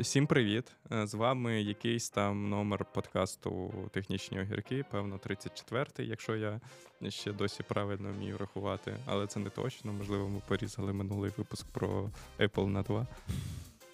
[0.00, 0.72] Всім привіт!
[0.92, 6.60] Е, З вами якийсь там номер подкасту Технічні огірки, певно, 34-й, якщо я
[7.08, 9.92] ще досі правильно вмію рахувати, але це не точно.
[9.92, 13.06] Можливо, ми порізали минулий випуск про Apple на 2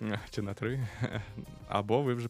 [0.03, 0.87] е, чи на 3.
[1.69, 2.29] Або ви вже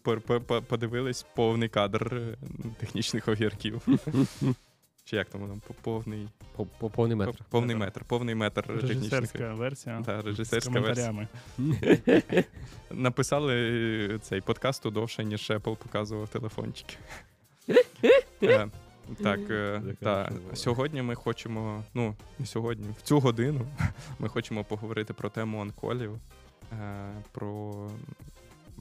[0.68, 2.36] подивились повний кадр е,
[2.80, 3.82] технічних огірків.
[5.04, 5.58] Чи як там воно?
[5.66, 7.44] По- Повний, По, по повний метр.
[7.50, 8.64] повний метр, повний метр.
[8.68, 10.02] Режисерська версія.
[10.06, 11.28] З режисерська версія.
[12.90, 13.54] Написали
[14.14, 16.96] е, цей подкасту довше, ніж Apple показував телефончики.
[18.42, 18.68] Е,
[19.22, 23.66] Так, е, та, сьогодні ми хочемо, ну, не сьогодні, в цю годину
[24.18, 26.18] ми хочемо поговорити про тему онколів.
[26.72, 27.72] е, Про.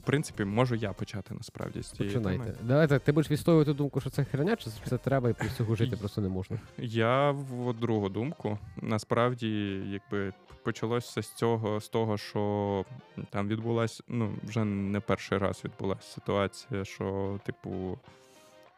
[0.02, 2.44] В принципі, можу я почати насправді з цієї Починайте.
[2.44, 2.56] теми.
[2.62, 5.96] Давайте, ти будеш відстоювати думку, що це херня, чи це треба і плюс цього жити
[5.96, 6.60] просто не можна.
[6.78, 8.58] Я в другу думку.
[8.76, 12.84] Насправді, якби почалося з цього, з того, що
[13.30, 17.98] там відбулася, ну, вже не перший раз відбулася ситуація, що, типу,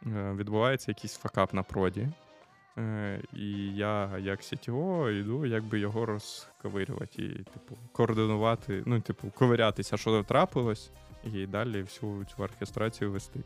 [0.05, 2.07] е, відбувається якийсь факап на проді.
[2.77, 9.97] Е, І я, як CTO, йду, якби його розковирювати і, типу, координувати, ну, типу, ковирятися,
[9.97, 10.91] що трапилось,
[11.33, 13.39] і далі всю цю оркестрацію вести.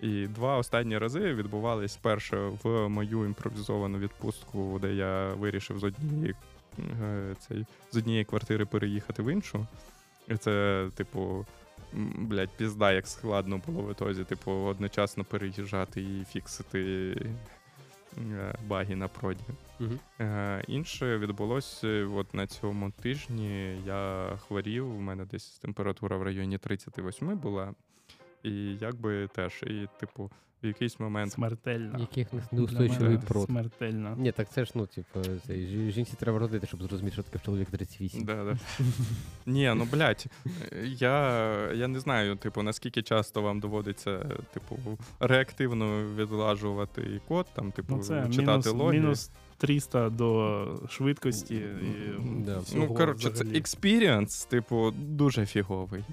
[0.00, 6.34] І два останні рази відбувались перше в мою імпровізовану відпустку, де я вирішив з однієї,
[7.02, 9.66] е, цей, з однієї квартири переїхати в іншу.
[10.28, 11.46] І це, типу,
[12.18, 17.16] блядь, пізда, як складно було в ітозі, типу, одночасно переїжджати і фіксити
[18.18, 19.44] е, баги на проді.
[19.80, 19.94] Угу.
[20.20, 23.82] Е, інше відбулося от на цьому тижні.
[23.86, 27.74] Я хворів, у мене десь температура в районі 38 була.
[28.44, 30.30] І якби теж, і, типу,
[30.62, 31.32] в якийсь момент.
[31.32, 31.98] Смертельно.
[31.98, 33.46] Яких не- мене прот.
[33.46, 34.14] Смертельно.
[34.18, 37.70] Ні, так це ж, ну, типу, цей, жінці треба родити, щоб зрозуміти, що таке чоловік
[37.70, 38.24] 38.
[38.24, 38.58] Да, да.
[39.46, 40.26] Ні, ну блядь,
[40.84, 44.18] я, я не знаю, типу, наскільки часто вам доводиться,
[44.54, 44.78] типу,
[45.20, 49.00] реактивно відлажувати код, там, типу, Ну, це читати мінус, логи.
[49.00, 51.54] мінус 300 до швидкості.
[51.54, 51.92] І,
[52.46, 52.58] Да.
[52.58, 56.04] всього Ну, коротше, це experience, типу, дуже фіговий.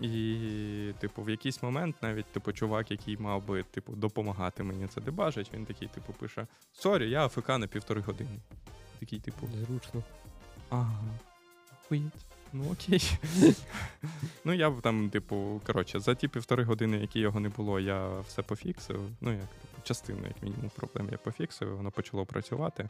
[0.00, 5.00] І, типу, в якийсь момент навіть, типу, чувак, який мав би, типу, допомагати мені це
[5.00, 8.40] дебажить, він такий, типу, пише: Sorry, я AFK на півтори години.
[9.00, 10.02] Такий, типу, Зручно.
[10.70, 11.04] ага,
[11.88, 12.26] хуєть.
[12.52, 13.18] Ну окей.
[14.44, 18.20] ну, я б там, типу, коротше, за ті півтори години, які його не було, я
[18.20, 19.00] все пофіксив.
[19.20, 22.88] Ну, як, типу, частину, як мінімум, проблем я пофіксив, воно почало працювати.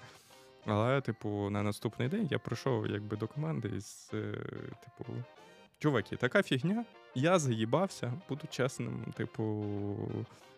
[0.66, 4.32] Але, типу, на наступний день я прийшов якби до команди із, е,
[4.84, 5.12] типу,
[5.78, 9.64] чуваки, така фігня, я заїбався, буду чесним, типу,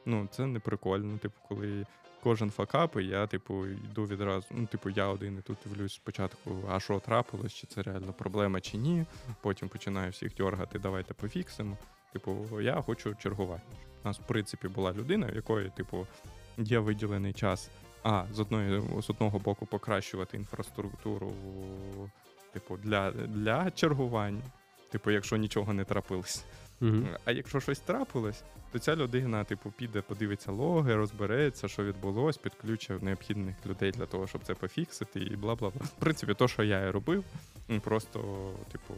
[0.06, 1.18] ну, це не прикольно.
[1.18, 1.86] Типу, коли
[2.22, 4.46] кожен факап, і я, типу, йду відразу.
[4.50, 8.60] Ну, типу, я один і тут дивлюсь спочатку, а що трапилось, чи це реально проблема,
[8.60, 9.04] чи ні.
[9.42, 11.76] Потім починаю всіх дергати, давайте пофіксимо.
[12.12, 13.62] Типу, я хочу чергувати.
[14.04, 16.06] У нас, в принципі, була людина, в якої, типу,
[16.58, 17.70] є виділений час.
[18.02, 21.32] А, з одної з одного боку покращувати інфраструктуру,
[22.52, 24.42] типу, для, для чергувань.
[24.90, 26.44] Типу, якщо нічого не трапилось.
[26.80, 27.06] Угу.
[27.24, 33.04] А якщо щось трапилось, то ця людина, типу, піде, подивиться логи, розбереться, що відбулось, підключив
[33.04, 35.80] необхідних людей для того, щоб це пофіксити, і бла бла бла.
[35.84, 37.24] В принципі, то, що я і робив,
[37.82, 38.94] просто, типу,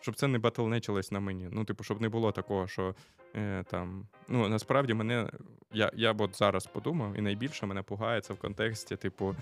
[0.00, 1.48] щоб це не батлнечилось на мені.
[1.50, 2.94] Ну, типу, щоб не було такого, що
[3.36, 4.06] е, там.
[4.28, 5.30] Ну, насправді мене.
[5.72, 9.36] Я, я б от зараз подумав, і найбільше мене пугає це в контексті, типу,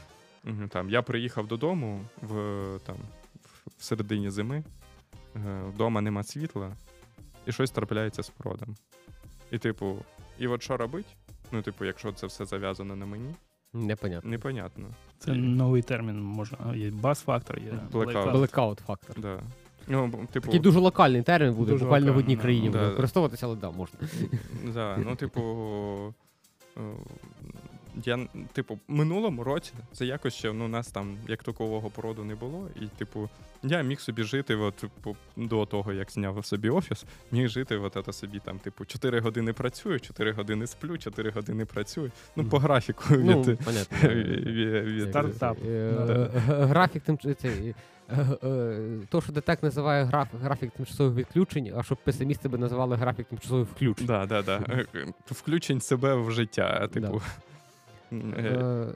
[0.68, 2.34] там, я приїхав додому в,
[2.86, 2.96] там,
[3.44, 4.64] в- середині зими,
[5.74, 6.72] вдома нема світла,
[7.46, 8.76] і щось трапляється з продом.
[9.50, 9.96] І, типу,
[10.38, 11.06] і от що робить?
[11.52, 13.34] Ну, типу, якщо це все зав'язано на мені,
[13.72, 14.30] Непонятно.
[14.30, 14.88] непонятно.
[15.18, 16.58] Це новий термін можна.
[16.74, 17.90] Є бас-фактор, є Blackout.
[18.12, 18.32] blackout.
[18.32, 19.20] Блекаут фактор.
[19.20, 19.40] Да.
[19.88, 22.78] Ну, типу, Такий дуже локальний термін буде, Дуже буквально в одній країні Да.
[22.78, 23.98] буде використовуватися, але да, можна.
[24.74, 25.40] да, ну, типу,
[26.76, 26.80] е,
[28.04, 32.34] я, типу, минулому році це якось ще ну, у нас там як такового породу не
[32.34, 32.68] було.
[32.80, 33.28] І, типу,
[33.62, 37.96] я міг собі жити, от, типу, до того, як зняв собі офіс, міг жити, от
[38.06, 42.10] це собі там, типу, 4 години працюю, 4 години сплю, 4 години працюю.
[42.36, 44.08] Ну, по графіку Ну, від, понятно.
[44.08, 44.46] від,
[44.86, 45.58] від, Стартап.
[45.66, 46.12] е, Да.
[46.12, 46.30] е,
[46.62, 47.74] е, Графік тим цей,
[49.08, 53.68] то, що детек називає граф, графік тимчасових відключень, а щоб песимісти би називали графік тимчасових
[53.68, 54.06] включень.
[54.06, 54.60] Да, да, да.
[55.26, 56.88] Включень себе в життя.
[56.92, 57.16] Типу.
[57.16, 57.20] Е,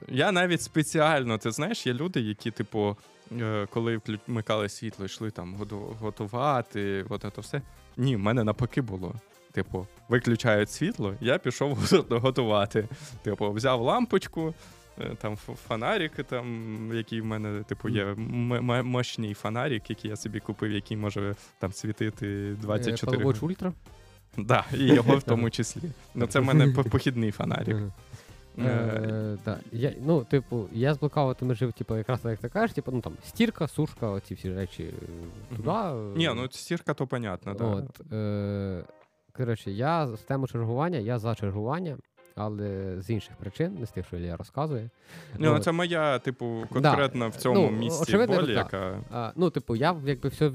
[0.07, 2.97] Я навіть спеціально, ти знаєш, є люди, які, типу,
[3.41, 5.55] е, коли вмикали світло, йшли там
[5.99, 7.61] готувати, от це все.
[7.97, 9.13] Ні, в мене навпаки було.
[9.51, 11.77] Типу, виключають світло, я пішов
[12.09, 12.87] готувати.
[13.23, 14.53] Типу, взяв лампочку,
[15.01, 15.35] е, там
[15.67, 20.71] фонарик, там, який в мене, типу, є м- м- мощний фонарик, який я собі купив,
[20.71, 23.71] який може там світити 24 Apple Watch Ultra?
[24.37, 25.81] Да, і його в тому числі.
[26.15, 27.77] Ну, це в мене похідний фонарик.
[28.57, 29.59] Е, Е, да.
[29.71, 33.13] я, ну, типу, я з блокаутами жив, типу, якраз як ти кажеш, типу, ну там
[33.23, 36.19] стірка, сушка, оці всі речі е, туди.
[36.19, 37.65] Ні, ну стірка то понятно, да.
[37.65, 38.83] От, е,
[39.33, 41.97] коротше, я з тему чергування, я за чергування,
[42.35, 44.83] але з інших причин, не з тих, що Ілля розказує.
[44.83, 44.89] Ні,
[45.45, 45.63] ну От.
[45.63, 48.99] це моя, типу, конкретно в цьому Ну, місці очевидно, болі, яка.
[49.11, 50.51] А, ну, типу, я якби все,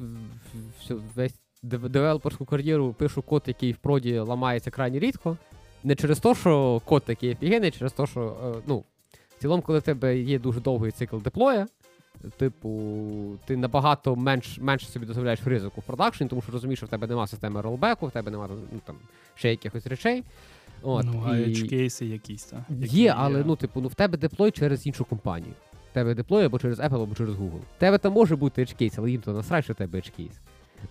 [0.81, 5.37] все весь девелоперську кар'єру пишу код, який в проді ламається крайні рідко.
[5.85, 8.85] Не через те, що код такий офігенний, через те, що е, ну,
[9.39, 11.67] в цілому, коли в тебе є дуже довгий цикл деплоя,
[12.37, 16.89] типу, ти набагато менш, менше собі дозволяєш ризику в продакшені, тому що розумієш, що в
[16.89, 18.97] тебе немає системи ролбеку, в тебе немає ну, там,
[19.35, 20.25] ще якихось речей.
[20.83, 21.55] От, Ну, а і...
[21.55, 22.61] кейси якісь, так?
[22.81, 25.53] Є, але ну, типу, ну в тебе деплой через іншу компанію.
[25.91, 27.61] В тебе деплой або через Apple, або через Google.
[27.77, 30.13] В тебе там може бути edge case, але їм то насрать, що в тебе edge
[30.21, 30.39] case.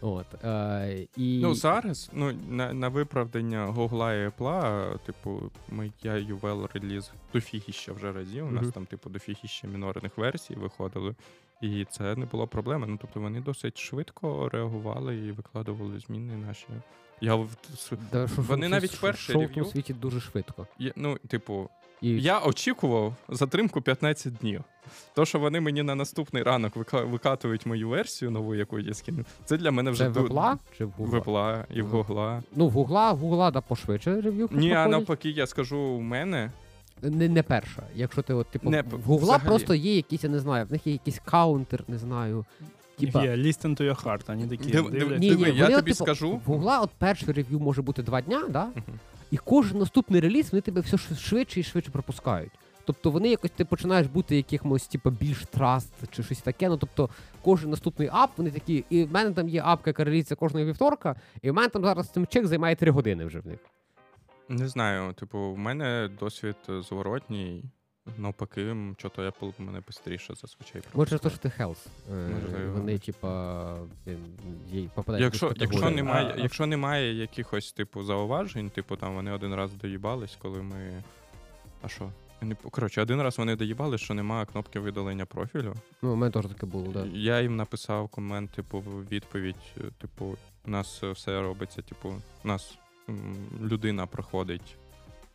[0.02, 1.40] От, е, і...
[1.44, 7.92] Ну, зараз, ну, на, на виправдання Google і Apple, типу, ми, я UVL реліз дофігіща
[7.94, 8.48] вже разів.
[8.48, 8.72] У нас Мгм.
[8.72, 11.16] там, типу, дофігіща мінорних версій виходили.
[11.62, 12.88] І це не було проблеми.
[12.90, 16.68] Ну, тобто вони досить швидко реагували і викладували зміни наші.
[17.22, 17.48] Я
[18.12, 20.68] Да, вони що- навіть перше що в рев'ю- тому світі дуже швидко.
[20.80, 21.70] я- ну, типу,
[22.02, 24.64] І я очікував затримку 15 днів.
[25.16, 29.58] То, що вони мені на наступний ранок викатують мою версію нову, яку я скинув, це
[29.58, 31.10] для мене вже це в ду- чи в Google?
[31.10, 32.44] В Apple і в Гугла.
[32.56, 34.50] Ну, в Google, в Google, да, пошвидше рев'ю.
[34.52, 36.52] Ні, а навпаки, я скажу, у мене
[37.02, 37.84] Не, не перша.
[37.96, 39.48] Якщо ти от, типу, Не, в Google взагалі.
[39.48, 42.46] просто є якісь, я не знаю, в них є якийсь каунтер, не знаю.
[43.00, 45.18] Типа, Є listen to your heart, вони такі Див- див- дивляться.
[45.20, 46.32] Ні, Диви, ні, я вони, тобі типу, скажу.
[46.32, 48.66] В Гугла от перший рев'ю може бути два дня, да?
[48.66, 49.00] Мгм.
[49.32, 52.52] І кожен наступний реліз вони тебе все швидше і швидше пропускають.
[52.86, 56.70] Тобто вони якось ти починаєш бути якихось типу, більш trust чи щось таке.
[56.70, 57.10] Ну тобто
[57.42, 61.16] кожен наступний ап, вони такі, і в мене там є апка, яка релізиться кожного вівторка,
[61.42, 63.60] і в мене там зараз цим чек займає три години вже в них.
[64.50, 67.64] Не знаю, типу, в мене досвід зворотній.
[68.18, 70.82] Навпаки, що то Apple мене швидше зазвичай.
[70.94, 71.88] Може, то, що ти health.
[72.12, 72.74] Е, Можливо.
[72.74, 73.78] Вони, типа,
[74.72, 75.24] є попадають.
[75.24, 80.38] Якщо, якщо, немає, А- якщо немає якихось типу зауважень, типу там вони один раз доїбались,
[80.42, 81.04] коли ми.
[81.82, 82.12] А що?
[82.72, 85.74] Коротше, один раз вони доїбали, що немає кнопки видалення профілю.
[86.02, 87.06] Ну, у мене теж таке було, да.
[87.06, 92.14] Я їм написав комент, типу, в відповідь, типу, у нас е, все робиться, типу,
[92.44, 92.78] у нас
[93.62, 94.76] людина проходить,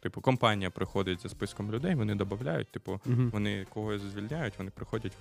[0.02, 3.30] типу, компанія приходить за списком людей, вони додають, типу, Мгм.
[3.30, 5.12] вони когось звільняють, вони приходять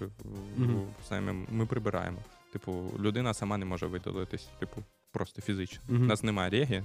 [0.58, 0.84] Мгм.
[1.10, 2.18] самі, ми прибираємо.
[2.54, 5.80] Типу, людина сама не може видалитись, типу, просто фізично.
[5.90, 6.04] Мгм.
[6.04, 6.84] У нас немає реги.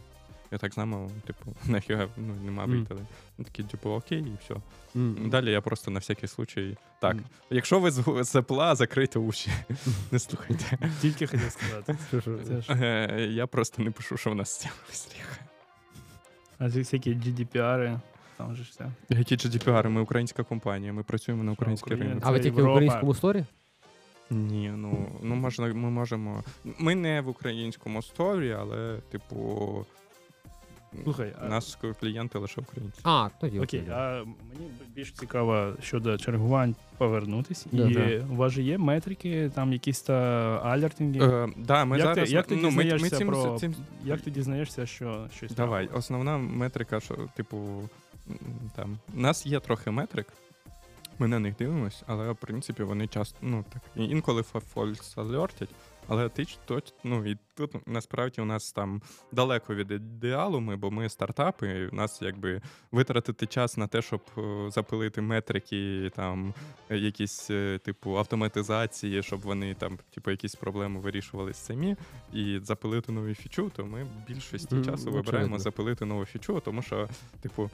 [0.53, 2.79] Я так само, типу, нафіга ну, нема Мгм.
[2.81, 3.07] видалень.
[3.45, 4.55] Такі, типу, окей, і все.
[4.97, 5.29] М.
[5.31, 6.77] Далі я просто на всякий случай.
[7.01, 7.25] Так, Мгм.
[7.51, 8.31] якщо ви з з
[8.75, 9.51] закрийте уші.
[10.13, 10.79] Не слухайте.
[11.01, 11.97] Тільки хотів сказати.
[12.11, 15.46] Це ж, Е, Я просто не пишу, що в нас з'явилась ріга.
[16.59, 18.01] А ці всякі GDPR,
[18.37, 18.87] там же ж все.
[19.09, 22.09] Які GDPR, ми українська компанія, ми працюємо на український Україна?
[22.09, 22.25] ринок.
[22.27, 22.73] А ви тільки в Європа.
[22.73, 23.45] українському сторі?
[24.31, 26.45] Ні, ну, ну можна, ми можемо.
[26.79, 29.87] Ми не в українському сторі, але, типу,
[31.05, 33.01] Слухай, а- нас клієнти лише українці.
[33.03, 33.61] А, тоді.
[33.61, 33.95] Окей, да.
[33.95, 37.67] а мені більш цікаво щодо чергувань повернутися.
[37.73, 38.27] Да, і да.
[38.33, 40.15] у вас же є метрики, там якісь та
[40.65, 41.21] алертинги.
[41.21, 43.75] Е, да, ми як, зараз, ти, як ти ну, ми, ми дізнаєшся цим, про цим,
[44.05, 46.05] як ти дізнаєшся, що щось Давай, трапилось?
[46.05, 47.57] основна метрика, що, типу,
[48.31, 48.39] м,
[48.77, 50.27] там, у нас є трохи метрик,
[51.19, 55.69] ми на них дивимось, але в принципі вони часто, ну так, і- інколи фольс алертять,
[56.09, 56.47] але ти
[57.05, 61.87] ну, і тут насправді у нас там далеко від ідеалу ми, бо ми стартап, і
[61.93, 66.55] у нас якби витратити час на те, щоб е, запилити метрики, там
[66.91, 71.97] якісь, е, типу, автоматизації, щоб вони там, типу, якісь проблеми вирішувались самі,
[72.33, 75.11] і запилити нову фічу, то ми більшості часу очевидно.
[75.11, 77.09] вибираємо запилити нову фічу, тому що,
[77.41, 77.71] типу,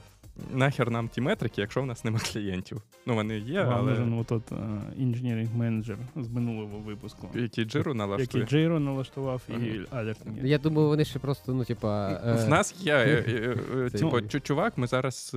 [0.53, 2.81] нахер нам ті метрики, якщо в нас нема клієнтів.
[3.05, 4.51] Ну, вони є, Вам але нужен отот
[4.97, 7.29] інженеринг менеджер з минулого випуску.
[7.33, 8.45] який джиру Який налаштує.
[8.45, 10.13] Джейро налаштував і Ага.
[10.43, 12.09] Я думаю, вони ще просто, ну, типа.
[12.09, 15.31] В е, нас є, е, е, типу, чувак, ми зараз,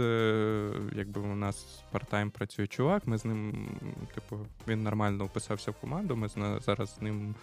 [0.96, 3.68] якби у нас парт-тайм працює чувак, ми з ним,
[4.14, 6.28] типу, він нормально вписався в команду, ми
[6.60, 7.34] зараз з ним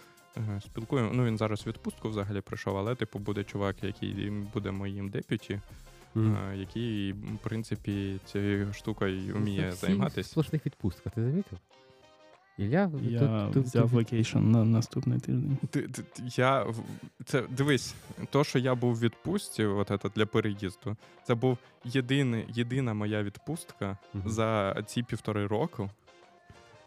[0.60, 1.10] спілкуємо.
[1.13, 5.60] Ну, він зараз відпустку взагалі прийшов, але, типу, буде чувак, який буде моїм deputy,
[6.15, 10.29] е, який, в принципі, цією штукою вміє всі в займатися.
[10.29, 11.60] сплошних відпустках, ти замітив?
[12.58, 15.58] Ілля, Я тут- тут- взяв vacation на наступний тиждень.
[15.70, 16.65] Ти, ти, ти- я,
[17.25, 17.96] це, дивись,
[18.29, 23.24] то, що я був в відпустці, от це для переїзду, це був єдиний, єдина моя
[23.24, 24.29] відпустка Мгм.
[24.29, 25.89] за ці півтори року.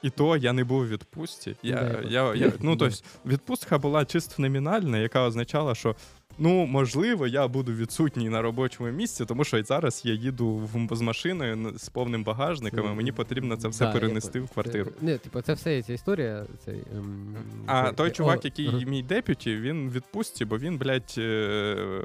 [0.02, 1.56] І то я не був у відпустці.
[1.62, 5.96] Я, Да, я, я, ну, тобто, відпустка була чисто номінальна, яка означала, що
[6.38, 11.00] ну, можливо, я буду відсутній на робочому місці, тому що зараз я їду в, з
[11.00, 14.90] машиною з повним багажником, і мені потрібно це все да, перенести по- в квартиру.
[15.00, 16.46] Це, не, типу, це все ця історія.
[16.64, 18.78] Цей, ем, А цей- той о, чувак, який ага.
[18.78, 22.02] мій депюті, він відпустці, бо він, блядь, е...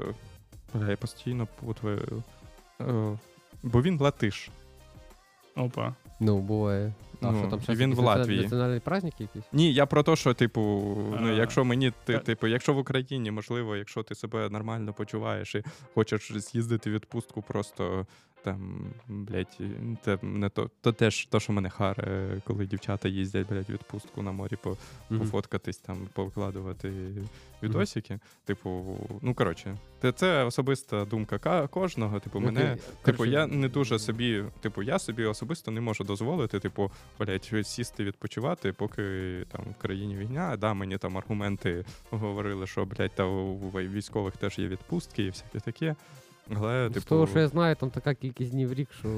[0.74, 2.22] бля, я постійно путаю.
[2.80, 3.18] Е...
[3.62, 4.50] Бо він латиш.
[5.56, 5.94] Опа.
[6.20, 6.92] Ну, буває.
[7.28, 8.42] А Ну, що там і щас він якісь в національні- Латвії.
[8.42, 9.42] Національні праздники якісь?
[9.52, 10.60] Ні, я про те, що, типу,
[11.20, 11.32] ну, А.
[11.32, 15.62] якщо мені, ти, Та- типу, якщо в Україні, можливо, якщо ти себе нормально почуваєш і
[15.94, 18.06] хочеш з'їздити в відпустку, просто
[18.44, 19.58] там, блядь,
[20.04, 24.32] це не то, то теж то, що мене харе, коли дівчата їздять, блядь, відпустку на
[24.32, 24.76] морі по,
[25.18, 26.92] пофоткатись, там, повикладувати
[27.62, 28.18] відосики.
[28.44, 32.20] Типу, ну коротше, це, це особиста думка кожного.
[32.20, 36.04] Типу, Ну, мене, ти- типу, я не дуже собі, типу, я собі особисто не можу
[36.04, 39.02] дозволити, типу, блядь, сісти відпочивати, поки
[39.52, 40.56] там в країні війна.
[40.56, 45.60] Да, мені там аргументи говорили, що, блядь, та у військових теж є відпустки і всяке
[45.60, 45.96] таке.
[46.56, 49.08] Але, З типу, того, що я знаю, там така кількість днів в рік, що.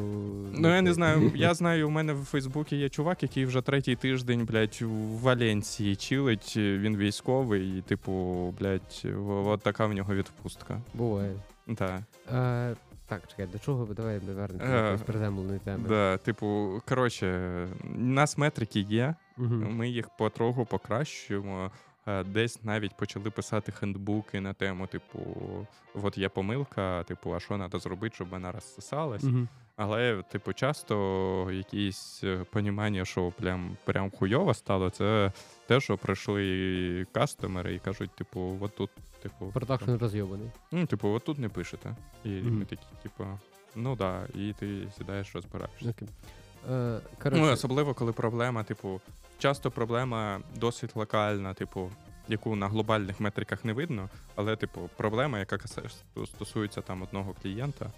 [0.54, 1.32] Ну, я не знаю.
[1.34, 5.96] Я знаю, у мене в Фейсбуці є чувак, який вже третій тиждень, блядь, у Валенції
[5.96, 6.56] чилить.
[6.56, 8.12] Він військовий, і, типу,
[8.60, 10.80] блядь, от така в нього відпустка.
[10.94, 11.34] Буває.
[11.66, 12.02] Да.
[12.32, 12.76] Е,
[13.08, 15.88] так, чекай, до чого ви давай ми вернемося до Е, якоїсь приземленої теми.
[15.88, 19.76] Да, типу, коротше, у нас метрики є, Мгм.
[19.76, 21.70] ми їх потроху покращуємо.
[22.06, 25.18] Е, Десь навіть почали писати хендбуки на тему, типу,
[25.94, 29.23] от є помилка, типу, а що треба зробити, щоб вона розсосалась.
[29.23, 29.49] Мгм.
[29.76, 35.32] Але, типу, часто якісь е, понімання, що прям, прям хуйово стало, це
[35.66, 38.90] те, що прийшли кастомери і кажуть, типу, от тут,
[39.23, 40.50] типу, Продакшн розйобаний.
[40.73, 41.96] ну, типу, от тут не пишете.
[42.25, 42.58] І Мгм.
[42.58, 43.25] ми такі, типу,
[43.75, 45.90] ну да, і ти сідаєш, розбираєшся.
[45.90, 46.08] Окей.
[46.70, 47.00] Е,
[47.32, 49.00] Ну, особливо, коли проблема, типу,
[49.38, 51.90] часто проблема досить локальна, типу,
[52.28, 55.58] яку на глобальних метриках не видно, але, типу, проблема, яка
[56.26, 57.90] стосується там одного клієнта.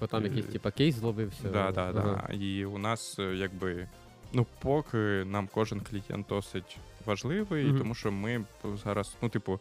[0.00, 1.48] бо там якийсь типа кейс зловився.
[1.48, 2.24] Да, да, Ага.
[2.28, 2.34] да.
[2.34, 3.88] І у нас, е, якби,
[4.32, 4.96] ну, поки
[5.26, 7.78] нам кожен клієнт досить важливий, Мгм.
[7.78, 8.44] тому що ми
[8.84, 9.60] зараз, ну, типу,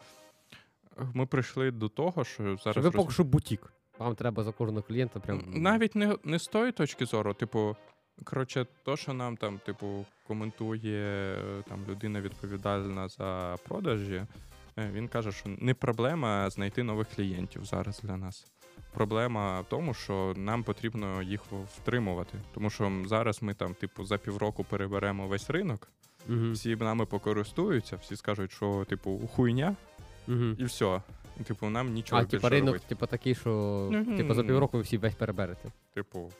[1.13, 2.83] ми прийшли до того, що Що зараз.
[2.85, 3.73] ви роз- поки що бутік.
[3.99, 5.43] Вам треба за кожного клієнта прям.
[5.47, 7.75] Навіть не, не з тої точки зору, типу,
[8.23, 14.25] коротше, то, що нам там, типу, коментує е, там людина відповідальна за продажі,
[14.77, 18.45] е, він каже, що не проблема знайти нових клієнтів зараз для нас.
[18.93, 21.41] Проблема в тому, що нам потрібно їх
[21.77, 22.37] втримувати.
[22.53, 25.87] Тому що зараз ми там, типу, за півроку переберемо весь ринок,
[26.27, 26.51] Мгм.
[26.53, 29.75] всі нами покористуються, всі скажуть, що типу хуйня,
[30.27, 30.55] Мгм.
[30.59, 31.01] і все.
[31.43, 32.85] Типу, нам нічого А, більше типа ринок, робити.
[32.87, 35.71] типа такий, що типа за півроку ви всі весь переберете.
[35.93, 36.31] Типу,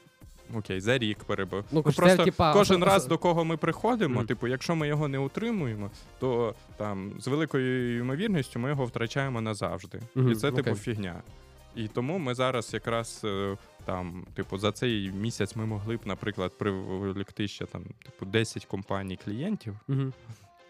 [0.56, 1.64] окей, за рік перебив.
[1.72, 4.26] Ну, Ну, просто типа, кожен ос- раз до кого ми приходимо, mm.
[4.26, 10.00] типу, якщо ми його не утримуємо, то там з великою ймовірністю ми його втрачаємо назавжди.
[10.16, 10.76] Мгм, І це, типу, okay.
[10.76, 11.22] фігня.
[11.76, 16.58] І тому ми зараз якраз е, там, типу, за цей місяць ми могли б, наприклад,
[16.58, 20.14] привлекти ще там, типу, 10 компаній клієнтів, Мгм.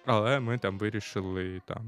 [0.06, 1.82] Але ми там вирішили там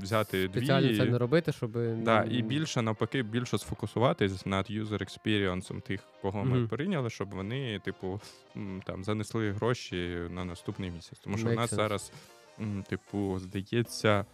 [0.00, 0.96] взяти спеціально дві.
[0.96, 1.72] це не робити, щоб.
[2.02, 6.68] Да, і більше навпаки, більше сфокусуватись над юзер експіріансом тих, кого ми Мгм.
[6.68, 8.20] прийняли, щоб вони, типу,
[8.84, 11.18] там занесли гроші на наступний місяць.
[11.18, 11.76] Тому що Make у нас sense.
[11.76, 12.12] зараз,
[12.88, 14.24] типу, здається,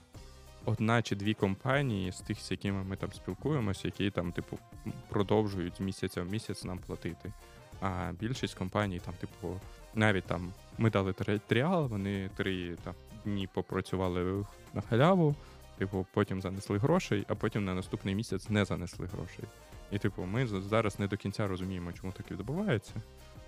[0.65, 4.59] одна чи дві компанії з тих, з якими ми там спілкуємося, які там, типу,
[5.09, 7.33] продовжують з місяця в місяць нам платити.
[7.81, 9.61] А більшість компаній, там, типу,
[9.97, 11.12] навіть там ми дали
[11.47, 15.35] тріал, вони три там, дні попрацювали на халяву,
[15.79, 19.45] типу, потім занесли грошей, а потім на наступний місяць не занесли грошей.
[19.91, 22.93] І, типу, ми зараз не до кінця розуміємо, чому так відбувається.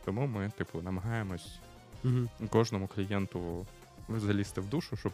[0.05, 1.59] Тому ми, типу, намагаємось
[2.05, 2.28] Мгм.
[2.50, 3.67] кожному клієнту
[4.09, 5.12] залізти в душу, щоб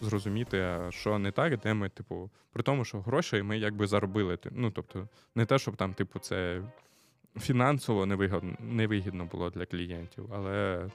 [0.00, 4.38] зрозуміти, що не так, де ми, типу, при тому, що грошей ми якби заробили.
[4.50, 6.62] Ну, тобто, не те, щоб там, типу, це
[7.38, 10.86] фінансово невигідно, невигідно було для клієнтів, але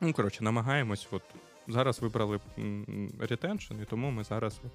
[0.00, 1.08] ну, коротше, намагаємось.
[1.10, 1.22] От
[1.68, 2.40] зараз вибрали
[3.20, 4.72] ретеншн, і тому ми зараз от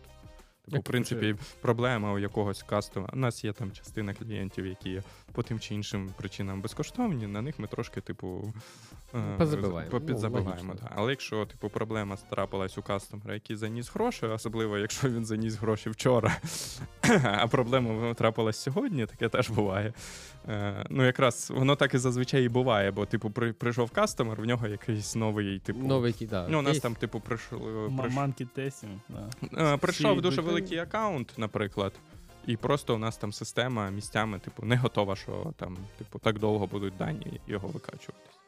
[0.65, 3.09] Типу, в принципі, проблема у якогось касту.
[3.13, 7.27] У нас є там частина клієнтів, які по тим чи іншим причинам безкоштовні.
[7.27, 8.53] На них ми трошки, типу,
[9.37, 9.91] Позабиваємо.
[9.91, 10.61] попідзабиваємо.
[10.63, 10.89] Ну, логічно.
[10.95, 15.89] Але якщо, типу, проблема трапилась у кастомера, який заніс гроші, особливо якщо він заніс гроші
[15.89, 16.37] вчора,
[17.23, 19.93] а проблема трапилась сьогодні, таке теж буває.
[20.47, 24.45] Е, ну, якраз воно так і зазвичай і буває, бо, типу, при, прийшов кастомер, в
[24.45, 25.79] нього якийсь новий, типу.
[25.79, 26.47] Новий да.
[26.49, 27.91] Ну, у нас там, типу, прийшов.
[27.91, 29.29] Манкі тестінг, да.
[29.73, 31.93] Е, Прийшов дуже великий аккаунт, наприклад,
[32.47, 36.67] і просто у нас там система місцями, типу, не готова, що там, типу, так довго
[36.67, 38.40] будуть дані його викачуватись.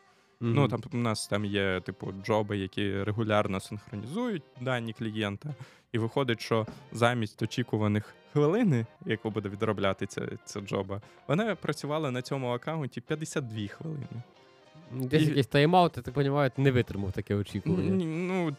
[0.45, 5.49] Ну там у нас там є, типу, джоби, які регулярно синхронізують дані клієнта,
[5.91, 12.21] і виходить, що замість очікуваних хвилини, яку буде відробляти ця, ця джоба, вона працювала на
[12.21, 14.07] цьому аккаунті 52 хвилини.
[14.91, 18.05] Десь і- якийсь тайм-аут, я так розумію, не витримав таке очікування.
[18.05, 18.55] Ну,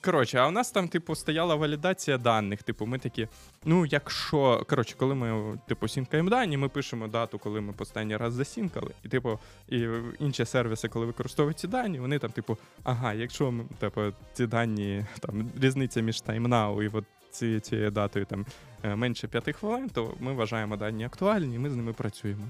[0.00, 2.62] коротше, а у нас там, типу, стояла валідація даних.
[2.62, 3.28] Типу, ми такі,
[3.64, 4.64] ну, якщо.
[4.68, 8.90] Коротше, коли ми, типу, сінкаємо дані, ми пишемо дату, коли ми останній раз засінкали.
[9.04, 9.86] І, типу, і
[10.18, 14.00] інші сервіси, коли використовують ці дані, вони там, типу, ага, якщо ми, типу,
[14.32, 18.46] ці дані, там, різниця між таймнау і от ці, цією датою там
[18.82, 22.44] е, менше 5 хвилин, то ми вважаємо дані актуальні, і ми з ними працюємо.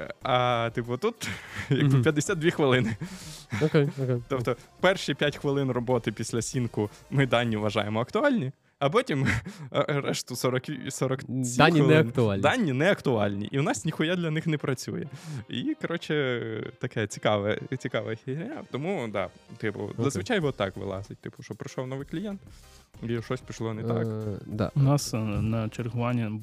[0.00, 1.28] Е, А, типу, тут
[1.70, 2.96] якби 52 хвилини.
[3.62, 4.22] Окей, окей.
[4.28, 9.26] Тобто перші 5 хвилин роботи після сінку ми дані вважаємо актуальні, а потім
[9.72, 12.42] е, решту 40, 47 Дані не актуальні.
[12.42, 13.48] Дані не актуальні.
[13.52, 15.06] І у нас ніхуя для них не працює.
[15.48, 18.62] І, коротше, таке цікаве, цікава херня.
[18.70, 21.18] Тому, да, типу, зазвичай от так вилазить.
[21.18, 22.40] Типу, що прийшов новий клієнт,
[23.02, 24.06] і щось пішло не так.
[24.06, 24.70] Е, да.
[24.74, 26.40] У нас на чергуванні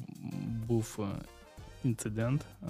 [0.68, 0.98] був
[1.84, 2.66] інцидент, е,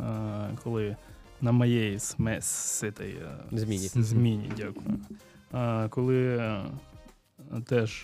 [0.64, 0.96] коли
[1.40, 3.04] на моєї сме- ситій,
[3.52, 3.88] е, Зміні.
[3.88, 4.98] зміні, дякую.
[5.54, 6.52] Е, Коли
[7.66, 8.02] теж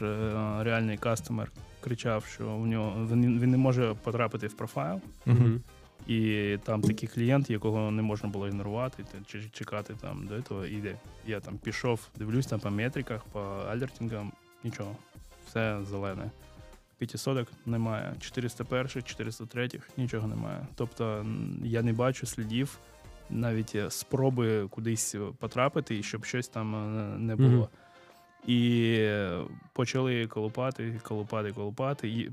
[0.60, 5.60] реальний кастомер кричав, що у нього він, не може потрапити в профайл, Мгм.
[6.06, 10.66] і там такий клієнт, якого не можна було ігнорувати чи чекати там до цього.
[10.66, 14.32] І де я там пішов, дивлюсь там по метриках, по алертингам,
[14.64, 14.96] нічого,
[15.46, 16.30] все зелене.
[17.00, 20.66] П'ятисоток немає, 401, 403, нічого немає.
[20.74, 21.26] Тобто
[21.64, 22.78] я не бачу слідів,
[23.30, 27.48] навіть е, спроби кудись потрапити, і щоб щось там е, не було.
[27.48, 27.68] Мгм.
[28.46, 29.40] І е,
[29.72, 32.08] почали колупати, колупати, колупати.
[32.08, 32.30] І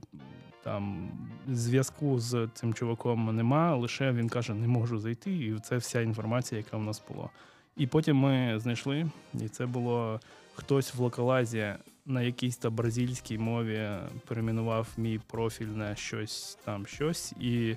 [0.64, 1.10] там
[1.48, 6.58] зв'язку з цим чуваком нема, лише він каже, не можу зайти, і це вся інформація,
[6.60, 7.30] яка в нас була.
[7.78, 10.20] І потім ми знайшли, і це було
[10.56, 11.74] хтось в локалайзі
[12.08, 13.90] на якійсь та бразильській мові
[14.28, 17.34] перейменував мій профіль на щось там щось.
[17.40, 17.76] І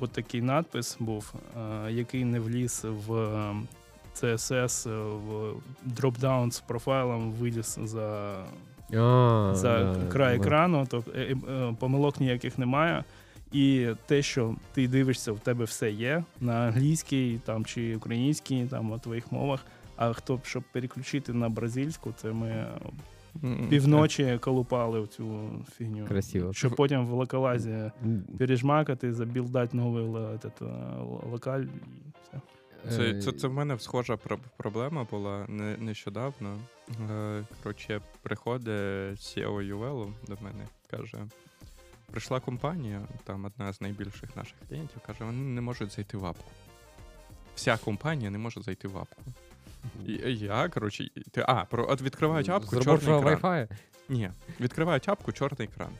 [0.00, 3.54] от такий надпис був, е, який не вліз в е,
[4.14, 8.36] CSS, е, в дропдаун з профайлом виліз за
[8.94, 10.44] А, за да, край да.
[10.44, 13.04] екрану, тобто е, е, помилок ніяких немає.
[13.52, 18.90] І те, що ти дивишся, в тебе все є на англійській там чи українській, там
[18.90, 19.66] у твоїх мовах.
[19.96, 22.66] А хто б щоб переключити на бразильську, це ми
[23.70, 26.06] півночі колупали в цю фігню.
[26.06, 26.52] Красиво.
[26.52, 27.90] Щоб потім в локалазі
[28.38, 31.68] пережмакати, забілдати новий л- этот, е, локаль і
[32.22, 32.40] все.
[32.96, 34.16] Це, е, це, це в мене схожа
[34.56, 36.58] проблема була не, нещодавно.
[37.10, 38.68] Е, коротше, приходить
[39.20, 41.18] CEO UL до мене, каже:
[42.10, 46.50] прийшла компанія, там одна з найбільших наших клієнтів, каже, вони не можуть зайти в апку.
[47.54, 49.22] Вся компанія не може зайти в апку.
[50.06, 53.52] І я, коротше, ти, а, про, от відкривають апку, З чорний робочого екран.
[53.52, 53.68] Wi-Fi?
[54.08, 55.92] Ні, відкривають апку, чорний екран.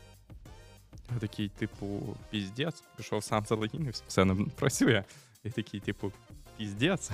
[1.14, 5.04] Я такий, типу, піздець, пішов сам залогінився, все не працює.
[5.44, 6.12] І такий, типу,
[6.56, 7.10] піздець.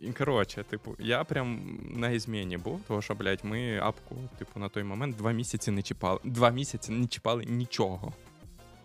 [0.00, 4.68] І коротше, типу, я прям на ізміні був, тому що, блядь, ми апку, типу, на
[4.68, 6.20] той момент два місяці не чіпали.
[6.24, 8.12] Два місяці не чіпали нічого.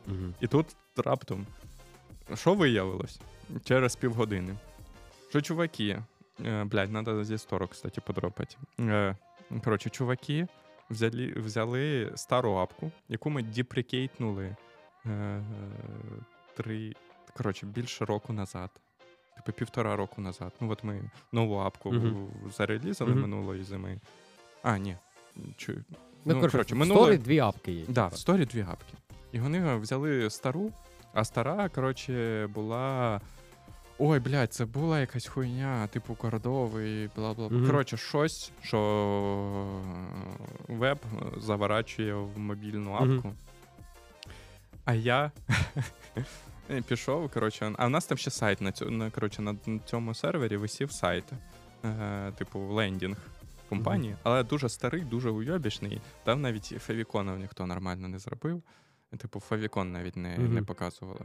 [0.07, 0.33] Мгм.
[0.41, 0.65] І тут
[0.97, 1.47] раптом,
[2.33, 3.19] що виявилось
[3.63, 4.55] через півгодини?
[5.29, 6.03] Що чуваки, е,
[6.43, 8.55] блядь, треба зі стору, кстати, подропати.
[8.79, 9.15] Е,
[9.63, 10.47] коротше, чуваки
[10.89, 14.55] взяли, взяли стару апку, яку ми деприкейтнули
[15.05, 15.43] е,
[16.57, 16.93] три,
[17.37, 18.69] коротше, більше року назад.
[19.35, 20.53] Типу півтора року назад.
[20.61, 23.21] Ну, от ми нову апку в- зарелізали Мгм.
[23.21, 23.99] минулої зими.
[24.63, 24.95] А, ні.
[25.57, 25.73] Чу,
[26.25, 27.85] Ну, Ну, коротше, коротше, в минуле- сторі дві апки є.
[27.87, 28.93] Да, в сторі дві гапки.
[29.31, 30.71] І вони взяли стару,
[31.13, 33.21] а стара, коротше, була.
[34.01, 37.49] Ой, блядь, це була якась хуйня, типу кордовий, бла бла.
[37.49, 37.65] Мгм.
[37.67, 39.81] Коротше, щось, що
[40.67, 40.97] веб
[41.37, 43.33] заворачує в мобільну апку.
[44.85, 45.31] А я
[46.87, 50.57] пішов, коротше, а в нас там ще сайт на цьому, на, коротше, на цьому сервері
[50.57, 51.23] висів сайт,
[51.85, 53.17] е, типу лендінг.
[53.69, 56.01] компанії, але дуже старий, дуже уйобічний.
[56.23, 58.63] Там навіть фавіконів ніхто нормально не зробив.
[59.17, 61.21] Типу, фавікон навіть не, не показували.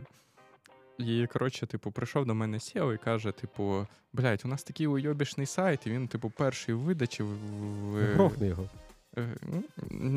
[0.99, 5.47] І, коротше, типу, прийшов до мене CEO і каже: типу, блядь, у нас такий уйобічний
[5.47, 7.27] сайт, і він, типу, перший в видачі в.
[7.27, 8.69] в- Грохни його.
[9.19, 9.29] Е,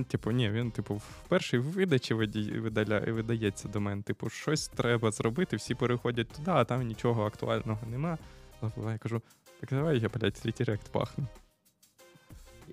[0.08, 4.02] Типу, ні, він, типу, в першій видачі видаля, видається до мене.
[4.02, 8.18] Типу, щось треба зробити, всі переходять туди, а там нічого актуального нема.
[8.62, 9.22] Я кажу,
[9.60, 11.28] так давай я, блядь, редирект пахну.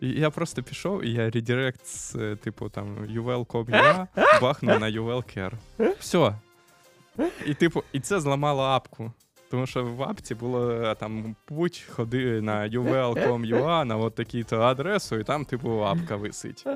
[0.01, 4.07] І я просто пішов, і я редирект з, е, типу, там, UL.com.ua
[4.41, 5.53] бахнув на UL.care.
[5.99, 6.35] Все.
[7.47, 9.13] І, типу, і це зламало апку.
[9.51, 15.19] Тому що в апці було е, там путь, ходи на uvel.com.ua на от таку-то адресу,
[15.19, 16.67] і там, типу, апка висить.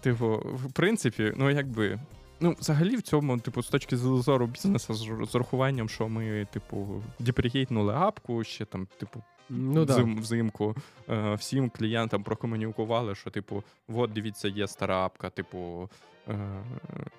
[0.00, 2.00] Типу, в принципі, ну якби.
[2.40, 7.94] Ну, взагалі, в цьому, типу, з точки зору бізнесу, з урахуванням, що ми, типу, депрігейтнули
[7.94, 10.02] апку, ще там, типу, Ну да.
[10.02, 10.76] взимку
[11.08, 15.88] е, всім клієнтам прокомунікували, що, типу, от дивіться, є стара апка, типу,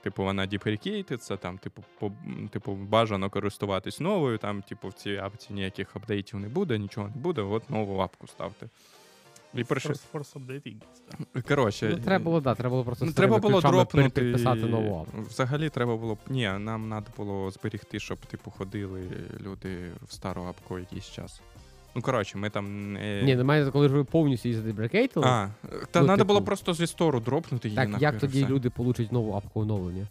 [0.03, 2.11] типу, вона депрікейтиться, там, типу, по,
[2.51, 7.21] типу, бажано користуватись новою, там, типу, в цій апці ніяких апдейтів не буде, нічого не
[7.21, 8.69] буде, от нову апку ставте.
[9.53, 9.91] І прийшов.
[9.91, 11.41] Force, force updating.
[11.47, 14.09] Коротше, Ну, треба було, да, треба було просто Ну, треба було дропнути.
[14.09, 15.21] перепідписати нову апку.
[15.21, 16.17] Взагалі треба було б.
[16.29, 19.09] Ні, нам треба було зберігти, щоб типу ходили
[19.41, 21.41] люди в стару апку якийсь час.
[21.95, 23.21] Ну, коротше, ми там не.
[23.23, 25.47] Ні, немає, коли ж ви повністю її задебрекейтили, А,
[25.91, 28.51] та Ну, треба типу, було просто зі стору дропнути її так нахер, як тоді все.
[28.51, 30.07] люди получать нову апку оновлення?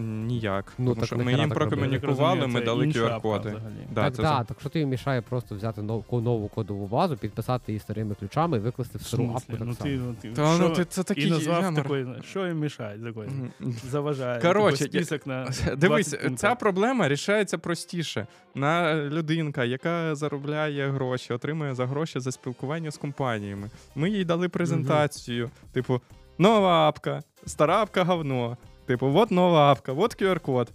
[0.00, 0.72] Ніяк.
[0.78, 1.76] Ну, тому так що ми їм так робити?
[1.76, 3.48] Прокомунікували, ми дали інша апка QR-коди.
[3.48, 3.74] взагалі.
[3.90, 6.48] Да, так, це да, за- так що ти їм мішає просто взяти нов, ко- нову
[6.48, 9.36] кодову базу, підписати її старими ключами і викласти в В стару смислі?
[9.54, 9.90] апку так Ну само.
[9.90, 10.68] ти, ну ти, Та що?
[10.68, 11.82] ну ти це такий і назвав ямер.
[11.84, 13.22] такий, що їм мішає, такий,
[13.60, 13.74] Мгм.
[13.90, 14.40] заважає.
[14.40, 16.36] Коротше, такий список на 20 Дивись, пунктів.
[16.36, 18.26] ця проблема рішається простіше.
[18.54, 23.70] На людинка, яка заробляє гроші, отримує за гроші за спілкування з компаніями.
[23.94, 26.00] Ми їй дали презентацію, типу,
[26.38, 28.56] нова апка, стара апка говно.
[28.86, 30.72] Типу, от нова апка, от QR-код.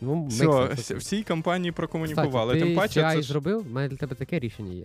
[0.00, 2.54] Ну, Все, sense, всій компанії прокомунікували.
[2.54, 3.66] Кстати, ти Тим паче, CI це зробив?
[3.70, 4.84] У мене для тебе таке рішення є.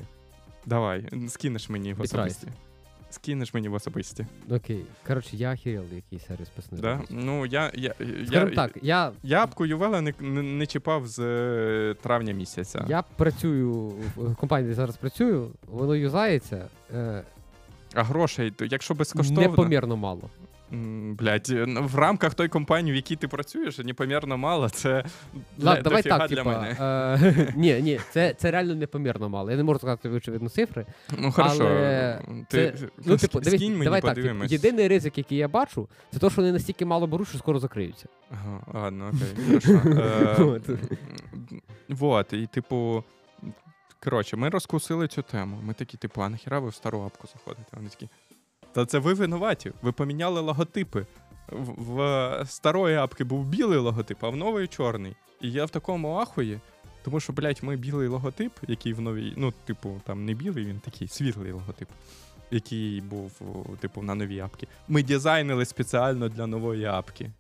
[0.65, 2.47] Давай, скинеш мені в особисті.
[3.10, 4.26] Скинеш мені в особисті.
[4.52, 4.86] Окей.
[5.08, 6.82] Коротше, я охерел, який сервіс писаний.
[6.82, 7.02] Да?
[7.10, 7.93] Ну, я, я,
[8.32, 12.86] я, так, я, я апку Ювела не, не, не чіпав з е, травня місяця.
[12.89, 17.24] я працюю в компанії, де зараз працюю, воно юзається е,
[17.93, 19.41] А грошей, то якщо безкоштовно.
[19.41, 20.30] непомірно мало.
[20.74, 24.70] М, Блядь, е, ну, в рамках той компанії, в якій ти працюєш, непомірно мало.
[24.70, 25.04] Це
[25.58, 26.76] для, давай так, для типа, мене.
[26.80, 29.52] е, ні, ні, це, це реально непомірно мало.
[29.52, 30.86] Я не можу сказати очевидно цифри.
[31.18, 31.68] Ну, хорошо.
[31.68, 35.88] але Ти, це- Ну, типу, дивись, мені, давай так, типу, єдиний ризик, який я бачу,
[36.14, 38.06] це те, що вони настільки мало беруть, що скоро закриються.
[38.32, 39.82] Ага, ладно, окей, хорошо.
[40.60, 40.66] Е,
[41.90, 43.04] Вот, і типу.
[44.04, 45.58] Коротше, ми розкусили цю тему.
[45.64, 47.68] Ми такі, типу, а нахіра ви в стару апку заходите?
[47.74, 48.10] Вони такі.
[48.74, 49.72] Та це ви винуваті.
[49.82, 51.06] Ви поміняли логотипи.
[51.52, 51.96] В,
[52.44, 55.16] в старої апки був білий логотип, а в нової чорний.
[55.42, 56.60] І я в такому ахуї.
[57.04, 60.80] Тому що, блядь, ми білий логотип, який в новій, ну, типу, там не білий, він
[60.80, 61.90] такий світлий логотип,
[62.52, 63.32] який був,
[63.80, 64.68] типу, на новій апці.
[64.88, 67.32] Ми дизайнили спеціально для нової апки.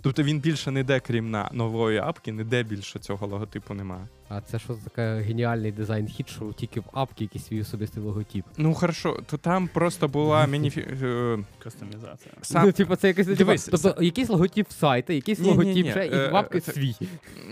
[0.00, 4.08] Тобто він більше не йде, крім на нової апки, ніде більше цього логотипу немає.
[4.36, 8.44] А це що за геніальний дизайн хід, що тільки в апки якийсь свій особистий логотип.
[8.56, 10.80] Ну, хорошо, то там просто була мініфі...
[10.80, 12.34] е, Кастомізація.
[12.42, 12.66] Сам...
[12.66, 16.28] Ну, типу, це якийсь, типу, Дивись, тобто якийсь логотип сайта, якийсь логотип ще, і е,
[16.28, 16.94] в апки це- свій.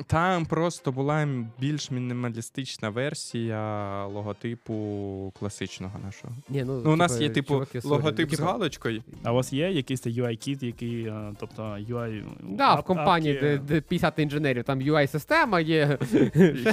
[0.06, 1.28] Там просто була
[1.60, 6.34] більш мінімалістична версія логотипу класичного нашого.
[6.48, 9.02] Ні, ну, Ну, у нас є, типу, типу, чуваки, sorry, логотип ну, з типу, галочкою.
[9.22, 12.22] А у вас є якийсь UI-кіт, який, е, тобто UI...
[12.40, 15.98] Да, в компанії, де, де 50 інженерів, там UI-система є.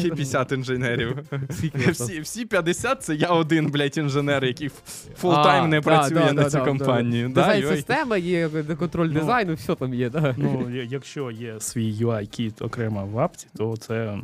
[0.08, 1.18] І 50 інженерів.
[1.50, 1.92] Скільки?
[1.92, 4.70] Всі, всі 50 це я один, блядь, інженер, який
[5.18, 7.28] full-time не працює да, на да, цю да, компанію.
[7.30, 7.34] да.
[7.34, 10.36] Да, Дизайн система є, контроль Ну, дизайну, все там є, да.
[10.38, 14.18] Ну, якщо є свій UI-кіт окремо в апці, то це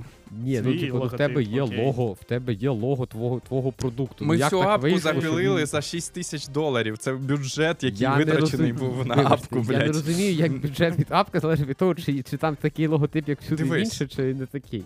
[0.44, 1.86] Ні, ну типу, ну, в тебе є окей.
[1.86, 4.16] лого, в тебе є лого твого, твого продукту.
[4.20, 6.98] Ну, Ми як всю так апку вийшло, що за 6 тисяч доларів.
[6.98, 11.00] Це бюджет, який Я витрачений розумію- був на Вибачте, апку, Я не розумію, як бюджет
[11.00, 14.02] від апки залежить від того, чи, чи там такий логотип, як всюди Дивись.
[14.02, 14.84] інше, чи не такий.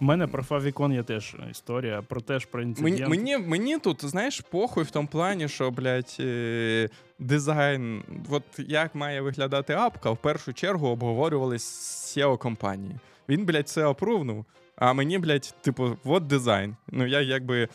[0.00, 3.00] У мене про Favicon є теж історія, про теж про інцидент.
[3.00, 8.94] Мені, мені, мені тут, знаєш, похуй в тому плані, що, блядь, е, дизайн, от як
[8.94, 12.94] має виглядати апка, в першу чергу обговорювались з SEO компанії.
[13.28, 14.44] Він, блядь, це опрувнув,
[14.76, 16.76] а мені, блядь, типу, от дизайн.
[16.88, 17.68] Ну, я якби.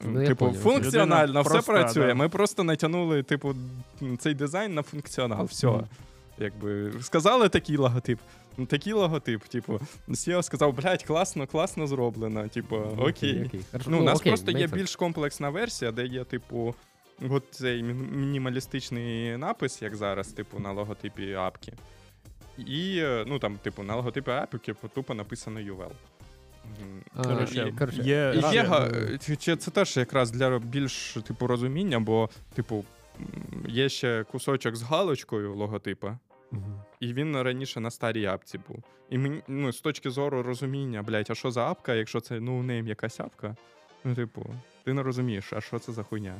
[0.00, 0.62] Ну, типу, поняв.
[0.62, 2.06] функціонально Людина все проста, працює.
[2.06, 2.14] да.
[2.14, 3.54] Ми просто натягнули, типу,
[4.18, 5.44] цей дизайн на функціонал.
[5.44, 5.66] Все.
[5.66, 5.86] Мгм.
[6.38, 8.18] Якби сказали такий логотип.
[8.58, 12.48] Ну, такий логотип, типу, SEO сказав, блядь, класно, класно зроблено.
[12.48, 13.50] Типу, окей.
[13.72, 13.90] Хорошо.
[13.90, 14.74] Ну, у нас окей, просто є sense.
[14.74, 16.74] більш комплексна версія, де є, типу,
[17.30, 21.72] от цей мінімалістичний напис, як зараз, типу, на логотипі апки.
[22.58, 25.90] І, е, ну там, типу, на логотипі апки тупо написано UL.
[27.16, 32.00] Коротше, і- коротше, є, І є, чи- чи це теж якраз для більш типу розуміння,
[32.00, 32.84] бо, типу,
[33.68, 36.18] є ще кусочок з галочкою логотипа,
[36.50, 36.82] Мгм.
[37.00, 38.82] І він раніше на старій апці був.
[39.10, 42.62] І мені, ну, з точки зору розуміння, блядь, а що за апка, якщо це ну
[42.62, 43.56] неї якась апка,
[44.04, 44.46] ну, типу,
[44.84, 46.34] ти не розумієш, а що це за хуйня?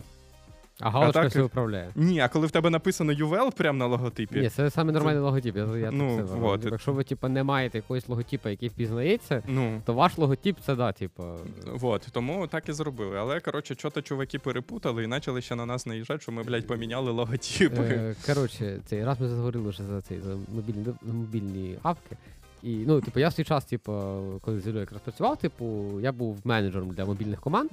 [0.81, 1.91] А галочка так- все управляє.
[1.95, 5.57] Ні, а коли в тебе написано UL прямо на логотипі, Ні, це саме нормальний логотип.
[5.57, 6.64] Я, я Ну, так все вот.
[6.64, 9.83] Якщо ви типу, не маєте якогось логотипа, який впізнається, ну.
[9.85, 11.25] то ваш логотип це да, типу.
[11.67, 13.19] Вот, тому так і зробили.
[13.19, 17.11] Але коротше, що-то чуваки перепутали і почали ще на нас наїжджати, що ми, блядь, поміняли
[17.11, 17.83] логотипи.
[17.83, 22.17] Е, Коротше, цей раз ми заговорили вже за цей за мобільні мобільні апки.
[22.62, 23.93] І ну, типу, я в свій час, типу,
[24.41, 27.71] коли з Іллею якраз працював, типу, я був менеджером для мобільних команд,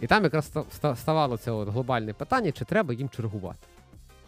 [0.00, 3.58] і там якраз ста- ста- ставало це от глобальне питання, чи треба їм чергувати.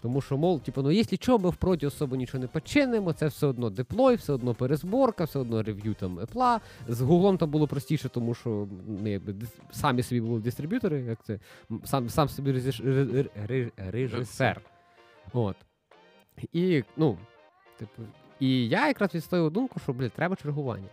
[0.03, 3.27] Тому що, мол, типу, ну якщо чого, ми в проді особо нічого не починимо, це
[3.27, 6.61] все одно деплой, все одно перезборка, все одно рев'ю там Apple.
[6.89, 9.35] З Гуглом там було простіше, тому що ну, якби,
[9.73, 11.39] самі собі були дистриб'ютори, як це,
[11.85, 12.53] сам, сам собі
[13.77, 14.61] режисер.
[15.33, 15.57] От.
[16.53, 17.19] І, ну,
[17.79, 18.03] типу,
[18.41, 20.89] і я якраз відстоював думку, що, блядь, треба чергування.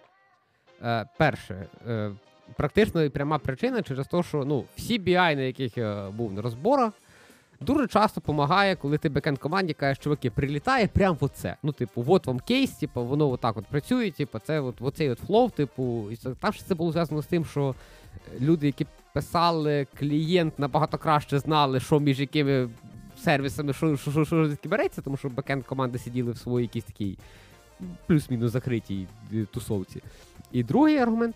[0.84, 2.12] Е, перше, е,
[2.58, 6.92] практично пряма причина через те, що ну, всі BI, на яких я був на розборах,
[7.62, 11.56] дуже часто допомагає, коли ти бекенд команді кажеш, чуваки, прилітає прямо в оце.
[11.64, 15.20] Ну, типу, от вам кейс, типу, воно отак от працює, типу, це от, оцей от
[15.20, 17.76] флоу, типу, і там ще це було зв'язано з тим, що
[18.16, 22.70] е, люди, які писали, клієнт набагато краще знали, що між якими
[23.18, 27.18] сервісами, що, що, що, що береться, тому що бекенд команди сиділи в своїй якійсь такій
[28.08, 30.02] плюс-мінус закритій е, тусовці.
[30.52, 31.36] І другий аргумент: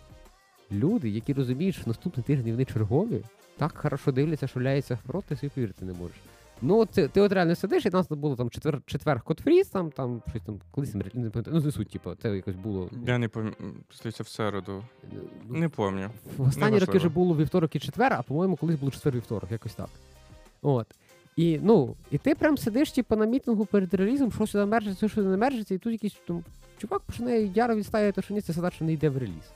[0.72, 3.22] люди, які розуміють, що наступний тиждень вони чергові,
[3.58, 6.18] так хорошо дивляться, що ляється впрот, ти собі повірити не можеш.
[6.62, 10.22] Ну, ти, ти от реально сидиш, і нас було там четвер, четвер кодфріз, там, там
[10.30, 12.90] щось там, колись не пам'ятаю, ну, не суть, типу, це якось було.
[13.08, 14.84] Я не пам'ятаю, здається, в середу.
[15.50, 16.12] ну, Не пам'ятаю.
[16.38, 19.74] в останні роки вже було вівторок і четвер, а по-моєму, колись було четвер вівторок, якось
[19.76, 19.90] так.
[20.62, 20.88] От.
[21.36, 25.24] І, ну, і ти прям сидиш, типу, на мітингу перед релізом, що сюди мержиться, що
[25.24, 26.44] не мержиться, і тут якийсь там
[26.78, 29.52] чувак починає яро відставити, що ні, це задача не йде в реліз.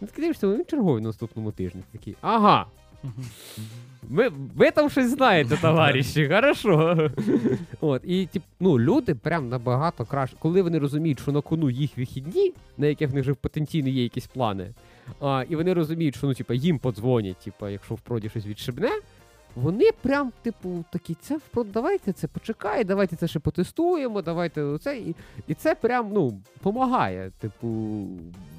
[0.00, 1.82] Ну, ти дивишся, він черговий на наступному тижні.
[1.92, 2.66] Такий, ага,
[4.10, 7.10] ви, ви там щось знаєте, товариші, хорошо.
[7.80, 11.98] От, і тип, ну, люди прям набагато краще, коли вони розуміють, що на кону їх
[11.98, 14.70] вихідні, на яких в них вже потенційно є якісь плани,
[15.20, 18.90] а, і вони розуміють, що ну, типа, їм подзвонять, типа, якщо в проді щось відшибне,
[19.56, 24.98] вони прям, типу, такі, це давайте це почекай, давайте це ще потестуємо, давайте оце.
[24.98, 25.14] І,
[25.48, 27.30] і це прям ну, допомагає.
[27.38, 28.06] Типу,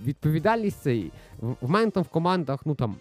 [0.03, 1.11] відповідальність цей.
[1.39, 2.95] В, мене там в командах, ну там,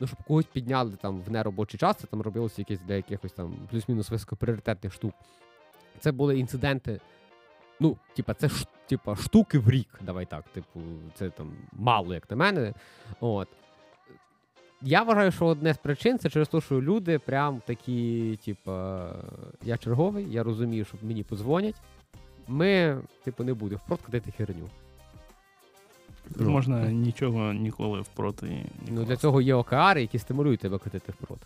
[0.00, 3.54] ну, щоб когось підняли там в неробочий час, це там робилося якесь для якихось там
[3.70, 5.14] плюс-мінус високопріоритетних штук.
[6.00, 7.00] Це були інциденти.
[7.80, 10.44] Ну, типа, це ш, типа, штуки в рік, давай так.
[10.48, 10.80] Типу,
[11.14, 12.74] це там мало, як на мене.
[13.20, 13.48] От.
[14.86, 18.72] Я вважаю, що одне з причин це через те, що люди прям такі, типу,
[19.62, 21.74] я черговий, я розумію, що мені подзвонять.
[22.48, 24.00] Ми, типу, не будемо впрот
[24.36, 24.68] херню.
[26.36, 26.50] Ну.
[26.50, 28.64] Можна нічого ніколи впроти.
[28.88, 31.38] Ну, для цього є ОКР, які стимулюють тебе ходити впрот.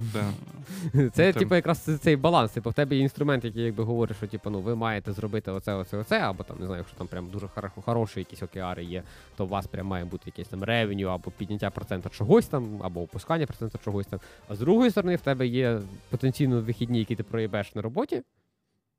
[1.12, 2.52] Це, Ну, типу, якраз цей баланс.
[2.52, 5.74] Типу, в тебе є інструмент, який якби говорить, що типу, ну, ви маєте зробити оце,
[5.74, 9.02] оце, оце, або там, не знаю, якщо там прям дуже хоро- хороші якісь океари є,
[9.36, 13.02] то у вас прям має бути якесь там ревеню, або підняття процента чогось там, або
[13.02, 14.20] опускання процента чогось там.
[14.48, 18.22] А з другої сторони, в тебе є потенційно вихідні, які ти проїбеш на роботі,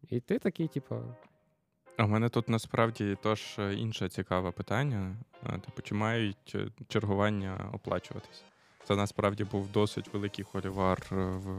[0.10, 0.96] і ти такий, типу.
[1.98, 5.16] А в мене тут насправді теж інше цікаве питання.
[5.44, 8.44] Типу, чи мають е, чергування оплачуватися?
[8.88, 11.50] Це насправді був досить великий холівар е, в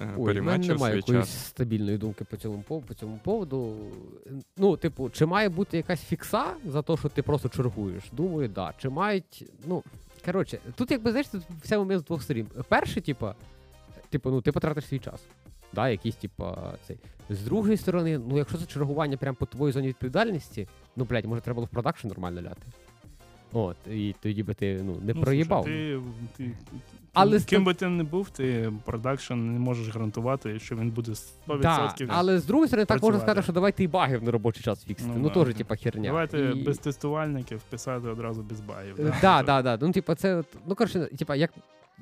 [0.00, 1.46] е, Ой, в мене немає якоїсь час.
[1.46, 3.76] стабільної думки по цьому по цьому поводу.
[4.56, 8.04] Ну, типу, чи має бути якась фікса за те, що ти просто чергуєш?
[8.12, 8.74] Думаю, да.
[8.78, 9.44] Чи мають.
[9.66, 9.82] Ну,
[10.24, 12.46] коротше, тут, якби знаєш, тут все момент з двох сторін.
[12.68, 13.28] Перше, типу,
[14.10, 15.20] типу, ну, ти потратиш свій час.
[15.72, 16.98] Да, якийсь, типа, цей.
[17.30, 21.40] З другої сторони, ну, якщо це чергування прямо по твоїй зоні відповідальності, ну, блядь, може,
[21.40, 22.62] треба було в продакшн нормально деплояти.
[23.52, 25.64] От, і тоді би ти ну, не Ну, проїбав.
[25.64, 26.00] слушай,
[26.36, 26.50] ти, ти,
[27.12, 31.58] Але ким, би ти не був, ти продакшн не можеш гарантувати, що він буде 100%.
[31.60, 34.84] Да, але з другої сторони, так можна сказати, що давайте і баги в неробочий час
[34.84, 35.12] фіксити.
[35.16, 36.08] Ну, Ну, теж, типа, херня.
[36.08, 39.12] Давайте І- без тестувальників писати одразу без багів.
[39.20, 39.78] Да, да, да.
[39.80, 40.42] Ну, типа, це.
[40.66, 41.50] Ну, коротше, типа, як.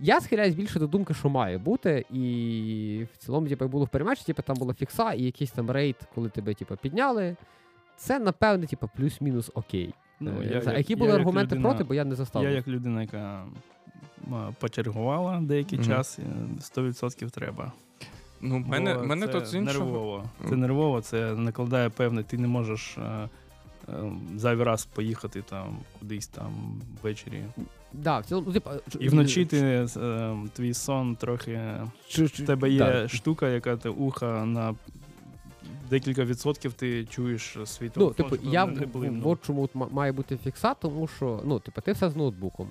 [0.00, 4.24] Я схиляюсь більше до думки, що має бути, і в цілому, типу, було в перематчі,
[4.24, 7.37] типу, там була фікса і якийсь там рейд, коли тебе, типу, підняли.
[7.96, 9.94] це, напевне, типу, плюс-мінус окей.
[10.20, 12.42] Ну, Е, я, за- які я були як аргументи людина- проти, бо я не застав.
[12.42, 12.57] Я їх.
[12.57, 13.44] як людина, яка
[14.59, 15.88] почергувала деякий Мгм.
[15.88, 16.22] час, е,
[16.61, 17.72] 100% треба.
[18.40, 19.85] Ну, мене, Бо мене це тут з іншого.
[19.85, 20.24] нервово.
[20.40, 20.61] Це Мгм.
[20.61, 23.29] нервово, це накладає певне, ти не можеш е,
[23.88, 27.42] е, зайвий раз поїхати там кудись там ввечері.
[27.92, 31.61] Да, в цілому, ну, типу, І вночі ти, е, твій сон трохи.
[32.11, 33.09] В тебе є да.
[33.09, 34.74] штука, яка ти уха на
[35.90, 39.29] декілька відсотків ти чуєш свій Ну, телефон, типу, щоб я не в- блимнув.
[39.29, 42.68] от чому от ма- має бути фіксат, тому що ну, типу, ти все з ноутбуком.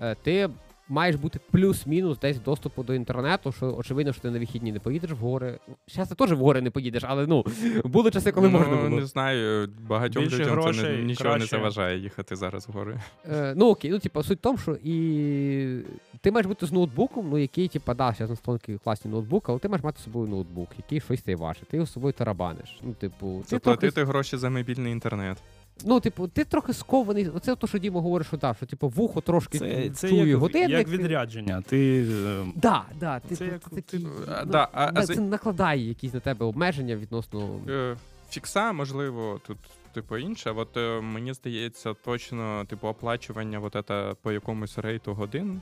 [0.00, 0.48] Е, Ти
[0.88, 5.10] маєш бути плюс-мінус десь доступу до інтернету, що очевидно, що ти на вихідні не поїдеш
[5.10, 5.58] в гори.
[5.88, 7.44] Зараз ти теж в гори не поїдеш, але ну
[7.84, 8.88] були часи, коли ну, можна було.
[8.88, 11.56] Не знаю, багатьом Більше людям це грошей, не, нічого не краще.
[11.56, 13.00] заважає їхати зараз в гори.
[13.30, 15.80] Е, ну окей, ну типа суть в тому, що і
[16.22, 19.58] ти маєш бути з ноутбуком, ну який, типа, да, зараз на столки класні ноутбуки, але
[19.58, 22.78] ти маєш мати з собою ноутбук, який щось ти важить, ти його з собою тарабаниш.
[22.82, 25.38] Ну, типу, ти трохи, гроші за мобільний інтернет.
[25.84, 27.28] ну, типу, ти трохи скований.
[27.28, 30.38] Оце то, що Діма говорить, що да, що типу вухо трошки Це, це чує як,
[30.38, 30.70] годинник.
[30.70, 31.62] як відрядження.
[31.62, 35.06] Ти, е, Да, да, Це типу, як це такі, ти- ну, А, да, а- а
[35.06, 37.60] це накладає якісь на тебе обмеження відносно.
[37.68, 37.96] Е,
[38.30, 39.58] Фікса, можливо, тут,
[39.94, 40.50] типу, інше.
[40.50, 45.60] От е, мені здається, точно, типу, оплачування вот это по якомусь рейту годин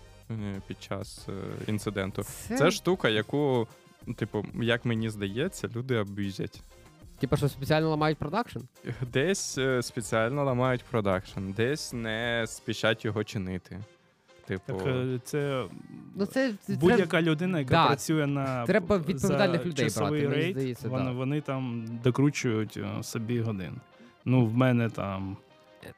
[0.66, 1.32] під час е,
[1.66, 2.22] інциденту.
[2.58, 3.68] Це штука, яку,
[4.16, 6.62] типу, як мені здається, люди аб'юзять.
[7.18, 8.58] Типу, що спеціально ламають продакшн?
[9.12, 13.78] Десь е, спеціально ламають продакшн, десь не спішать його чинити.
[14.46, 15.64] Типу, так, е, це
[16.14, 17.86] Ну, це, це будь-яка людина, яка Да.
[17.86, 21.12] працює на Треба відповідальних за людей часовий брати, рейд, здається, вони, да.
[21.12, 23.80] вони там докручують собі годин.
[24.24, 25.36] Ну, в мене там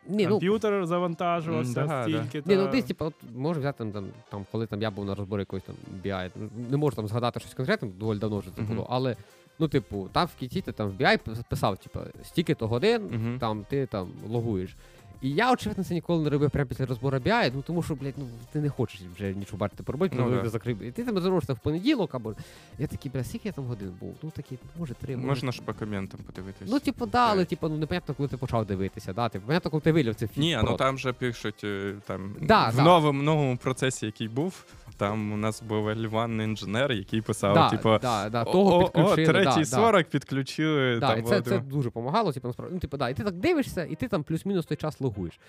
[0.07, 2.41] Ні, ну, комп'ютер завантажувався да, стільки.
[2.41, 2.57] Да.
[2.57, 2.63] та...
[2.63, 5.41] ну десь, типу, от може взяти там, там, там, коли там я був на розборі
[5.41, 8.87] якоїсь там BI, ну, не можу там згадати щось конкретне, доволі давно вже це було,
[8.91, 9.17] але
[9.59, 13.39] ну, типу, там в кінці ти там в BI писав, типу, стільки-то годин, Мгм.
[13.39, 14.77] там ти там логуєш.
[15.23, 18.15] І я, очевидно, це ніколи не робив прямо після розбору BI, ну тому що, блядь,
[18.17, 20.49] ну ти не хочеш вже нічого бачити по роботі, Ну, ну, да.
[20.49, 20.83] закрив.
[20.83, 22.35] І ти там звернувся в понеділок, або
[22.79, 24.15] я такий, бля, скільки я там годин був?
[24.23, 25.29] Ну такий, може, три, може.
[25.29, 26.71] можна ж по коментам подивитися.
[26.75, 29.81] Ну, типу, да, але типу, ну непонятно, коли ти почав дивитися, да, типу, понятно, коли
[29.81, 30.45] ти вилів це фільм.
[30.45, 32.83] Ні, ну там же пишуть е, там Да, в да.
[32.83, 34.65] новому новому процесі, який був.
[35.03, 39.29] Там у нас був L1 інженер, який писав, да, типу, да, да, того о, підключили.
[39.29, 40.99] о, да, третій 40 підключили.
[41.01, 42.75] Да, там і це, це дуже допомагало, типу, насправді.
[42.75, 45.41] Ну, типу, да, і ти так дивишся, і ти там плюс-мінус той час логуєш.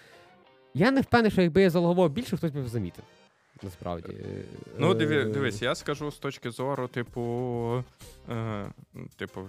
[0.74, 3.04] Я не впевнений, що якби я залогував більше, хтось би замітив.
[3.64, 4.14] Насправді.
[4.14, 4.44] Е,
[4.78, 7.84] Ну, диві, е, дивись, я скажу з точки зору, типу,
[8.30, 8.66] е,
[9.16, 9.42] типу,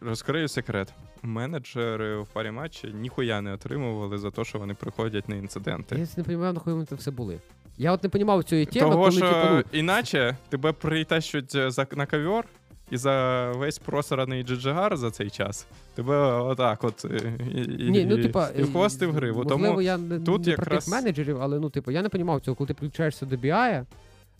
[0.00, 0.92] розкрию секрет.
[1.22, 5.94] Менеджери в парі матчі ніхуя не отримували за те, що вони приходять на інциденти.
[5.94, 7.40] Я не розумію, на кої це все були.
[7.78, 11.70] Я от не понімав цієї теми, Того, коли, що типу, ну, іначе тебе притащуть е,
[11.70, 12.44] за, на ковер,
[12.90, 17.32] і за весь просраний джиджигар за цей час тебе отак от е,
[17.78, 19.42] і, Ні, ну, і- типа, і в гриву.
[19.42, 22.54] Можливо, Тому я не, тут не якраз- менеджерів, але ну, типу, я не понімав цього,
[22.54, 23.84] коли ти підключаєшся до BI,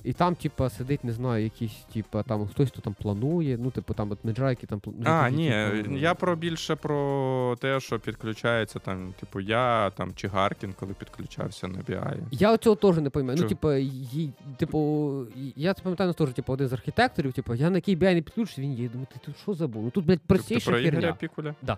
[0.04, 3.94] і там, типа, сидить, не знаю, якийсь, типа, там хтось, хто там планує, ну, типу,
[3.94, 5.08] там от менеджера, які там планують.
[5.08, 10.74] А, ні, я про більше про те, що підключається там, типу, я там чи Гаркін,
[10.80, 12.16] коли підключався на BI.
[12.30, 13.38] Я цього теж не поймаю.
[13.42, 15.22] Ну, типу, їй, типу,
[15.56, 18.62] я це пам'ятаю теж, типу, один з архітекторів, типу, я на який BI не підключився,
[18.62, 18.88] він є.
[18.88, 19.84] Думаю, ти тут що забув?
[19.84, 21.16] Ну тут, блядь, Ти простіша про Ігоря.
[21.20, 21.54] Пікуля?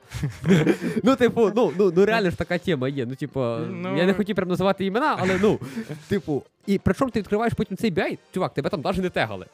[1.03, 3.07] Ну, типу, ну, ну, ну реально ж така тема є.
[3.07, 3.97] Ну, типу, Ну.
[3.97, 5.59] я не хотів прям називати імена, але ну,
[6.09, 9.47] типу, і причому ти відкриваєш потім цей BI, чувак, тебе там навіть не тегали.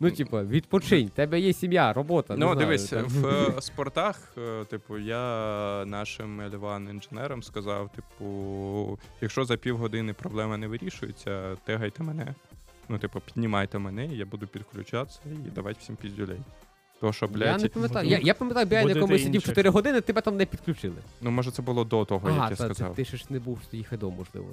[0.00, 2.34] Ну, типу, відпочинь, тебе є сім'я, робота.
[2.36, 3.04] Ну, знаю, дивись, там.
[3.04, 10.56] в е, спортах, е, типу, я нашим L1 інженерам сказав: типу, якщо за півгодини проблема
[10.56, 12.34] не вирішується, тегайте мене.
[12.88, 16.38] Ну, типу, піднімайте мене, я буду підключатися і давати всім піздюлей.
[17.00, 17.88] То, що, Я не пам'ятаю.
[17.88, 19.48] Будете- Я, я пам'ятаю на якому я сидів інших.
[19.50, 20.94] 4 години, тебе там не підключили.
[21.22, 22.94] ну може це було до того, Ага, як я сказав.
[22.94, 24.46] ти ж не був тоді хедом, можливо.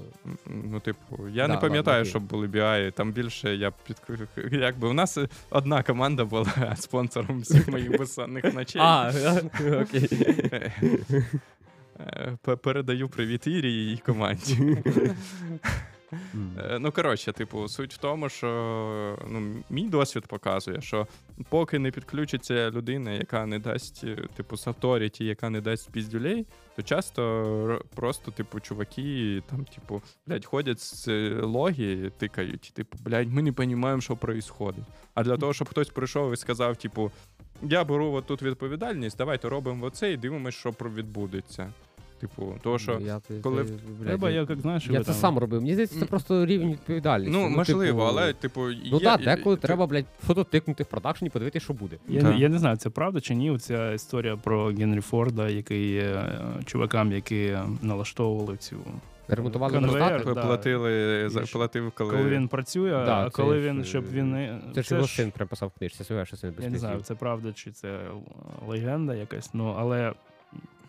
[0.45, 3.97] Ну, типу, я Да, не пам'ятаю, щоб були BI, там більше я під
[4.51, 5.17] якби у нас
[5.49, 8.81] одна команда була спонсором всіх моїх безсонних ночей.
[8.81, 9.11] А,
[9.81, 10.09] окей.
[11.99, 14.77] Е, Передаю привіт Ірі і її команді.
[16.57, 21.07] Е, Ну, коротше, типу, суть в тому, що ну, мій досвід показує, що
[21.49, 26.81] поки не підключиться людина, яка не дасть, е, типу, authority, яка не дасть піздюлей, то
[26.81, 33.41] часто просто, типу, чуваки там, типу, блядь, ходять з е, логи, тикають, типу, блядь, ми
[33.41, 34.85] не розуміємо, що відбувається.
[35.13, 37.11] А для того, щоб хтось прийшов і сказав, типу,
[37.61, 41.73] я беру от тут відповідальність, давайте робимо оце і дивимося, що відбудеться.
[42.19, 42.97] Типу, того, що.
[42.99, 45.61] Ну, я, ти- коли ти, блядь, Треба, я, як, знаєш, я це там- сам робив.
[45.61, 47.31] Мені здається, це просто рівень відповідальності.
[47.37, 51.29] Ну, можливо, типу, але, типу, Ну так, деколи ти- треба, блядь, фото тикнути в продакшені,
[51.29, 51.97] подивитися, що буде.
[52.07, 52.39] Я, Так.
[52.39, 53.51] я не знаю, це правда чи ні.
[53.51, 58.77] Оця історія про Генрі Форда, який е, чувакам, які налаштовували цю.
[59.27, 60.45] Ремонтували Конвейер, да.
[60.45, 61.57] Платили, за- І що?
[61.59, 62.11] платив, коли.
[62.11, 64.59] Коли він працює, Да, а коли ж, він, щоб він.
[64.75, 67.53] Це ж його син приписав книжці, це що син без Я не знаю, це правда
[67.53, 67.99] чи це
[68.67, 70.13] легенда якась, ну але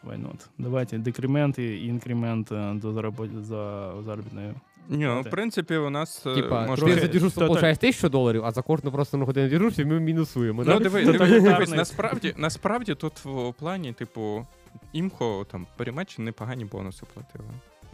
[0.07, 0.47] why not?
[0.59, 3.31] Давайте декремент і інкремент е, до заработ...
[3.45, 4.55] за заробітної.
[4.89, 6.27] Ні, ну, в принципі, у нас.
[6.27, 9.49] е, Типа, можливо- ти за дежурство получаєш тисячу доларів, а за кожну просто на годину
[9.49, 10.65] дежурства ми мінусуємо.
[10.65, 14.47] Ну, диви, диви, дивись, насправді, насправді тут в плані, типу,
[14.93, 17.45] імхо там перемечі непогані бонуси платили.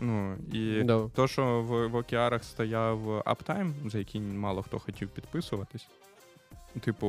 [0.01, 1.09] Ну, і Да.
[1.15, 5.87] то, що в, в океарах стояв аптайм, за який мало хто хотів підписуватись.
[6.81, 7.07] Типу,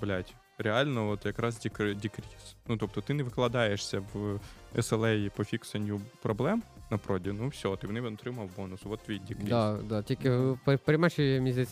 [0.00, 1.58] блядь, реально, от якраз
[1.94, 2.56] дікріс.
[2.68, 4.40] Ну, тобто, ти не викладаєшся в
[4.76, 8.80] SLA по фіксенню проблем на проді, ну все, ти в них отримав бонус.
[8.84, 9.48] От твій дікріс.
[9.48, 10.30] Да, да, тільки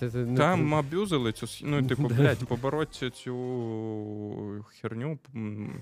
[0.09, 5.18] це не Там аб'юзили цю ну, типу, блядь, побороти цю херню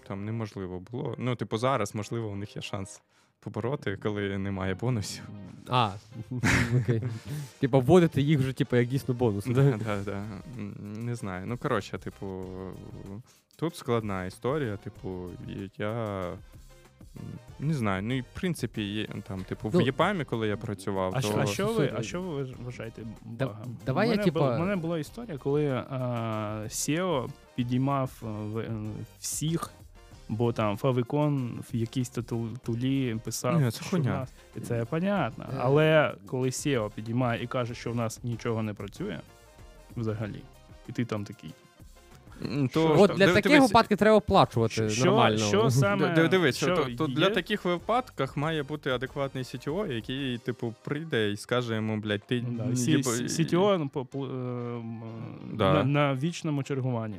[0.06, 1.14] там неможливо було.
[1.18, 3.02] Ну, типу, зараз, можливо, у них є шанс
[3.40, 5.24] побороти, коли немає бонусів.
[5.68, 5.90] А,
[6.82, 7.02] окей.
[7.60, 9.14] Типа вводити їх вже, типу, як дійсно
[9.46, 9.78] Да?
[9.84, 10.24] да, да.
[10.82, 11.46] Не знаю.
[11.46, 12.44] Ну, коротше, типу,
[13.56, 15.30] тут складна історія, типу,
[15.78, 16.32] я.
[17.58, 21.12] Не знаю, ну і в принципі, є, там, типу, в Ну, єпамі, коли я працював,
[21.16, 23.76] А, то що, а що ви, а що ви вважаєте да- багом?
[23.86, 28.58] давай у я, мене типа- У мене була історія, коли а, SEO підіймав а, в-
[28.58, 28.70] е,
[29.18, 29.70] всіх,
[30.28, 32.22] бо там Favicon в якійсь то
[32.64, 33.60] тулі писав.
[33.60, 34.10] Ні, це що хуйня.
[34.10, 35.44] нас- І це понятно.
[35.52, 35.56] Е.
[35.60, 39.18] Але коли SEO підіймає і каже, що в нас нічого не працює
[39.96, 40.40] взагалі,
[40.88, 41.50] і ти там такий.
[42.72, 45.38] то От для див- таких дивись, випадків треба оплачувати Що, нормально.
[45.38, 50.38] що саме Д- Дивись, що то, то для таких випадках має бути адекватний CTO, який,
[50.38, 53.88] типу, прийде і скаже йому, блядь, ти Ну, да, м, Сі- типу, Сі- CTO ну,
[53.88, 55.02] по- по- е, м,
[55.52, 55.72] Да.
[55.72, 57.16] на, на вічному чергуванні.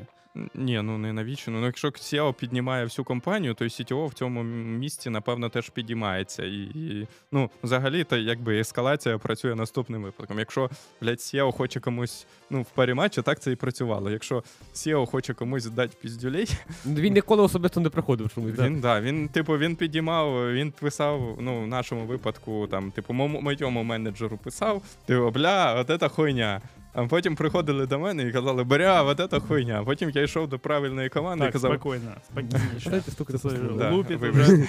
[0.56, 1.52] Ні, ну не навіщо.
[1.52, 6.44] Ну, якщо CEO піднімає всю компанію, то і CTO в цьому місці, напевно, теж підіймається.
[6.44, 10.40] І, і ну, взагалі, то якби ескалація працює наступним випадком.
[10.40, 10.70] Якщо,
[11.02, 14.12] блядь, SEO хоче комусь, ну, в парі матчі, так це і працювало.
[14.12, 16.48] Якщо SEO хоче комусь дати піздюлей,
[16.86, 18.54] Він ніколи особисто не приходив чомусь.
[18.54, 18.66] да.
[18.66, 23.42] він, да, він, типу, він підіймав, він писав, ну, в нашому випадку, там, типу, моєму
[23.42, 26.62] моєму менеджеру писав, типу, бля, от це хуйня.
[26.94, 29.84] А потім приходили до мене і казали, бля, от це хуйня.
[29.86, 32.90] Потім я йшов до правильної команди і Так, казав, спокійно, спокійніше.
[32.90, 33.78] Знаєте, стукати по столу.
[33.78, 34.42] Да, Лупить вибач.
[34.42, 34.68] вже.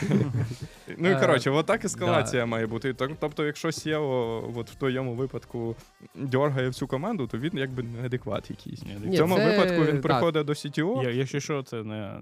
[0.99, 2.95] Ну і Е, коротше, от так ескалація має бути.
[2.95, 5.77] Так- Тобто, якщо SEO от в твоєму випадку
[6.15, 8.81] дергає всю команду, то він якби неадекват якийсь.
[8.83, 10.03] В Ні, цьому це- випадку він так.
[10.03, 11.03] приходить до CTO.
[11.03, 12.21] Я- Якщо що, це не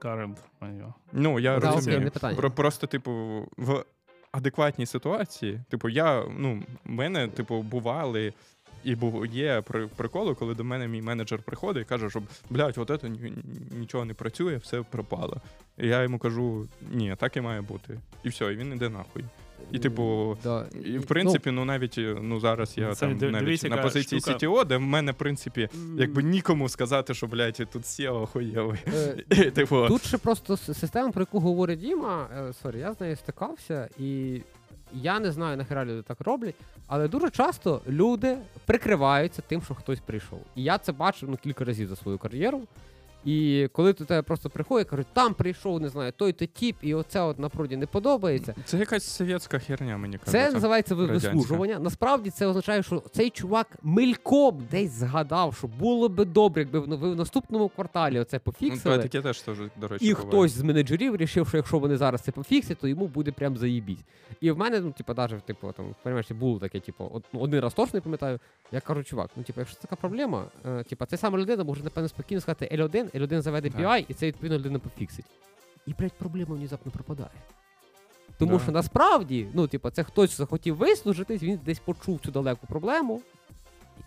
[0.00, 0.84] current моє.
[1.12, 2.10] Ну, я Да, окей, розумію.
[2.10, 2.36] питання.
[2.36, 3.12] Про, просто, типу,
[3.56, 3.84] в
[4.32, 8.32] адекватній ситуації, типу, я, ну, в мене, типу, бували.
[8.86, 12.78] І був є при- приколи, коли до мене мій менеджер приходить і каже, що блядь,
[12.78, 13.10] от це
[13.78, 15.40] нічого не працює, все пропало.
[15.78, 18.00] І я йому кажу, ні, так і має бути.
[18.24, 19.24] І все, і він іде нахуй.
[19.72, 20.66] І, типу, Да.
[20.84, 24.36] І в принципі, ну навіть ну зараз я Це там навіть на позиції штука.
[24.38, 28.78] CTO, де в мене, в принципі, Ну, якби нікому сказати, що блядь, тут SEO охуєвий.
[29.32, 33.16] е, Типу, Тут ще просто система, про яку говорить Діма, е, сорі, я з нею
[33.16, 34.40] стикався, і
[34.92, 36.54] я не знаю, нахера люди так роблять,
[36.86, 40.40] але дуже часто люди прикриваються тим, що хтось прийшов.
[40.54, 42.62] І я це бачив ну, кілька разів за свою кар'єру.
[43.26, 46.94] І коли до тебе просто приходять, кажуть, там прийшов, не знаю, той то тіп, і
[46.94, 48.54] оце от на проді не подобається.
[48.64, 51.78] це якась совєтська херня, мені Це називається ви- вислужування.
[51.78, 57.12] Насправді це означає, що цей чувак мельком десь згадав, що було би добре, якби в
[57.12, 58.96] в наступному кварталі оце Ну, пофіксили.
[58.96, 60.28] то таке теж, теж, до речі, І буває.
[60.28, 63.98] хтось з менеджерів вирішив, що якщо вони зараз це пофіксять, то йому буде прям заїбісь.
[64.40, 67.74] І в мене, ну, типу, навіть, типу, там, розумієш, було таке, типу, ну, один раз
[67.74, 68.38] точно не пам'ятаю.
[68.72, 71.84] Я кажу, чувак, ну типу, якщо це така проблема, е, типу, ця сама людина може,
[71.84, 73.80] напевно, спокійно сказати L1, L1 заведе Так.
[73.80, 75.24] BI, і це відповідно людина пофіксить.
[75.86, 77.30] І, блядь, проблема внезапно пропадає.
[78.38, 78.62] Тому Да.
[78.62, 83.22] що насправді, ну, типу, це хтось захотів вислужитись, він десь почув цю далеку проблему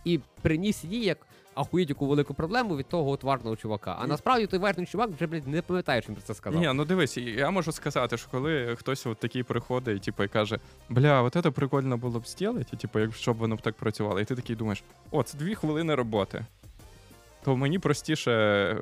[0.06, 1.18] і приніс її як
[1.56, 3.96] ахуєть яку велику проблему від того от варного чувака.
[4.00, 4.10] А Ні.
[4.10, 6.62] насправді той варний чувак вже, блядь, не пам'ятає, що він про це сказав.
[6.62, 10.28] Ні, ну дивись, я можу сказати, що коли хтось от такий приходить і, типу, і
[10.28, 14.20] каже, бля, от це прикольно було б зробити, типу, якщо б воно б так працювало,
[14.20, 16.46] і ти такий думаєш, о, це дві хвилини роботи.
[17.44, 18.32] То мені простіше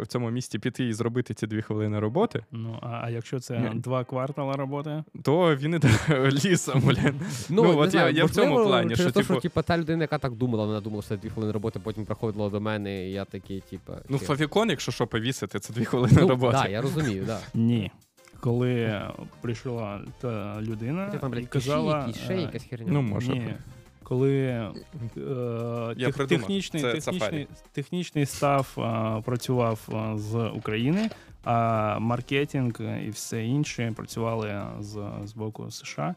[0.01, 3.60] в цьому місті піти і зробити ці дві хвилини роботи, Ну, а, а якщо це
[3.60, 3.80] Ні.
[3.80, 5.89] два квартала роботи, то він іде
[6.32, 7.20] лісом, блін.
[7.49, 9.62] Ну, Ну, от знаю, я- я в цьому плані, через що, те, що типу- типу,
[9.62, 12.62] та людина, яка так думала, вона думала, що це дві хвилини роботи, потім приходила до
[12.62, 13.93] мене, і я такий, типу.
[14.10, 16.58] Ну, Фавікон, якщо що повісити, це дві хвилини ну, роботи.
[16.64, 17.39] Да, я розумію, да.
[17.53, 17.91] ні.
[18.39, 19.01] коли
[19.41, 22.88] прийшла та людина там, і казала, ще е, якась херня.
[22.89, 23.32] Ну, може.
[23.32, 23.53] Ні.
[24.08, 24.72] Коли е,
[26.05, 31.10] тех- технічний, Це технічний, технічний став е, працював е, з України,
[31.43, 32.74] а маркетинг
[33.05, 36.16] і все інше працювали з, з боку США.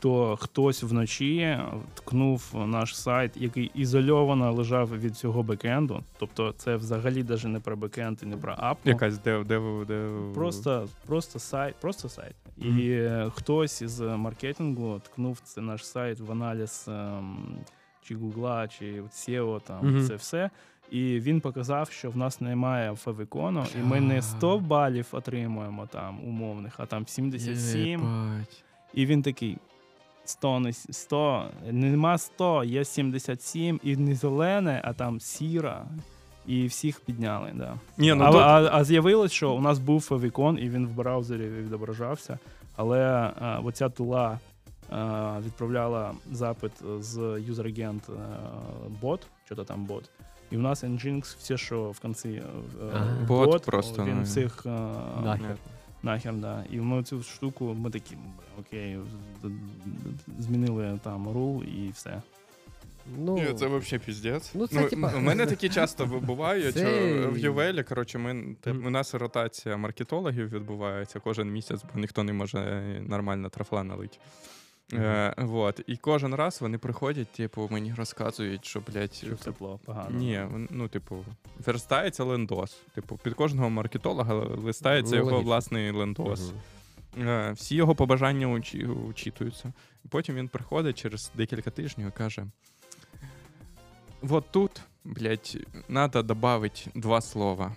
[0.00, 1.58] То хтось вночі
[1.94, 6.02] ткнув наш сайт, який ізольовано лежав від цього бекенду.
[6.18, 8.88] Тобто, це взагалі навіть не про бекенд і не про апку.
[8.88, 12.34] Якась де, де, де, Просто, просто сайт, просто сайт.
[12.56, 12.78] Мгм.
[12.78, 17.36] І хтось із маркетингу ткнув це наш сайт в аналіз ем,
[18.02, 20.06] чи Гугла, чи SEO, там Мгм.
[20.06, 20.50] це все.
[20.90, 26.24] І він показав, що в нас немає фавікону, і ми не 100 балів отримуємо там
[26.24, 27.86] умовних, а там 77.
[27.90, 28.64] Єбать.
[28.94, 29.58] І він такий.
[30.24, 35.86] 100, не 100, нема 100, є 77, і не зелене, а там сіра.
[36.46, 37.74] І всіх підняли, да.
[37.98, 40.90] Ні, ну а, тут- а, а з'явилось, що у нас був фавікон, і він в
[40.90, 42.38] браузері відображався.
[42.76, 43.00] Але
[43.40, 44.38] а, оця тула
[44.90, 48.48] а, відправляла запит з юзер-агент а,
[49.00, 50.10] бот, що то там бот.
[50.50, 52.42] І у нас Nginx все, що в кінці е,
[52.94, 53.16] Ага.
[53.28, 54.70] Бот просто, він ну, всіх а,
[55.24, 55.56] Нахер.
[56.02, 56.64] Нахер, да.
[56.70, 58.16] І ми цю штуку, ми такі,
[58.60, 58.98] окей,
[59.42, 62.22] з- з- змінили там рул і все.
[63.18, 64.50] Ну, Ні, це взагалі піздець.
[64.54, 68.70] Ну, це, типа- У мене такі часто вибувають Це- що В Ювелі, коротше, ми, те-
[68.72, 74.18] у нас ротація маркетологів відбувається кожен місяць, бо ніхто не може нормально трафла налити.
[74.92, 75.80] Е, вот.
[75.86, 80.18] І кожен раз вони приходять, типу, мені розказують, що, блядь, Що все плохо, погано.
[80.18, 81.24] ні, ну, типу,
[81.66, 82.80] верстається лендос.
[82.94, 85.44] Типу, під кожного маркетолога листається його логічно.
[85.46, 86.52] власний лендос.
[87.16, 87.28] Мгм.
[87.28, 89.72] Е, Всі його побажання учі- учитуються.
[90.08, 92.46] Потім він приходить через декілька тижнів і каже:
[94.22, 97.72] Вот тут, блядь, треба додати два слова.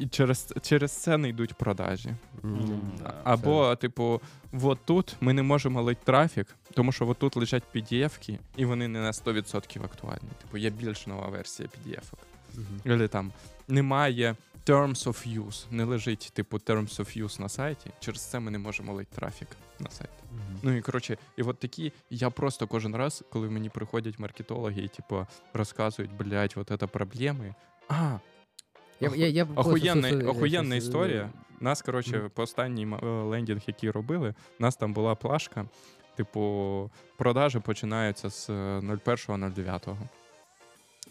[0.00, 2.14] І через, через це не йдуть продажі.
[3.24, 4.20] Або, типу,
[4.62, 8.88] от тут ми не можемо лить трафік, тому що от тут лежать PDF-ки, і вони
[8.88, 10.30] не на 100% актуальні.
[10.42, 12.18] Типу, є більш нова версія PDF-ок.
[12.84, 13.32] Або там
[13.68, 14.36] немає
[14.66, 17.90] Terms of Use, не лежить, типу, Terms of Use на сайті.
[18.00, 19.48] Через це ми не можемо лить трафік
[19.78, 20.10] на сайт.
[20.32, 20.60] Мгм.
[20.62, 24.88] Ну і коротше, і от такі, я просто кожен раз, коли мені приходять маркетологи і
[24.88, 27.54] типу розказують, блядь, от це проблеми.
[27.88, 28.18] А,
[29.00, 31.30] Я, я, я охуєнна, е, історія.
[31.60, 35.64] Нас, коротше, по останній е, лендінг, який робили, у нас там була плашка.
[36.16, 39.96] Типу, продажі починаються з е, 01.09.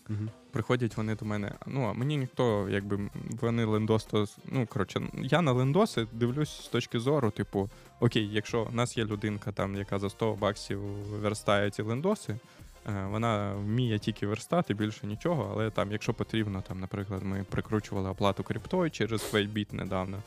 [0.09, 0.29] Мгм.
[0.51, 1.51] Приходять вони до мене.
[1.65, 3.09] Ну, а мені ніхто, якби
[3.41, 7.69] вони лендос, то ну коротше, я на лендоси дивлюсь з точки зору, типу,
[7.99, 10.79] окей, якщо в нас є людинка, там, яка за 100 баксів
[11.21, 16.79] верстає ці лендоси, е, вона вміє тільки верстати, більше нічого, але там, якщо потрібно, там,
[16.79, 20.17] наприклад, ми прикручували оплату криптою через Фейбіт недавно.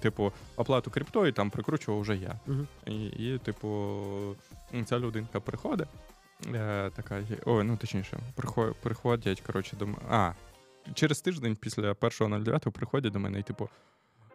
[0.00, 2.40] Типу, оплату криптою там прикручував вже я.
[2.46, 2.66] Мгм.
[2.86, 4.36] І, і типу,
[4.84, 5.88] ця людинка приходить,
[6.54, 9.98] е, така, ой, ну точніше, прихо- приходять, коротше, до мене.
[10.10, 10.32] А,
[10.94, 13.68] через тиждень після 1.09 приходять до мене і типу.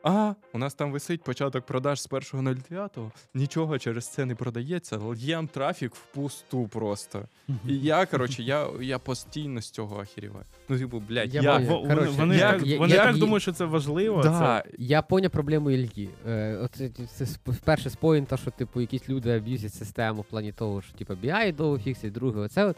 [0.06, 5.47] А, у нас там висить початок продаж з 1.09, нічого через це не продається, л'єм
[5.47, 7.24] трафік впусту просто.
[7.68, 10.45] І я, коротше, я, я постійно з цього охеріваю.
[10.70, 11.58] Ну, типу, блядь, Я я.
[11.58, 14.24] Вони, Коротше, вони, я- так, я- вони я- так я- думають, що це важливо.
[14.24, 16.10] да, Це, Я поняв проблему Ільї.
[16.28, 17.26] Е, оце це
[17.64, 21.56] перше з поінта, що типу якісь люди аб'юзять систему в плані того, що типу BI
[21.56, 22.78] довго фіксить, друге, оце от.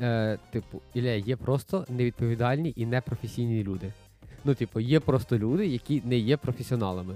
[0.00, 3.92] Е, типу, Ілля, є просто невідповідальні і непрофесійні люди.
[4.48, 7.14] Ну, типу, є просто люди, які не є професіоналами.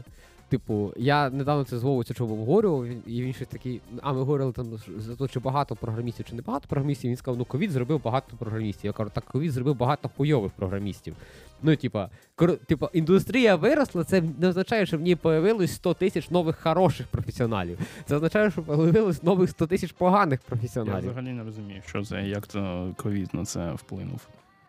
[0.48, 3.80] Типу, я недавно це з Вовою чого обговорював, і він щось такий.
[4.02, 4.66] А ми говорили там
[4.98, 7.10] за те, чи багато програмістів, чи не багато програмістів.
[7.10, 8.84] Він сказав, ну ковід зробив багато програмістів.
[8.84, 11.16] Я кажу, так ковід зробив багато хуйових програмістів.
[11.62, 12.58] Ну, типа, кор...
[12.92, 17.78] індустрія виросла, це не означає, що в ній появилось 100 тисяч нових хороших професіоналів.
[18.04, 21.04] Це означає, що появилось нових 100 тисяч поганих професіоналів.
[21.04, 24.20] я взагалі не розумію, що це, як то ковід на це вплинув.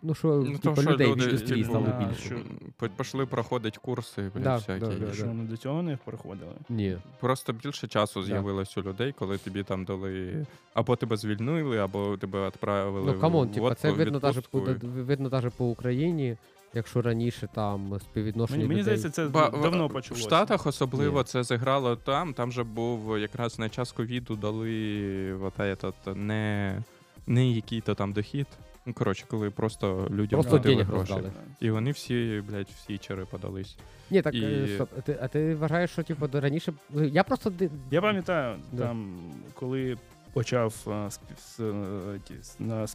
[0.05, 2.21] Ну що, Ну, що людей люди, індустрії типу, стало да, більше.
[2.25, 2.35] що-
[2.77, 4.79] по- пішли проходити курси, блядь, Да, всякі.
[4.85, 5.13] да, да.
[5.13, 6.51] Що вони до цього не переходили?
[6.69, 6.97] Ні.
[7.19, 8.25] Просто більше часу Да.
[8.25, 13.13] з'явилось у людей, коли тобі там дали або тебе звільнили, або тебе відправили.
[13.13, 16.37] Ну камон, в типа, це видно даже по видно даже по Україні,
[16.73, 18.97] якщо раніше там співвідношення Мені, мені людей.
[18.97, 20.23] здається, це Ба- давно в почалося.
[20.23, 21.23] Штатах особливо Ні.
[21.23, 22.33] це зіграло там.
[22.33, 26.83] Там же був якраз на час ковіду дали от этот, не,
[27.27, 28.47] не який-то там дохід.
[28.85, 31.13] Ну, коротше, коли просто людям Просто платили денег гроші.
[31.13, 31.31] роздали.
[31.59, 33.77] І вони всі, блядь, всі чери подались.
[34.09, 34.89] Ні, так І- е, стоп.
[34.97, 36.73] А ти, а ти вважаєш, що типу до раніше.
[36.93, 38.83] Я просто ди- Я пам'ятаю, Да.
[38.87, 39.15] там,
[39.53, 39.97] коли
[40.33, 42.87] почав а, спів- с- е, ті, с- на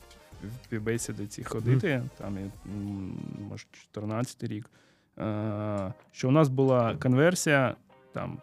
[0.64, 3.18] співбесіди ці ходити, там, і, м,
[3.50, 4.70] може, 14 рік,
[5.18, 7.74] е, що у нас була конверсія
[8.12, 8.38] там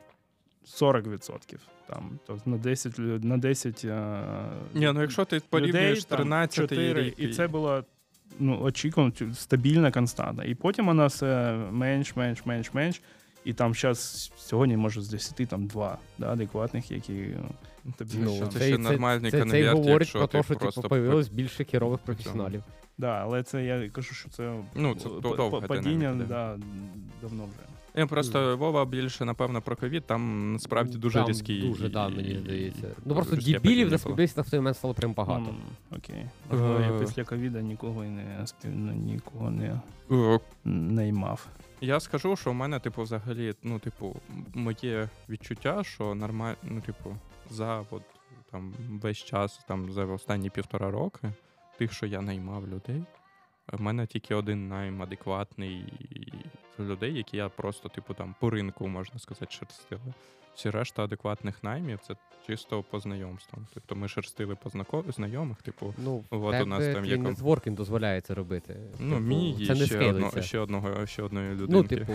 [0.66, 1.60] 40%.
[1.88, 4.22] Там, тобто на 10, на 10 е,
[4.74, 7.84] Ні, ну якщо ти порівнюєш там, 13 4, рік, і це була
[8.40, 10.44] ну, очікувано стабільна константа.
[10.44, 13.02] І потім у нас е, менш, менш, менш, менш.
[13.46, 17.40] І там зараз сьогодні може з 10 там 2 да, адекватних, які е,
[17.98, 18.48] тобі Ну, що.
[18.48, 21.64] це ще нормальний це, це, це говорить якщо про те, що просто типу, появилось більше
[21.64, 22.64] керових професіоналів.
[22.98, 25.10] Да, але це я кажу, що це, Ну, це
[25.68, 26.58] падіння да,
[27.22, 27.75] давно вже.
[27.98, 31.62] Я просто Вова більше, напевно, про ковід, там насправді дуже Там різкий.
[31.70, 32.88] Дуже, да, мені і- здається.
[33.06, 33.98] Ну просто різке дебілів падіння на було.
[33.98, 35.50] співбесідах в той момент стало прям багато.
[35.50, 35.56] М,
[35.98, 36.26] окей.
[36.52, 37.00] Можливо, я Е.
[37.00, 38.72] після ковіда нікого і не спів...
[38.76, 39.80] ну, нікого не
[40.12, 41.48] Е, наймав.
[41.82, 44.16] Я скажу, що в мене, типу, взагалі, ну, типу,
[44.54, 47.16] моє відчуття, що нормально, ну, типу,
[47.50, 48.02] за от,
[48.52, 51.32] там весь час, там за останні півтора роки,
[51.78, 53.04] тих, що я наймав людей,
[53.74, 55.86] в мене тільки один найм адекватний
[56.80, 60.14] людей, які я просто, типу, там по ринку, можна сказати, шерстили.
[60.56, 62.16] Всі решта адекватних наймів це
[62.48, 63.68] чисто по знайомствам.
[63.74, 68.22] Тобто ми шерстили по знако- знайомих, типу, Ну, От у нас там є нетворкінг дозволяє
[68.22, 68.76] це робити.
[69.00, 71.68] ну, Типу, мій це не ще, одно, ще, одного, ще одної людини.
[71.70, 72.14] Ну, типу,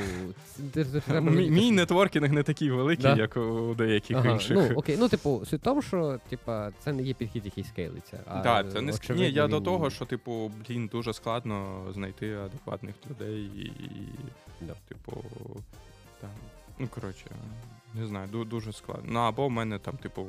[0.75, 3.17] це- це треба Мій, мій нетворкінг не такий великий, Да?
[3.17, 4.57] як у деяких Ага, інших.
[4.57, 8.17] Ну, окей, ну, типу, суть в тому, що типа, це не є підхід, який скейлиться.
[8.17, 8.93] Так, це не.
[9.11, 13.73] Ні, я до того, що, типу, блін, дуже складно знайти адекватних людей і,
[14.61, 14.75] Да.
[14.89, 15.13] типу,
[16.21, 16.31] там,
[16.79, 17.25] ну, коротше,
[17.95, 19.13] не знаю, дуже складно.
[19.13, 20.27] Ну, або в мене там, типу,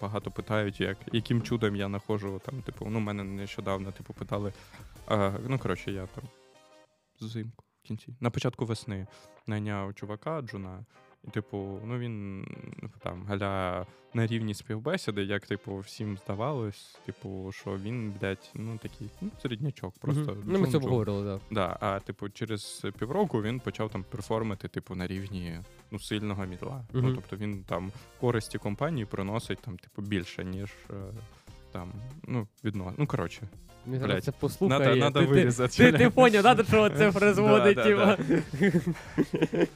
[0.00, 4.52] багато питають, як, яким чудом я нахожу, там, типу, ну, мене нещодавно, типу, питали.
[5.06, 6.24] А, ну, коротше, я там
[7.20, 8.16] взимку в кінці.
[8.20, 9.06] На початку весни
[9.46, 10.84] найняв чувака Джуна.
[11.28, 12.46] І, типу, ну він
[13.02, 19.10] там галя на рівні співбесіди, як, типу, всім здавалось, типу, що він, блядь, ну такий
[19.20, 20.32] ну, середнячок, просто.
[20.32, 20.42] Мгм.
[20.46, 21.40] Ну, ми це обговорили, так.
[21.50, 25.60] Да, а типу, через півроку він почав там перформити, типу, на рівні
[25.90, 26.84] ну, сильного мідла.
[26.92, 30.94] Ну, тобто він там користі компанії приносить там, типу, більше, ніж е,
[31.72, 31.92] там,
[32.28, 32.94] ну, відносно.
[32.98, 33.48] Ну, коротше,
[33.86, 34.80] Блядь, це послухає.
[34.80, 35.92] надо, надо ти, ти, вирізати.
[35.92, 38.18] ти, ти поняв, да, до чого це призводить, да,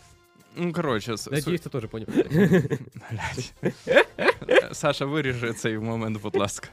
[0.56, 2.08] Ну, коротше, с- Надіюсь, ти теж поняв.
[3.10, 3.52] Блядь.
[4.72, 6.68] Саша, виріжи цей момент, будь ласка.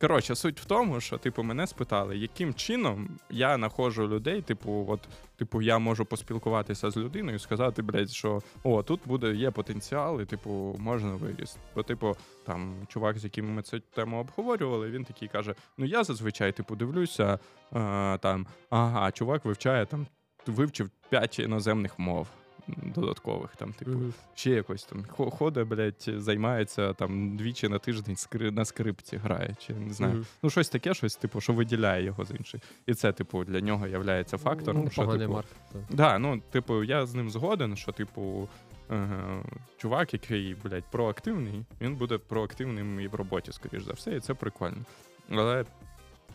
[0.00, 5.00] Коротше, суть в тому, що типу мене спитали, яким чином я знаходжу людей, типу, от,
[5.36, 10.20] типу, я можу поспілкуватися з людиною і сказати, блядь, що о, тут буде є потенціал,
[10.20, 11.56] і типу, можна виріс.
[11.74, 12.16] Бо, типу,
[12.46, 16.76] там чувак, з яким ми цю тему обговорювали, він такий каже: Ну я зазвичай типу
[16.76, 17.38] дивлюся,
[17.72, 20.06] а, там, ага, чувак вивчає там,
[20.46, 22.28] вивчив 5 іноземних мов.
[22.66, 24.14] Додаткових там, типу, Мгм.
[24.34, 28.50] ще якось там ходить, блядь, займається там двічі на тиждень скри...
[28.50, 30.14] на скрипці грає, чи не знаю.
[30.14, 30.26] Мгм.
[30.42, 32.60] Ну, щось таке, щось, типу, що виділяє його з інших.
[32.86, 34.82] І це, типу, для нього є фактором.
[34.84, 35.46] Ну, що, типу, марк.
[35.72, 35.82] так.
[35.90, 38.48] Да, ну, типу, я з ним згоден, що, типу,
[38.90, 39.08] е,
[39.76, 44.34] чувак, який, блядь, проактивний, він буде проактивним і в роботі, скоріш за все, і це
[44.34, 44.84] прикольно.
[45.30, 45.64] Але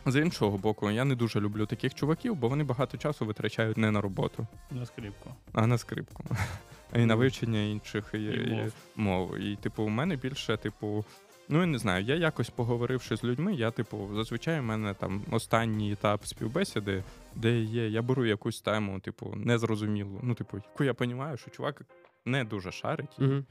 [0.06, 3.90] з іншого боку, я не дуже люблю таких чуваків, бо вони багато часу витрачають не
[3.90, 5.30] на роботу, На скрипку.
[5.52, 6.24] а на скрипку.
[6.96, 8.72] І на вивчення інших і, і мов.
[8.96, 9.38] мов.
[9.38, 11.04] І, типу, у мене більше, типу.
[11.48, 15.22] Ну, я не знаю, я якось поговоривши з людьми, я, типу, зазвичай у мене там
[15.30, 20.94] останній етап співбесіди, де є, я беру якусь тему, типу, незрозумілу, ну, типу, яку я
[20.98, 21.82] розумію, що чувак
[22.24, 23.18] не дуже шарить.
[23.18, 23.44] Мгм.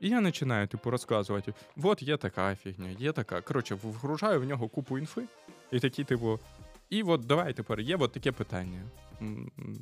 [0.00, 3.40] І я починаю, типу, розказувати: от є така фігня, є така.
[3.40, 5.22] Коротше, вгружаю в нього купу інфи,
[5.72, 6.38] і такі, типу,
[6.90, 8.82] і от давай тепер є от таке питання.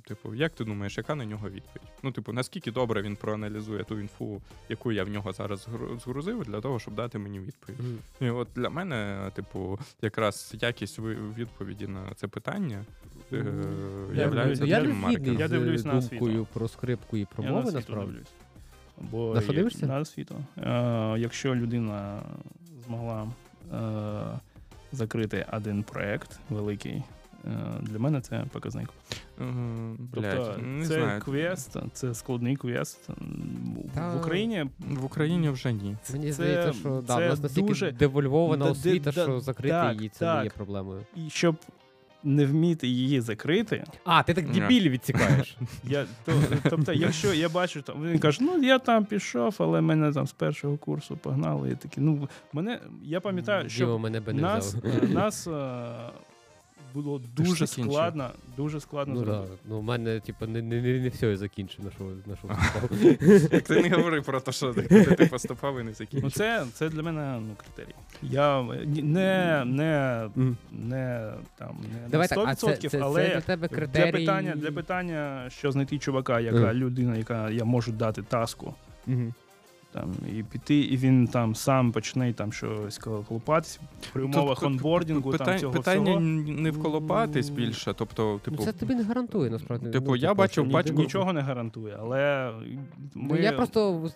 [0.09, 1.89] Типу, як ти думаєш, яка на нього відповідь?
[2.03, 5.69] Ну, типу, наскільки добре він проаналізує ту інфу, яку я в нього зараз
[6.05, 7.81] згрузив, для того, щоб дати мені відповідь.
[7.81, 7.99] Мгм.
[8.21, 10.99] І от для мене, типу, якраз якість
[11.39, 12.85] відповіді на це питання
[13.33, 13.45] е,
[14.15, 14.79] Я являється я.
[15.39, 16.47] Я дивлюсь на думкою освіту.
[16.53, 18.11] про скрипку і про Я на мови, насправді.
[18.13, 18.29] дивлюсь.
[18.99, 19.87] Бо На що є- дивишся?
[19.87, 20.45] На освіту.
[20.59, 22.23] Е, якщо людина
[22.87, 23.29] змогла
[23.73, 24.39] е,
[24.95, 27.03] закрити один проект великий,
[27.45, 27.49] е,
[27.81, 28.89] для мене це показник.
[29.41, 29.51] Угу,
[29.99, 31.21] Блядь, тобто не це знаю.
[31.21, 33.09] квест, це складний квест.
[33.95, 35.97] Та- В Україні В Україні вже ні.
[36.13, 39.69] Мені Це- здається, що да, це в нас настільки дуже- девольвована освіта, да, що закрити
[39.75, 41.01] так, її це не є проблемою.
[41.17, 41.57] і щоб
[42.25, 45.57] не вміти її закрити, А, ти так дебілі відсікаєш.
[45.85, 46.33] Я, то,
[46.71, 50.33] тобто, якщо я бачу, там він каже, ну я там пішов, але мене там з
[50.33, 51.71] першого курсу погнали.
[51.71, 55.05] І такі, ну, мене, я пам'ятаю, що мене би не нас, взяв.
[55.05, 55.51] е, нас е,
[56.95, 59.27] було дуже складно, дуже складно Ну, да.
[59.33, 59.53] зробити.
[59.69, 62.49] ну, у мене, типу, не, не, не, не все я закінчив, на що, на що
[62.63, 63.63] вступав.
[63.63, 66.33] Ти не говори про те, що ти, поступав і не Ну, закінчив.
[66.33, 67.95] це, це для мене ну, критерій.
[68.23, 68.63] Я
[69.03, 70.29] не, не,
[70.73, 74.11] не там не Давай на так, а 100%, це, це, але це для тебе критерій...
[74.13, 78.75] для питання, для питання, що знайти чувака, яка людина, яка я можу дати таску.
[79.07, 79.35] Мгм.
[79.95, 83.81] Там і піти, і він там сам почне там щось колупатись
[84.13, 86.21] при умовах Тут онбордінгу, питань- там цього питання всього.
[86.21, 87.95] не вколопатись більше.
[87.95, 89.91] Тобто, Ну, типу, це тобі не гарантує, насправді.
[89.91, 92.53] Типу, Ну, я бачив Ні- пачку- нічого не гарантує, але
[93.15, 93.35] ми...
[93.35, 94.11] Ну, я просто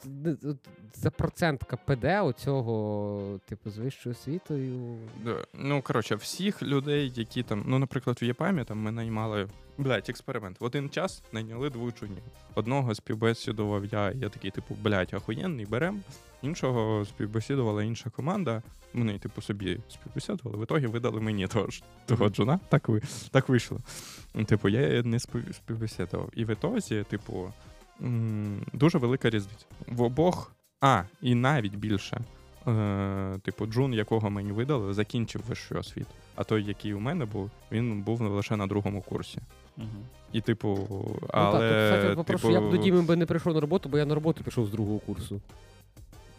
[0.94, 4.96] за процент КПД оцього, типу, з вищою освітою.
[5.54, 9.46] Ну, коротше, всіх людей, які там, ну, наприклад, в ЄПАМі там ми наймали.
[9.78, 10.60] Блять, експеримент.
[10.60, 12.22] В один час найняли двох джунів.
[12.54, 16.00] Одного співбесідував я, я такий, типу, блять, ахуєнний, берем.
[16.42, 18.62] Іншого співбесідувала інша команда.
[18.94, 20.58] Вони, типу, собі співбесідували.
[20.58, 22.60] В ітогі видали мені того, ж- того джуна.
[22.68, 23.78] Так, ви, так вийшло.
[24.46, 26.30] Типу, я не спів- співбесідував.
[26.32, 27.52] І в ітозі, типу,
[28.72, 29.66] дуже велика різниця.
[29.86, 32.20] В обох, а, і навіть більше.
[32.68, 36.10] Е, типу, Джун, якого мені видали, закінчив вищу освіту.
[36.34, 39.38] А той, який у мене був, він був лише на другому курсі.
[40.32, 41.90] І, типу, Ну, так, але.
[41.92, 44.14] кстати, попрошу, типу, я б до Діми би не прийшов на роботу, бо я на
[44.14, 45.40] роботу пішов з другого курсу.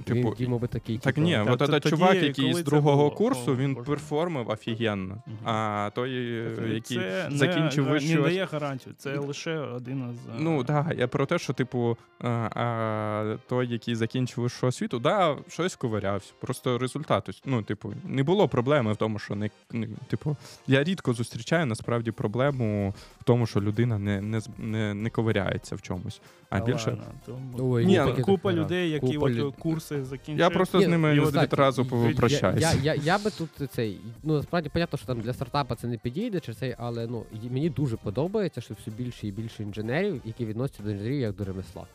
[0.04, 0.98] Типу, Він Діма би такий.
[0.98, 3.12] Так типу, ні, Та- от тоді, чувак, який з другого було?
[3.12, 3.86] курсу, він Боже.
[3.88, 5.24] перформив офігенно.
[5.46, 8.96] А той, е, який це закінчив не, вищу не дає гарантію.
[8.98, 10.28] Це лише один із...
[10.28, 14.68] е, Ну так, да, я про те, що, типу, а, а, той, який закінчив вищу
[14.68, 16.34] освіту, да, щось ковирявся.
[16.40, 17.42] Просто результат.
[17.46, 20.36] Ну, типу, не було проблеми в тому, що не, не типу,
[20.68, 25.82] я рідко зустрічаю насправді проблему в тому, що людина не, не, не, не ковиряється в
[25.82, 26.22] чомусь.
[26.50, 26.98] А більше.
[27.60, 29.54] Ой, Ні, купа, ну, купа людей, які купа от люд-
[29.90, 30.40] курси закінчують.
[30.40, 32.62] Я просто Ні, з ними і от, відразу кстати, попрощаюсь.
[32.62, 34.00] Я, я, я, я би тут цей.
[34.24, 37.70] Ну насправді понятно, що там для стартапа це не підійде, чи цей, але ну мені
[37.70, 41.86] дуже подобається, що все більше і більше інженерів, які відносяться до інженерів як до ремесла.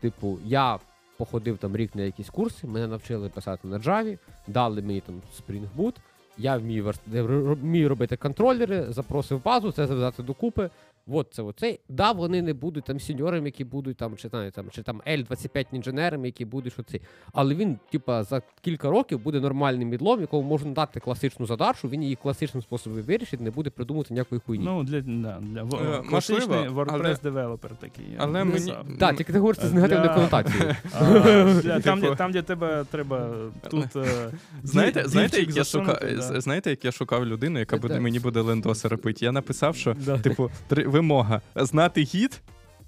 [0.00, 0.78] Типу, я
[1.16, 5.64] походив там рік на якісь курси, мене навчили писати на Java, дали мені там Spring
[5.76, 5.94] Boot,
[6.38, 10.70] я вмію, вмію робити контролери, запросив базу, це зав'язати докупи.
[11.10, 11.80] От це оцей.
[11.88, 15.66] Да, вони не будуть там сіньорами, які будуть там, чи знаю, там, чи там L25
[15.72, 16.98] інженерами, які будуть що це.
[17.32, 22.02] Але він, типа, за кілька років буде нормальним мідлом, якому можна дати класичну задачу, він
[22.02, 24.64] її класичним способом вирішить, не буде придумувати ніякої хуйні.
[24.64, 28.04] Ну, для, да, для Е, класичний WordPress девелопер такий.
[28.18, 30.76] але мені- так, тільки ти говориш з негативною Для- конотацією.
[31.84, 33.30] Там, Типу- де, там, де тебе треба
[33.70, 33.96] тут.
[33.96, 34.30] е,
[34.62, 36.40] Знаєте, дів- знаєте, як я шукав, да.
[36.40, 39.24] знаєте, як я шукав людину, яка Е, буде мені буде лендоси робити?
[39.24, 42.40] Я написав, що типу три вимога знати Git.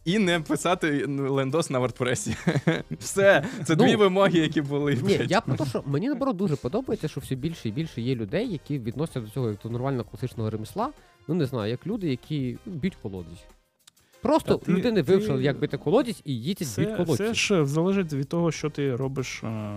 [0.04, 2.36] І не писати ну, лендос на WordPress.
[2.98, 4.98] Все, це Ну, дві вимоги, які були.
[5.02, 8.14] Ні, я про те, що мені наоборот дуже подобається, що все більше і більше є
[8.14, 10.88] людей, які відносяться до цього як до нормального класичного ремесла.
[11.28, 13.44] Ну не знаю, як люди, які ну, б'ють колодязь.
[14.22, 17.16] Просто Та ти- людини ти- вивчили, як бити колодязь, і їдять б'ють колодязь.
[17.16, 19.72] це ж залежить від того, що ти робиш е,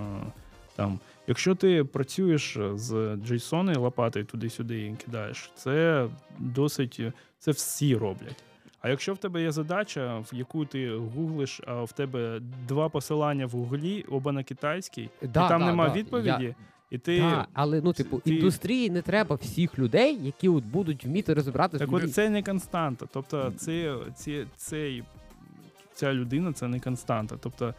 [0.75, 0.99] там.
[1.27, 2.91] Якщо ти працюєш з
[3.29, 6.07] JSON і лопатою туди-сюди і кидаєш, це
[6.39, 7.01] досить
[7.43, 8.43] це всі роблять.
[8.81, 13.45] А якщо в тебе є задача, в яку ти гуглиш, а в тебе два посилання
[13.45, 15.93] в гуглі, оба на китайській, Да, і там да, нема да.
[15.93, 16.55] відповіді, Я-
[16.89, 17.19] і ти.
[17.19, 21.85] Так, але ну, типу, ти- індустрії не треба всіх людей, які от будуть вміти розібратися.
[21.85, 23.05] Так от це не константа.
[23.13, 25.03] Тобто, це, це, цей,
[25.93, 27.35] ця людина це не константа.
[27.39, 27.73] Тобто,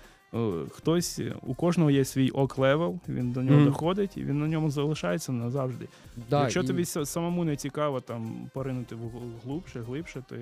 [0.72, 3.64] хтось, у кожного є свій ok level, він до нього Мгм.
[3.66, 5.88] доходить, і він на ньому залишається назавжди.
[6.30, 8.98] да, Якщо і- тобі самому не цікаво там поринути в
[9.44, 10.36] глубше, глибше, ти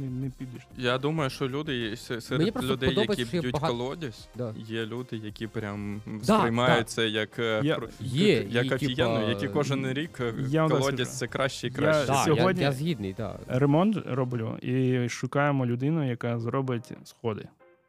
[0.00, 0.62] не, не підеш.
[0.78, 4.54] Я думаю, що люди серед просто людей, які б'ють багато- колодязь, Да.
[4.68, 9.28] є люди, які прям Да, сприймають це як, е, Я- Є, як і, офігенно, типа,
[9.30, 12.06] які кожен рік е, Я колодязь це краще і Я- краще.
[12.12, 13.16] Да, Сьогодні- я, я згідний.
[13.48, 17.48] Ремонт роблю і шукаємо людину, яка зробить сходи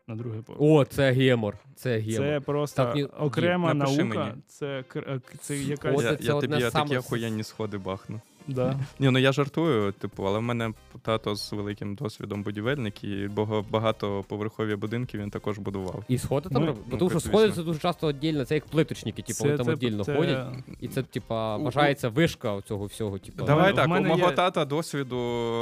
[0.10, 0.62] на другий поверх.
[0.62, 1.58] О, це гемор.
[1.76, 2.28] Це гемор.
[2.28, 4.20] Це просто Так, ні, окрема напиши наука.
[4.20, 4.32] мені.
[4.48, 6.04] Це, кр- е, це якась.
[6.04, 8.22] Я, це я одне тобі я такі охуєнні сходи бахну.
[8.48, 8.80] Да.
[9.00, 13.66] Ні, ну я жартую, типу, але в мене тато з великим досвідом будівельник, і бага-
[13.70, 16.04] багатоповерхові будинки він також будував.
[16.08, 16.86] І сходи там Ми- роблять?
[16.92, 20.04] ну, Тому що сходи це дуже часто віддільно, це як плиточники, типу, вони там віддільно
[20.04, 20.48] це- ходять.
[20.82, 23.20] І це, типа, У- вважається вишка цього всього.
[23.20, 23.46] Типу.
[23.46, 25.16] Давай мене- так, в у мене мого є- тата досвіду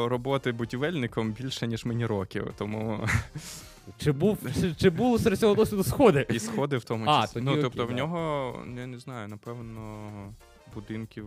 [0.09, 2.99] роботи будівельником більше, ніж мені років, тому
[3.97, 6.25] Чи був чи, чи був серед цього досвіду сходи?
[6.29, 7.33] і сходи в тому А, числі.
[7.33, 7.93] тоді Ну, окей, тобто в да.
[7.95, 9.99] нього, я не знаю, напевно,
[10.75, 11.25] будинків,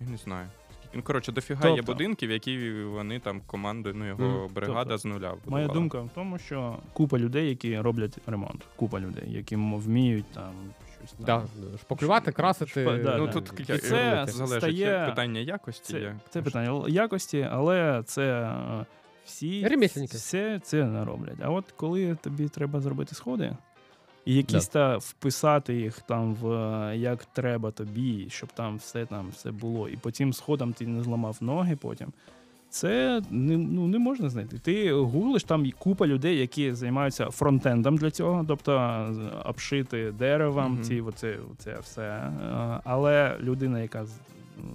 [0.00, 0.46] я не знаю.
[0.94, 4.54] Ну, коротше, дофіга є Тобто- будинків, які вони там команди, ну його Мгм.
[4.54, 5.20] бригада Тобто, з нуля.
[5.28, 5.74] Моя будувала.
[5.74, 10.52] думка в тому, що купа людей, які роблять ремонт, купа людей, які м- вміють там
[10.98, 11.14] щось.
[11.18, 11.48] Да, там.
[11.80, 12.80] шпаклювати, красити.
[12.86, 13.32] Шпа- да, ну да.
[13.32, 15.92] тут І я, це залежить стає- це питання якості.
[15.92, 16.16] Це, є.
[16.30, 18.86] це питання л- якості, але це е,
[19.26, 20.16] всі Ремесленники.
[20.16, 21.36] все це не роблять.
[21.42, 23.56] А от коли тобі треба зробити сходи,
[24.24, 29.28] і якісь та вписати їх там в е, як треба тобі, щоб там все там
[29.28, 32.08] все було, і по цим сходам ти не зламав ноги потім.
[32.70, 34.58] Це не, ну, не можна знайти.
[34.58, 38.72] Ти гуглиш там купа людей, які займаються фронтендом для цього, тобто
[39.44, 40.82] обшити деревом, Мгм.
[40.82, 42.02] ці оце, оце все.
[42.02, 42.30] Е,
[42.84, 44.06] Але людина, яка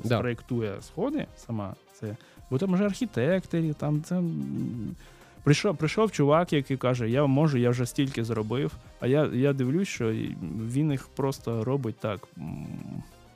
[0.04, 0.18] Да.
[0.18, 2.16] спроєктує сходи сама, це
[2.52, 4.22] бо там вже архітектори, там це.
[5.43, 8.72] Прийшов, прийшов чувак, який каже: Я можу, я вже стільки зробив.
[8.99, 10.14] А я, я дивлюсь, що
[10.72, 12.28] він їх просто робить так,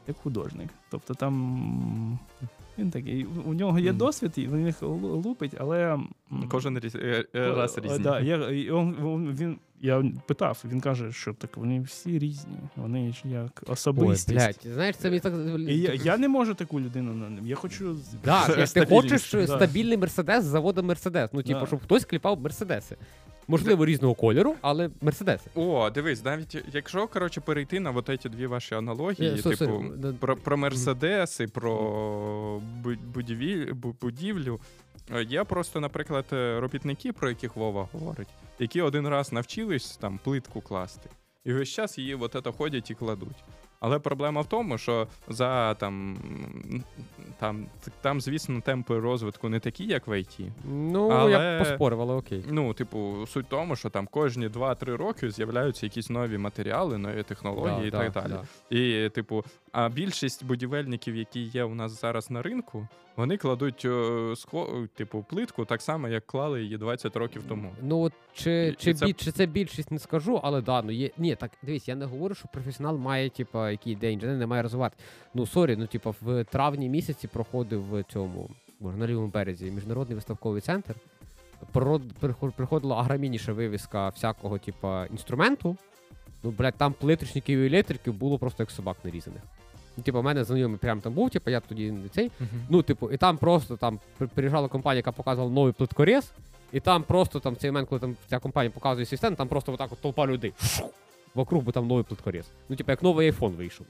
[0.08, 0.70] як художник.
[0.90, 2.20] Тобто там
[2.80, 6.00] він такий, у нього є досвід, і він їх лупить, але.
[6.50, 6.96] Кожен різ...
[6.96, 8.00] е, е, раз різні.
[8.00, 12.58] Да, я, і он, он- він, я питав, він каже, що так вони всі різні,
[12.76, 15.34] вони ж як Ой, блядь, знаєш, це мені так.
[15.60, 17.48] І я, я не можу таку людину на ним.
[17.48, 19.48] Я хочу Да, ти хочеш да.
[19.48, 21.30] стабільний мерседес з заводу Мерседес.
[21.34, 21.66] Ну, типу, Да.
[21.66, 22.96] щоб хтось кліпав мерседеси.
[23.48, 25.50] Можливо, різного кольору, але мерседеси.
[25.56, 29.84] О, дивись, навіть якщо коротше перейти на вот ці дві ваші аналогії, Е, со- типу
[29.98, 31.72] да- про, про мерседеси, про
[32.84, 34.60] бу- будівіль, бу- будівлю.
[35.16, 38.28] Е, Є просто, наприклад, е, робітники, про яких Вова говорить,
[38.60, 41.10] які один раз навчились там плитку класти,
[41.46, 43.44] і весь час її от це ходять і кладуть.
[43.86, 46.18] Але проблема в тому, що за там,
[47.40, 47.66] там,
[48.02, 50.40] там, звісно, темпи розвитку не такі, як в ІТ.
[50.64, 52.46] Ну, Але- я б поспорив, але окей.
[52.50, 57.24] Ну, типу, суть в тому, що там кожні 2-3 роки з'являються якісь нові матеріали, нові
[57.24, 58.42] технології Да, і да, так далі.
[58.72, 58.78] да.
[58.78, 62.88] І, типу, а більшість будівельників, які є у нас зараз на ринку,
[63.18, 63.90] вони кладуть е,
[64.36, 67.72] схо- типу, плитку так само, як клали її 20 років тому.
[67.82, 70.82] Ну, от чи, І- чи, і це- бі- чи це більшість не скажу, але да,
[70.82, 71.10] ну є.
[71.18, 74.62] Ні, так дивись, я не говорю, що професіонал має, типа, який ідея інженер не має
[74.64, 74.96] розвивати.
[75.34, 78.50] Ну, сорі, ну, типа, в травні місяці проходив в цьому,
[78.80, 80.96] боже, на лівому березі, міжнародний виставковий центр.
[81.74, 85.78] Проход- Проходила агроменніша виставка всякого, типа, інструменту.
[86.44, 89.42] Ну, блядь, там плиточників і електриків було просто як собак нарізаних.
[89.98, 92.32] Ну, типу, у мене знайомий прям там був, типу, я тоді не цей.
[92.70, 94.00] Ну, типу, і там просто там
[94.36, 96.32] приїжджала компанія, яка показувала новий плиткорез,
[96.72, 99.74] і там просто там в цей момент, коли там ця компанія показує свій там просто
[99.74, 100.54] отак от толпа людей.
[101.36, 102.46] Вокруг, бо там новий плиткорез.
[102.70, 103.88] Ну, типу, як новий iPhone вийшов.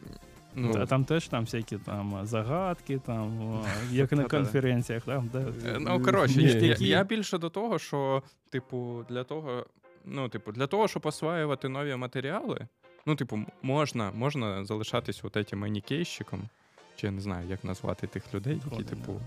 [0.55, 5.03] Ну, А там теж там всякі там загадки, там о, як на конференціях.
[5.03, 6.67] Там, де, Е, Ну, коротше, Ні, я, ні.
[6.67, 9.65] я, я більше до того, що, типу, для того,
[10.05, 12.67] ну, типу, для того, щоб осваювати нові матеріали,
[13.05, 16.49] ну, типу, можна, можна залишатись от этим манікейщиком,
[16.95, 19.21] чи я не знаю, як назвати тих людей, які, типу,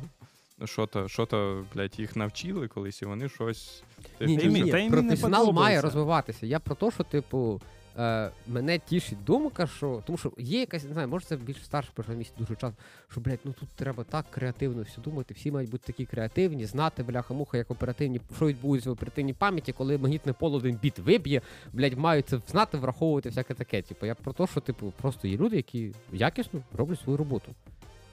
[0.64, 3.82] що-то, що-то, блядь, їх навчили колись, і вони щось.
[4.20, 6.46] Ні, Та ні, ні, професіонал має розвиватися.
[6.46, 7.60] Я про те, що, типу,
[7.98, 10.02] е, мене тішить думка, що.
[10.06, 13.38] Тому що є якась, не знаю, може це більш старший програміст дуже часто, що, блядь,
[13.44, 17.70] ну тут треба так креативно все думати, всі мають бути такі креативні, знати, бляха-муха, як
[17.70, 21.40] оперативні, що відбудеться в оперативній пам'яті, коли магнітне поле один біт виб'є,
[21.72, 23.82] блядь, мають це знати, враховувати всяке таке.
[23.82, 27.54] Типу, я про те, що, типу, просто є люди, які якісно роблять свою роботу.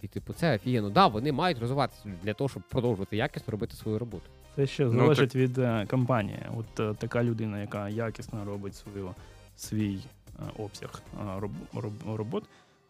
[0.01, 0.89] І, типу, це офігенно.
[0.89, 4.23] Да, вони мають розвиватися для того, щоб продовжувати якісно робити свою роботу.
[4.55, 6.39] Це ще Ну, залежить від е, компанії.
[6.57, 9.15] От е, така людина, яка якісно робить свою,
[9.55, 9.99] свій
[10.39, 12.43] е, обсяг е, роб, роб- робот,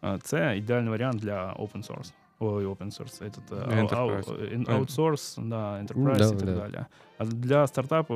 [0.03, 2.11] е, це ідеальний варіант для open source.
[2.39, 4.29] Ой, open source, этот, ау- Enterprise.
[4.31, 4.65] ау- ін-
[5.37, 6.53] да, enterprise і так да.
[6.55, 6.85] далі.
[7.17, 8.13] А для стартапу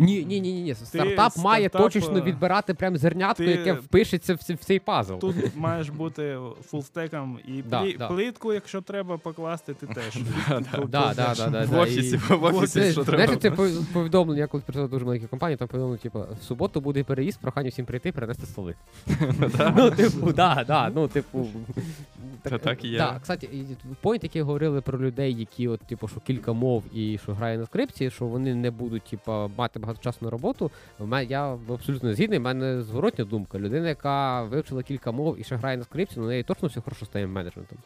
[0.00, 0.74] Ні, ні, ні, ні.
[0.74, 5.14] Стартап має стартап, точечно відбирати прям зернятко, ти- яке впишеться в, цей пазл.
[5.14, 8.08] Тут маєш бути фулстеком і Да, плі- да.
[8.08, 10.16] плитку, якщо треба покласти, ти теж.
[11.68, 13.36] В офісі, в офісі, що треба.
[13.36, 13.50] це
[13.92, 17.86] повідомлення, коли працював дуже великій компанії, там повідомлено, типу, в суботу буде переїзд, прохання всім
[17.86, 18.74] прийти, перенести столи.
[19.76, 21.46] Ну, типу, да, да, ну, типу.
[22.42, 22.98] Та так і є.
[22.98, 23.48] Так, кстати,
[24.02, 27.66] point, який говорили про людей, які, от, типу, що кілька мов і що грає на
[27.66, 30.70] скрипці, що вони не будуть, типу, мати багато часу на роботу.
[31.28, 33.58] Я абсолютно згідний, в мене зворотня думка.
[33.58, 37.06] Людина, яка вивчила кілька мов і ще грає на скрипці, у неї точно все хорошо
[37.06, 37.78] стає менеджментом.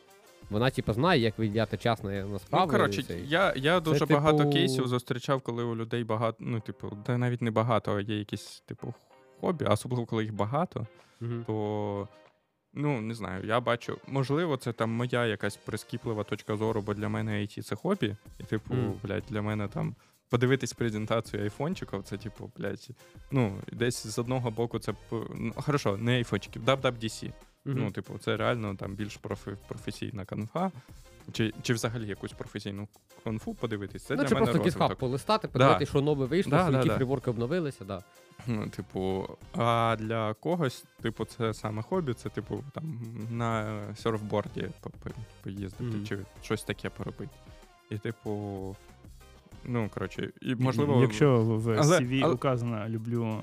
[0.50, 2.66] Вона, типу, знає, як відділяти час на, на справи.
[2.66, 6.98] Ну, коротше, я, я дуже типу- багато кейсів зустрічав, коли у людей багато, ну, типу,
[7.06, 8.94] та навіть не багато, а є якісь, типу,
[9.40, 10.86] хобі, а особливо, коли їх багато,
[11.20, 11.44] Мгм.
[11.46, 12.08] то.
[12.74, 17.08] Ну, не знаю, я бачу, можливо, це там моя якась прискіплива точка зору, бо для
[17.08, 18.16] мене IT це хобі.
[18.38, 18.94] І, типу, Мгм.
[19.02, 19.94] блядь, для мене там
[20.32, 22.88] подивитись презентацію айфончиків, це, типу, блядь,
[23.30, 24.94] ну, десь з одного боку це
[25.34, 27.32] ну, хорошо, не айфончиків, WWDC.
[27.64, 27.78] Мгм.
[27.78, 30.70] Ну, типу, це реально там більш профі- професійна конфа.
[31.32, 32.88] Чи, чи взагалі якусь професійну
[33.24, 34.78] конфу подивитись, це ну, для чи мене просто.
[34.80, 36.96] GitHub полистати, подивитися, що нове вийшло, Да, да, які да.
[36.96, 38.02] фріворки обновилися, да.
[38.46, 44.90] Ну, типу, а для когось, типу, це саме хобі, це, типу, там на серфборді по-
[44.90, 45.10] по-
[45.42, 46.06] поїздити, Мгм.
[46.06, 47.30] чи щось таке поробити.
[47.90, 48.76] І, типу,
[49.64, 51.00] ну, коротше, і можливо.
[51.02, 53.38] Якщо в Але- CV але- указано люблю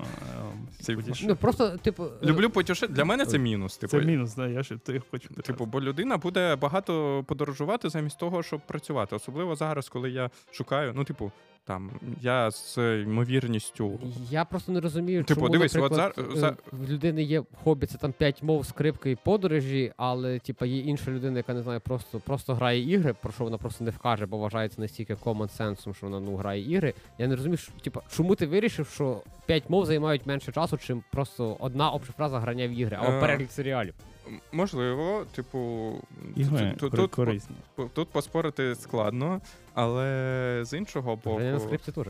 [0.80, 1.26] е, CV.
[1.28, 2.92] Ну, просто, типу, е, Люблю потішити.
[2.92, 3.78] Для мене це мінус.
[3.78, 5.42] Типу, Це мінус, да, я ще ти хочу питати.
[5.52, 9.16] Типу, бо людина буде багато подорожувати замість того, щоб працювати.
[9.16, 11.32] Особливо зараз, коли я шукаю, ну, типу,
[11.70, 11.90] там,
[12.22, 13.98] я з ймовірністю.
[14.30, 17.86] Я просто не розумію, Типу, чому, дивись, от зар- е, за- в людини є хобі,
[17.86, 21.80] це там 5 мов, скрипки і подорожі, але типа, є інша людина, яка не знаю,
[21.80, 25.94] просто, просто грає ігри, про що вона просто не вкаже, бо вважається настільки common sense,
[25.94, 26.94] що вона ну, грає ігри.
[27.18, 31.02] Я не розумію, що, типа, чому ти вирішив, що 5 мов займають менше часу, чим
[31.12, 33.94] просто одна обща фраза грання в ігри, або Е, перегляд серіалів.
[34.52, 35.92] Можливо, типу,
[36.36, 37.56] Ігри тут, тут, корисні.
[37.94, 39.40] тут поспорити складно,
[39.80, 42.06] але з іншого боку, скрипці теж.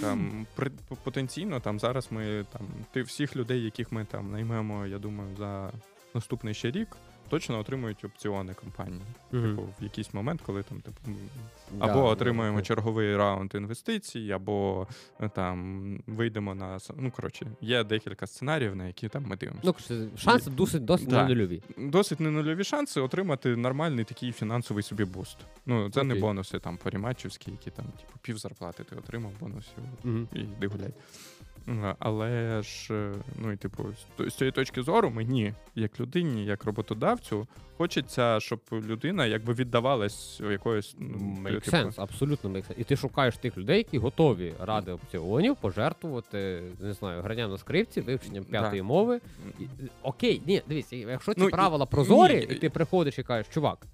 [0.00, 0.70] там при,
[1.04, 2.62] потенційно там зараз ми там
[2.92, 5.70] ти всіх людей, яких ми там наймемо, я думаю, за
[6.14, 6.88] наступний ще рік,
[7.28, 9.02] точно отримують опціони компанії.
[9.30, 10.96] Типу, в якийсь момент, коли там типу,
[11.72, 14.86] Да, або отримуємо черговий раунд інвестицій, або
[15.20, 19.74] е, там вийдемо на ну коротше, є декілька сценаріїв, на які там ми дивимося.
[19.90, 21.28] Ну, шанси досить досить Да.
[21.28, 21.62] нульові.
[21.78, 25.38] Досить ненульові шанси отримати нормальний такий фінансовий собі буст.
[25.66, 30.28] Ну, це не бонуси там поріматчівські, які там, типу, пів зарплати ти отримав бонусів Мгм.
[30.34, 30.90] і йди гуляй.
[31.68, 33.84] Е, Але ж, е, ну і типу,
[34.18, 37.46] з цієї точки зору, мені, як людині, як роботодавцю,
[37.76, 42.74] хочеться, щоб людина якби віддавалась у якоїсь ну, Make типу, sense, абсолютно make sense.
[42.78, 48.00] І ти шукаєш тих людей, які готові ради опціонів пожертвувати, не знаю, гранням на скрипці,
[48.00, 48.50] вивченням Да.
[48.50, 49.20] п'ятої мови.
[49.60, 49.64] І,
[50.02, 53.54] Окей, ні, дивись, якщо ці Ну, і- правила прозорі, ні, і ти приходиш і кажеш,
[53.54, 53.86] чувак,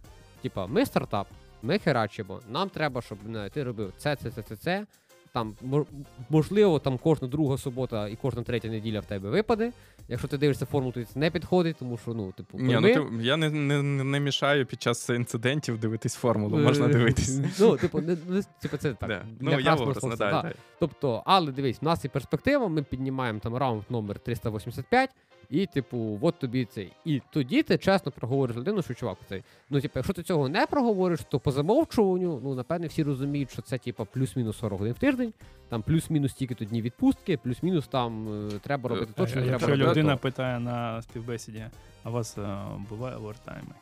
[0.42, 1.26] типа, ми стартап,
[1.62, 4.86] ми херачимо, нам треба, щоб не, ти робив це, це, це, це, це.
[5.32, 5.86] Там мо-
[6.30, 9.72] можливо, там кожна друга субота і кожна третя неділя в тебе випаде.
[10.08, 13.24] Якщо ти дивишся форму, то це не підходить, тому що ну, типу, Ні, ну ти,
[13.24, 17.40] я не, не, не, мішаю під час інцидентів дивитись формулу, можна Е, дивитись.
[17.60, 19.08] Ну, типу, не, не, типу, це так.
[19.08, 19.24] Да.
[19.40, 20.52] Ну, я образно, да, да.
[20.78, 25.10] Тобто, але дивись, в нас є перспектива, ми піднімаємо там раунд номер 385,
[25.50, 26.92] і, типу, от тобі цей.
[27.04, 29.42] І тоді ти чесно проговориш людину, що чувак, цей.
[29.70, 33.62] Ну, типу, якщо ти цього не проговориш, то по замовчуванню, ну, напевне, всі розуміють, що
[33.62, 35.32] це, типу, плюс-мінус 40 годин в тиждень,
[35.68, 39.52] там плюс-мінус тільки то дні відпустки, плюс-мінус там е, треба робити то, чи не треба
[39.52, 41.64] Якщо людина питає на співбесіді,
[42.02, 42.58] а у вас е,
[42.90, 43.74] буває овертайми?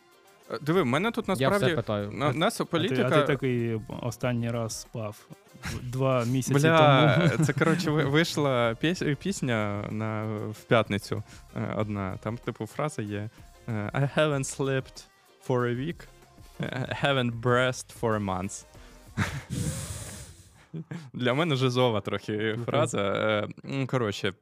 [0.62, 2.10] Диви, в мене тут Я все насправді питаю.
[2.12, 2.70] на, нас А ти,
[3.02, 5.26] а ти такий останній раз спав
[5.82, 7.28] два місяці Бля, тому.
[7.44, 11.22] це коротше вийшла піс- пісня на в п'ятницю.
[11.56, 12.16] е, Одна.
[12.22, 13.30] Там, типу, фраза є:
[13.68, 15.04] е, I haven't slept
[15.48, 16.04] for a week,
[16.60, 18.64] е, haven't breathed for a month.
[21.12, 22.98] Для мене жизова трохи фраза.
[23.00, 24.32] Е, м, Коротше,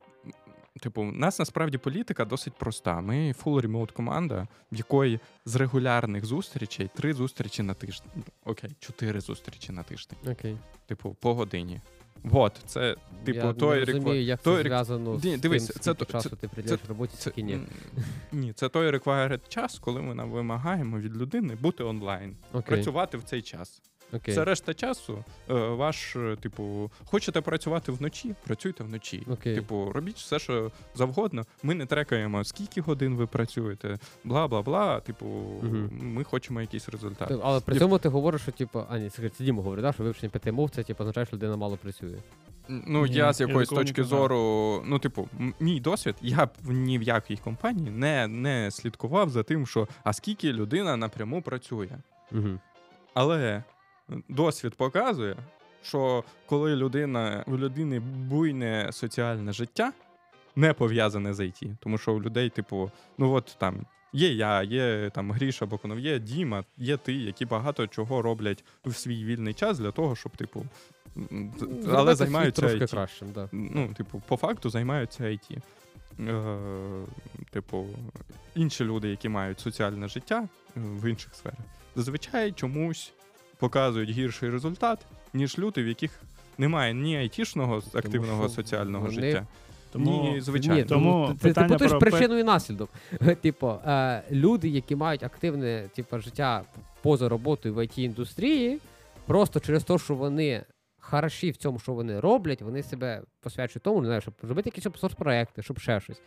[0.81, 3.01] типу, у нас насправді політика досить проста.
[3.01, 3.15] Ми
[3.45, 8.11] full remote команда, в якої з регулярних зустрічей три зустрічі на тиждень.
[8.45, 10.19] Окей, чотири зустрічі на тиждень.
[10.33, 10.57] Окей.
[10.87, 11.81] Типу, по годині.
[12.23, 15.77] Вот, це, типу, Я той не розумію, як той це зв'язано Ні, з дивись, тим,
[15.77, 17.59] це скільки то- часу це- ти приділяєш роботі, скільки ні.
[18.33, 23.17] ні, це той required час, коли ми нам вимагаємо від людини бути онлайн, Окей, працювати
[23.19, 23.83] в цей час.
[24.13, 24.35] Окей.
[24.35, 25.25] Це решта часу.
[25.51, 29.23] е, Ваш, е, типу, хочете працювати вночі, працюйте вночі.
[29.31, 29.55] Окей.
[29.55, 31.43] Типу, робіть все, що завгодно.
[31.63, 35.01] Ми не трекаємо, скільки годин ви працюєте, бла бла бла.
[35.01, 35.27] Типу,
[35.63, 35.91] Мгм.
[35.93, 37.33] ми хочемо якийсь результат.
[37.43, 40.03] Але при Тип- цьому ти говориш, що типу, а ні, це Діма говорить, да, що
[40.03, 42.17] вивчення п'яти мов, це типу, означає, що людина мало працює.
[42.69, 45.29] Ну, Ні, я з якоїсь не точки зору, ну, типу,
[45.61, 50.13] мій досвід, я б ні в якій компанії не, не слідкував за тим, що а
[50.13, 51.89] скільки людина напряму працює.
[52.33, 52.49] Угу.
[53.15, 53.63] Але
[54.29, 55.37] досвід показує,
[55.83, 59.93] що коли людина у людини буйне соціальне життя,
[60.57, 63.87] не пов'язане з IT, тому що у людей, типу, ну от там.
[64.13, 68.95] Є я, є там Гріша Бокунов, є Діма, є ти, які багато чого роблять в
[68.95, 70.67] свій вільний час для того, щоб, типу,
[71.33, 72.91] м, т- але займаються трошки IT.
[72.91, 73.49] кращим, да.
[73.53, 75.59] Ну, типу, по факту займаються IT.
[76.21, 77.05] Е,
[77.51, 77.87] типу,
[78.55, 81.59] інші люди, які мають соціальне життя е, в інших сферах,
[81.97, 83.13] зазвичай чомусь
[83.59, 84.99] показують гірший результат,
[85.35, 86.21] ніж люди, в яких
[86.59, 89.47] немає ні айтішного активного що соціального вони- життя.
[89.93, 90.77] Тому Ні, звичайно.
[90.77, 92.91] Ні, Тому ти, ти питання путаєш про причину і наслідок.
[93.41, 96.63] Типу, е, люди, які мають активне типу, життя
[97.03, 98.79] поза роботою в IT-індустрії,
[99.27, 100.63] просто через те, що вони
[101.11, 104.87] хороші в цьому, що вони роблять, вони себе посвячують тому, не знаю, щоб робити якісь
[104.87, 106.21] опсорс-проекти, щоб ще щось.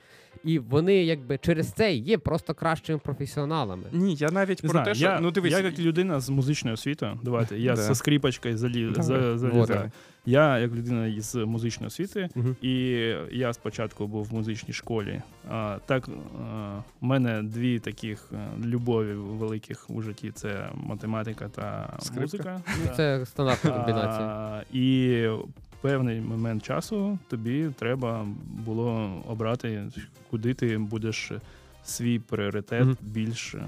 [0.44, 3.84] І вони якби через це є просто кращими професіоналами.
[3.92, 6.30] Ні, я навіть Не про знаю, те, що я, ну дивись, я як людина з
[6.30, 7.82] музичною освітою, давайте, я Да.
[7.82, 7.96] зі
[9.04, 9.92] за, залізаю.
[10.30, 12.56] Я як людина з музичної освіти, Мгм.
[12.62, 12.72] і
[13.32, 15.22] я спочатку був в музичній школі.
[15.50, 16.10] А, так,
[17.02, 22.22] у мене дві таких е, любові великих у житті: це математика та Скрипка.
[22.22, 22.62] музика.
[22.86, 24.28] Ну, Це стандартна комбінація.
[24.28, 25.28] А, і
[25.82, 28.28] певний момент часу тобі треба
[28.66, 29.84] було обрати,
[30.30, 31.32] куди ти будеш
[31.84, 32.98] свій пріоритет Мгм.
[33.02, 33.56] більш.
[33.56, 33.62] е,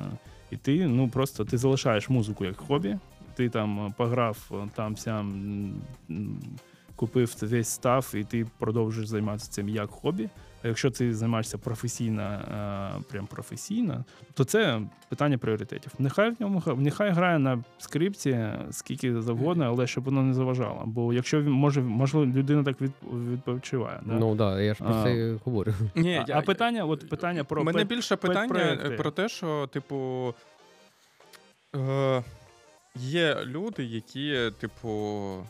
[0.51, 2.97] І ти ну просто ти залишаєш музику як хобі.
[3.35, 5.73] Ти там е, пограв е, там сям,
[6.95, 10.29] купив весь став, і ти продовжуєш займатися цим як хобі.
[10.63, 14.03] А якщо ти займаєшся професійно, е, прям професійно,
[14.33, 15.91] то це питання пріоритетів.
[15.99, 20.83] Нехай в ньому нехай грає на скрипці скільки завгодно, але щоб воно не заважало.
[20.85, 22.91] Бо якщо він може, можливо, людина так від,
[23.31, 23.99] відпочиває.
[24.05, 24.13] Да?
[24.13, 25.73] Ну так, да, я ж про це говорю.
[25.95, 29.67] ні, а, я, а питання, от питання про мене пет- більше питання про те, що,
[29.67, 30.33] типу,
[31.75, 32.23] е,
[32.95, 35.47] є люди, які, типу,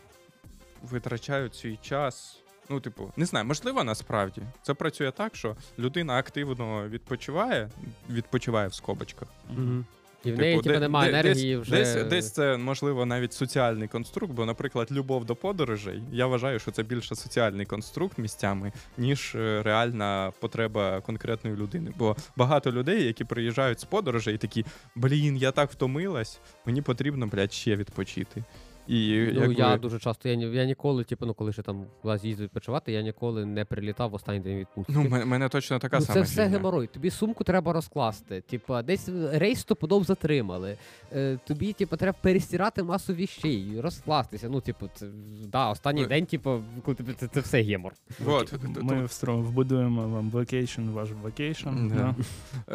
[0.82, 2.38] витрачають свій час.
[2.70, 7.70] Ну, типу, не знаю, можливо, насправді це працює так, що людина активно відпочиває,
[8.10, 9.28] відпочиває в скобочках.
[9.50, 9.86] Мгм.
[10.26, 11.76] І в Типу, неї де- типу, немає де- енергії десь, вже.
[11.76, 16.72] Десь, десь це, можливо, навіть соціальний конструкт, бо, наприклад, любов до подорожей, я вважаю, що
[16.72, 21.94] це більше соціальний конструкт місцями, ніж е, реальна потреба конкретної людини.
[21.98, 24.66] Бо багато людей, які приїжджають з подорожей, такі,
[24.96, 28.44] блін, я так втомилась, мені потрібно, блядь, ще відпочити.
[28.88, 32.24] І Ну, якби, я дуже часто, я, я ніколи, типу, ну, коли ще там кудись
[32.24, 34.94] їздив відпочивати, я ніколи не прилітав в останній день відпустки.
[34.96, 36.88] ну, мене, мене точно така Ну, сама це все геморой.
[36.88, 38.42] Тобі сумку треба розкласти.
[38.42, 40.78] Типа, десь рейс стопудов затримали.
[41.14, 44.50] Е, тобі, типу, треба перестирати масу віщей, розкластися.
[44.50, 45.08] Ну, типу, це
[45.46, 47.94] да, останній Ну, день, типу, коли це, це все гемор.
[48.26, 51.90] Вот, Ми вбудуємо вам vacation, ваш vacation.
[51.90, 51.96] Да.
[51.96, 52.16] Да.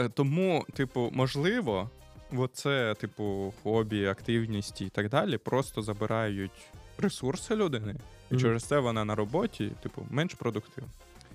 [0.05, 1.91] Е, Тому, типу, можливо,
[2.37, 6.51] оце, типу, хобі, активність і так далі, просто забирають
[6.99, 7.95] ресурси людини,
[8.31, 8.41] і Мгм.
[8.43, 10.91] через це вона на роботі, типу, менш продуктивна.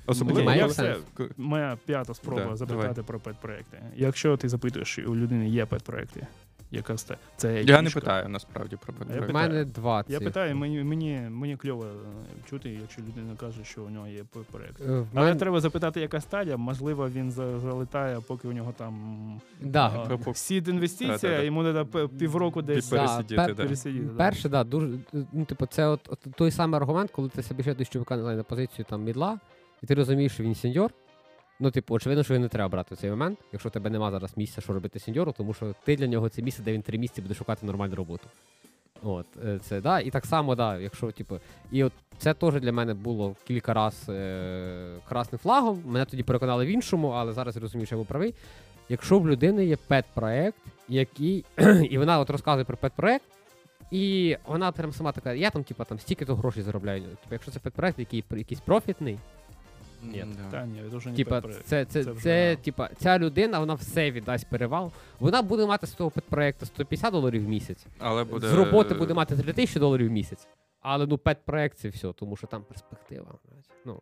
[0.06, 0.98] Особливо, Має я все.
[1.38, 3.04] Моя п'ята спроба Да, запитати давай.
[3.08, 3.78] про пет-проекти.
[3.96, 6.28] Якщо ти запитуєш, у людини є пет-проекти,
[6.72, 8.94] яка ста- це Я не питаю насправді про
[9.30, 10.28] У мене два Я цих.
[10.28, 14.82] питаю, мені, мені, мені кльово е, чути, якщо людина каже, що у нього є пет-проект.
[14.82, 16.58] Е, Але мене- треба запитати, яка стадія.
[16.58, 20.08] Можливо, він за- залетає, поки у нього там Да.
[20.28, 23.64] а, сід інвестиція, йому треба півроку десь пересидіти, пер- да.
[23.64, 24.08] пересидіти.
[24.18, 24.90] Перше, да, дуже.
[25.34, 28.44] Ну, типу, це от, от той самий аргумент, коли ти собі ще до чувака на
[28.44, 29.40] позицію там мідла,
[29.84, 30.92] і ти розумієш, що він сеньор.
[31.64, 34.12] Ну, типу, очевидно, що його не треба брати в цей момент, якщо в тебе нема
[34.12, 36.98] зараз місця, що робити сеньору, тому що ти для нього це місце, де він три
[36.98, 38.28] місяці буде шукати нормальну роботу.
[39.04, 41.40] От, е, це, да, і так само, да, якщо, типу,
[41.72, 45.84] і от це теж для мене було кілька раз е, красним флагом.
[45.86, 48.34] Мене тоді переконали в іншому, але зараз я розумію, що я був правий.
[48.90, 50.58] Якщо в людини є пет-проект,
[50.90, 51.46] який,
[51.90, 53.26] і вона от розказує про pet-проект,
[53.92, 57.02] і вона прям сама така, я там, типу, там стільки то грошей заробляю.
[57.02, 59.20] Типу, якщо це pet-проект, який якийсь профітний,
[60.04, 60.26] ні.
[60.44, 60.52] Да.
[60.52, 61.66] Та ні, це вже не Типа, pet-проект.
[61.66, 64.92] це, це, Це це, вже- типа, ця людина, вона все віддасть перевал.
[65.20, 67.86] Вона буде мати з того pet-проекту 150 доларів в місяць.
[68.00, 68.48] Але буде...
[68.48, 70.48] З роботи буде мати 3000 доларів в місяць.
[70.82, 73.26] Але ну pet-проект це все, тому що там перспектива.
[73.46, 73.70] знаєте.
[73.86, 74.02] Ну.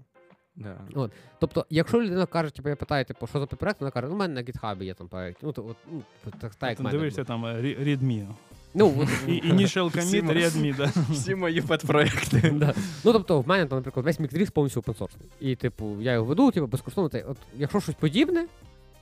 [0.56, 1.10] Да.
[1.40, 4.18] Тобто, якщо людина каже, типу, я питаю, типу, що за pet-проект, вона каже, ну, у
[4.18, 5.38] мене на GitHub і є там проект.
[5.44, 6.02] Ну, то, от, ну,
[6.42, 8.28] так, так як Ти мене дивишся там е, Readme.
[8.74, 10.92] Ну, от, Initial commit, Readme, да.
[11.10, 12.54] Всі мої педпроекти.
[12.56, 12.74] Да.
[13.04, 15.16] Ну, тобто, в мене, там, наприклад, весь мікдріс повністю open source.
[15.40, 17.10] І, типу, я його веду, типу, безкоштовно.
[17.10, 18.46] Та, от, якщо щось подібне,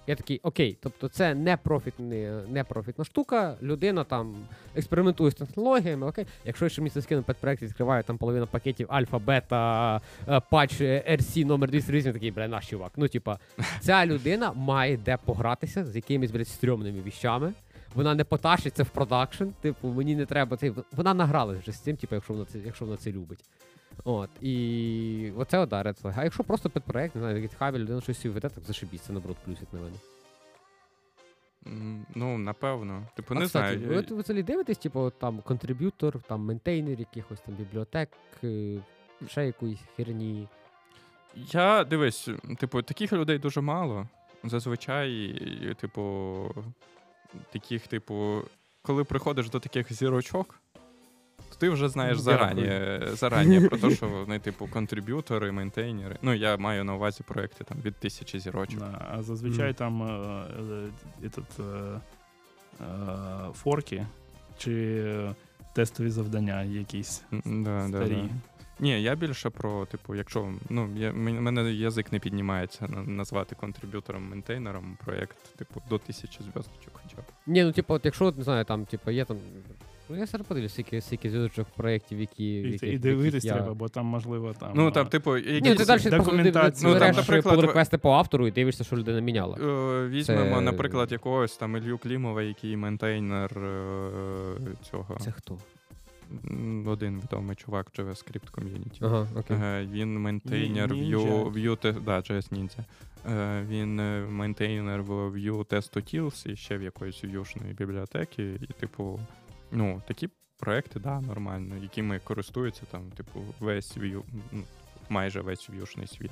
[0.07, 4.35] я такий, окей, тобто це не профітні, не профітна штука, людина там
[4.75, 6.25] експериментує з технологіями, окей.
[6.45, 11.45] Якщо ще місце скину педпроект, відкриваю там половина пакетів альфа, бета, е, патч е, RC
[11.45, 12.91] номер 208, такий, бля, наш чувак.
[12.97, 13.39] Ну, типа,
[13.79, 17.53] ця людина має де погратися з якимись, блядь, стрьомними віщами.
[17.95, 20.73] Вона не потащиться в продакшн, типу, мені не треба цей.
[20.91, 23.43] Вона награлась вже з цим, типу, якщо вона це, якщо вона це любить.
[24.03, 26.13] От, і оце от, да, red flag.
[26.17, 29.37] А якщо просто pet-проект, не знаю, в GitHub людина щось веде, так зашибісь, це наоборот
[29.45, 29.95] плюсить на мене.
[32.15, 33.07] Ну, напевно.
[33.15, 33.95] Типу, а, не кстати, знаю.
[33.95, 38.09] ви, ви взагалі дивитесь, типу, там contributor, там maintainer якихось там бібліотек,
[38.43, 38.77] е,
[39.27, 40.47] ще якоїсь херні.
[41.35, 42.29] Я дивись,
[42.59, 44.07] типу, таких людей дуже мало.
[44.43, 46.03] Зазвичай, типу,
[47.51, 48.41] таких, типу,
[48.81, 50.59] коли приходиш до таких зірочок,
[51.49, 52.71] то ти вже знаєш зарані,
[53.15, 56.17] зарані про те, що вони, типу, контриб'ютори, мейнтейнери.
[56.21, 58.79] Ну, я маю на увазі проекти там від тисячі зірочок.
[58.79, 61.99] Да, А зазвичай там е, е, этот, е,
[62.81, 64.07] е, форки
[64.57, 65.33] чи
[65.73, 68.15] тестові завдання якісь Да, да, старі.
[68.15, 68.29] да.
[68.79, 74.97] Ні, я більше про, типу, якщо ну, я, мене язик не піднімається назвати контриб'ютором, мейнтейнером
[75.05, 77.37] проєкт, типу, до тисячі зв'язочок хоча.
[77.47, 79.37] Ні, ну типу, от якщо не знаю, там, типу, є там.
[80.09, 82.61] Ну, я зараз подивлюсь, скільки, скільки зв'язочок проєктів, які.
[82.61, 83.53] в І, яких- і в дивитись яких я...
[83.53, 84.71] треба, бо там можливо там.
[84.75, 86.33] Ну, а, там, типу, Ні, ти якісь, далі просто.
[86.83, 89.57] Ну, там, наприклад, реквести по автору і дивишся, що людина міняла.
[89.57, 94.55] е, візьмемо, Це- наприклад, якогось там Ілью Клімова, який maintainer е,
[94.91, 95.17] цього.
[95.19, 95.57] Це хто?
[96.85, 98.99] Один відомий чувак в JavaScript ком'юніті.
[99.01, 99.57] Ага, окей.
[99.57, 102.79] Е, Він maintainer Ні- Vue, Vue да, JS Ninja.
[103.31, 108.59] Е, Він е, maintainer в Vue TestUtils і ще в якоїсь Vue-шної бібліотеки.
[108.69, 109.19] І, типу,
[109.71, 110.29] ну, такі
[110.59, 114.21] проекти, да, нормально, якими користується там, типу, весь Vue,
[114.51, 114.63] ну,
[115.09, 116.31] майже весь Vue-шний світ.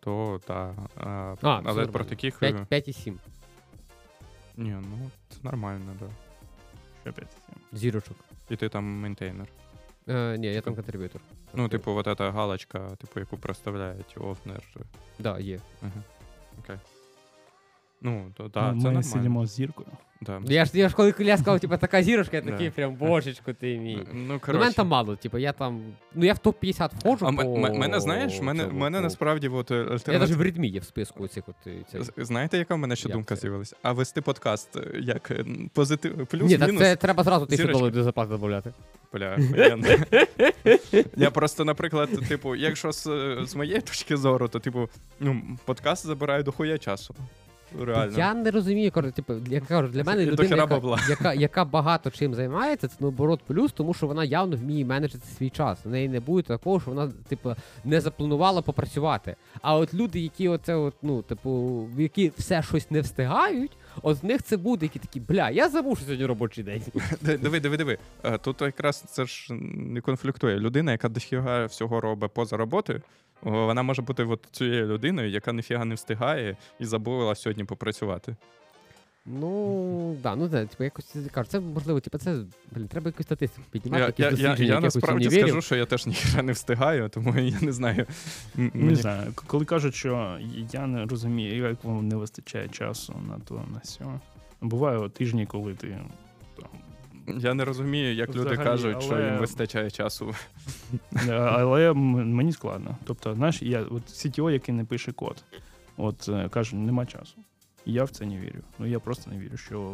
[0.00, 0.74] То, так.
[0.96, 1.34] А,
[1.64, 2.38] але про таких.
[2.38, 3.14] 5, е, 5,7
[4.56, 6.06] Ні, ну, це нормально, да.
[7.06, 7.36] Опять?
[7.72, 8.16] зірочок.
[8.50, 9.46] І ти там мейнтейнер.
[10.08, 11.20] Е, ні, я там contributor.
[11.54, 14.62] Ну, типу, вот эта галочка, типу, яку проставляють owner и.
[15.18, 15.60] Да, є.
[15.82, 16.02] Ага.
[16.58, 16.76] Окей.
[18.00, 19.02] Ну, то да, Ми- це Ми нормально.
[19.02, 19.88] сидимо з зіркою.
[20.20, 20.40] Да.
[20.44, 23.78] Я ж, я ж коли я сказав, типу, така зірочка, я такий прям божечко ти
[23.78, 23.98] мій.
[24.12, 25.82] Ну, Ну, мене там мало, типу, я там.
[26.14, 27.26] Ну я в топ-50 входжу.
[27.26, 27.56] А по...
[27.56, 31.44] мене, знаєш, мене, мене насправді от, е, Я навіть в ритмі є в списку цих
[31.48, 32.02] от е.
[32.02, 33.76] З- Знаєте, яка в мене ще Як думка з'явилася?
[33.82, 35.32] А вести подкаст е, як
[35.72, 36.78] позитив, плюс, Ні, мінус?
[36.78, 38.72] це треба зразу тисячу доларів до зарплати додати.
[39.12, 39.38] Бля.
[41.16, 43.02] Я просто, наприклад, типу, якщо з,
[43.42, 44.88] з моєї точки зору, то типу,
[45.20, 47.14] ну, подкаст забирає дохуя часу.
[47.80, 48.18] Реально.
[48.18, 52.34] Я не розумію, кажу, типу, я кажу, для мене людина, яка, яка, яка багато чим
[52.34, 55.78] займається, це наоборот плюс, тому що вона явно вміє менеджити свій час.
[55.84, 57.54] У неї не буде такого, що вона, типу,
[57.84, 59.36] не запланувала попрацювати.
[59.62, 63.72] А от люди, які оце, от, ну, типу, які все щось не встигають,
[64.02, 66.82] от в них це буде, які такі, бля, я забув, що сьогодні робочий день.
[67.20, 67.98] Диви, диви, диви.
[68.24, 70.58] Е, Тут якраз це ж не конфліктує.
[70.58, 73.02] Людина, яка дофіга всього робить поза роботою,
[73.42, 78.36] вона може бути от цією людиною, яка ніфіга не встигає і забула сьогодні попрацювати.
[79.28, 82.36] Ну, да, ну це, типу, якось кажу, це можливо, типу, це,
[82.72, 86.06] блін, треба якусь статистику піднімати, Я, якісь я, я, я насправді скажу, що я теж
[86.06, 88.06] ніхера не встигаю, тому я не знаю.
[88.54, 90.38] Не мені- знаю, коли кажуть, що
[90.72, 94.20] я не розумію, як вам не вистачає часу на то, на сьо.
[94.60, 95.98] Буває от тижні, коли ти
[97.38, 100.34] Я не розумію, як люди Взагалі, кажуть, що але- їм вистачає часу.
[101.28, 102.96] Е, Але мені складно.
[103.04, 105.44] Тобто, знаєш, я от CTO, який не пише код,
[105.96, 107.34] от е, каже, нема часу.
[107.86, 108.58] Я в це не вірю.
[108.78, 109.92] Ну я просто не вірю, що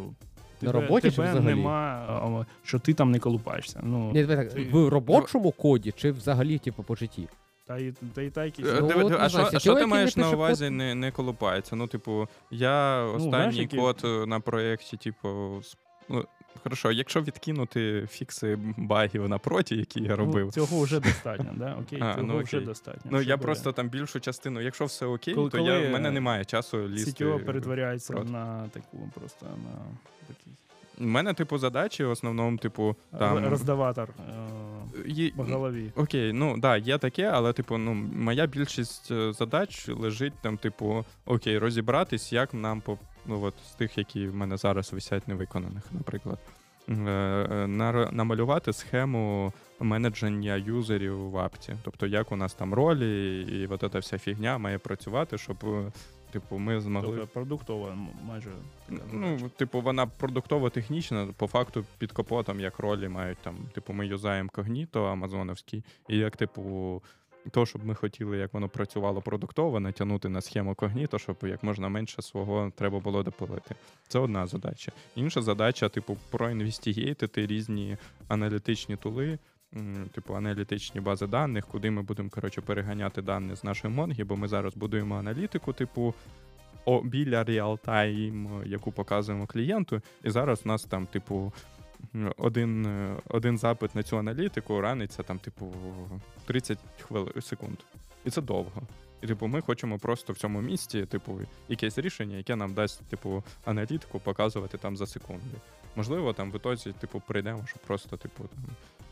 [0.61, 1.55] На тебе, роботі чи тебе взагалі?
[1.55, 3.79] нема, що ти там не колупаєшся.
[3.83, 7.27] Ну, Ні, давай так, ти- в робочому коді чи взагалі, типу, по житті?
[7.67, 8.65] та й та й та якісь.
[8.67, 10.73] Е, Ну, а що, а що ти маєш на увазі код?
[10.73, 11.75] не, не колупається?
[11.75, 15.61] Ну, типу, я знаєш, останній які- код е, на проєкті, типу,
[16.09, 16.25] ну,
[16.63, 20.45] хорошо, якщо відкинути фікси багів напроти, які я робив.
[20.45, 21.77] Ну, цього вже достатньо, да?
[21.81, 23.11] Окей, А, цього ну, вже достатньо.
[23.11, 25.91] Ну, я Щоб, просто там більшу частину, якщо все окей, Коли- то коли, я, в
[25.91, 27.25] мене немає часу лізти.
[27.25, 28.31] CTO перетворяється проти.
[28.31, 29.79] на таку просто на
[30.27, 30.53] такий
[30.99, 33.45] У мене, типу, задачі в основному, типу, там.
[33.47, 34.09] роздаватор
[35.07, 35.91] е, по голові.
[35.95, 41.05] Окей, ну да, є таке, але типу, ну моя більшість е, задач лежить там, типу,
[41.25, 45.83] окей, розібратись, як нам по ну от з тих, які в мене зараз висять невиконаних,
[45.91, 46.39] наприклад.
[46.89, 47.67] Е, е,
[48.11, 51.75] намалювати схему менедження юзерів в апті.
[51.83, 55.91] Тобто, як у нас там ролі, і от ця вся фігня має працювати, щоб е,
[56.31, 57.17] типу, ми змогли.
[57.17, 58.49] Тобто продуктова майже.
[59.11, 64.49] Ну, типу, вона продуктово-технічна, по факту під капотом, як ролі мають там, типу, ми юзаємо
[64.53, 67.01] когніто амазоновський, і як, типу,
[67.51, 71.89] то, щоб ми хотіли, як воно працювало продуктово, натягнути на схему когніто, щоб як можна
[71.89, 73.75] менше свого треба було допилити.
[74.07, 74.91] Це одна задача.
[75.15, 77.97] Інша задача, типу, проінвестігейтити різні
[78.27, 79.39] аналітичні тули.
[80.11, 84.47] Типу аналітичні бази даних, куди ми будемо коротше переганяти дані з нашої Монги, бо ми
[84.47, 86.13] зараз будуємо аналітику, типу,
[86.85, 90.01] о, біля реалтайм, яку показуємо клієнту.
[90.23, 91.53] І зараз у нас там, типу,
[92.37, 92.87] один,
[93.29, 95.73] один запит на цю аналітику раниться там, типу,
[96.45, 97.77] 30 хвилин секунд.
[98.25, 98.81] І це довго.
[99.21, 101.39] І, типу, ми хочемо просто в цьому місці, типу,
[101.69, 105.57] якесь рішення, яке нам дасть, типу, аналітику показувати там за секунди.
[105.95, 108.63] Можливо, там в ітозі, типу, прийдемо, що просто, типу, там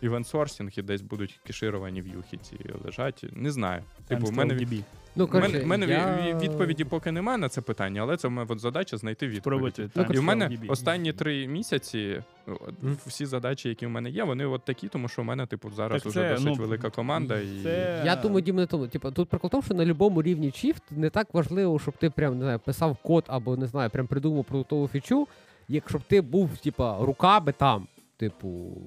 [0.02, 3.26] івент-сорсинг і десь будуть кешировані в'юхи ці лежать.
[3.32, 3.84] Не знаю.
[4.08, 4.68] Типу, в мене.
[5.16, 6.06] Ну, в мене, коротше, мене я...
[6.08, 9.74] ві- відповіді поки немає на це питання, але це в мене от задача знайти відповідь.
[9.74, 12.52] Спробуйте І в мене останні три місяці о,
[12.82, 12.98] Мгм.
[13.06, 16.02] всі задачі, які в мене є, вони от такі, тому що в мене, типу, зараз
[16.02, 17.40] Так уже це, досить ну, велика команда.
[17.40, 17.64] І...
[17.64, 18.04] Це...
[18.06, 18.88] Я думаю, Дім, не тому.
[18.88, 22.10] Типу, тут прикол в тому, що на будь-якому рівні Shift не так важливо, щоб ти
[22.10, 25.28] прям не знаю, писав код або не знаю, прям придумав продуктову фічу,
[25.68, 28.78] як щоб ти був, типа, руками там, типу,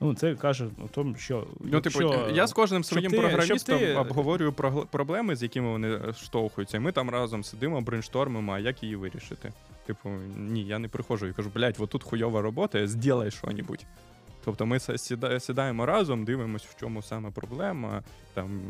[0.00, 3.78] Ну, це каже о тому, що Ну, типу, якщо- я з кожним своїм ти- програмістом
[3.78, 4.70] ти- обговорюю про...
[4.72, 6.80] проблеми, з якими вони е, штовхуються.
[6.80, 9.52] Ми там разом сидимо, брейнштормимо, а як її вирішити.
[9.86, 13.86] Типу, ні, я не приходжу і кажу, блядь, вот тут хуйова робота, зділай що-небудь.
[14.44, 14.78] Тобто ми
[15.38, 18.02] сідаємо разом, дивимося, в чому саме проблема,
[18.34, 18.60] там,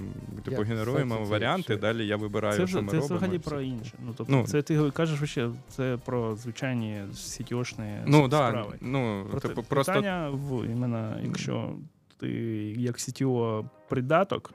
[0.45, 3.17] типу, генеруємо це, це варіанти, Це, далі я вибираю, це, що ми це робимо.
[3.17, 3.93] взагалі про інше.
[4.07, 4.47] Ну, тобто, Ну.
[4.47, 8.75] це ти кажеш, що це про звичайні сітіошні Ну, да, справи.
[8.81, 11.75] ну, Проте типу, просто питання в іменно, якщо
[12.21, 12.29] ти
[12.77, 14.53] як CTO придаток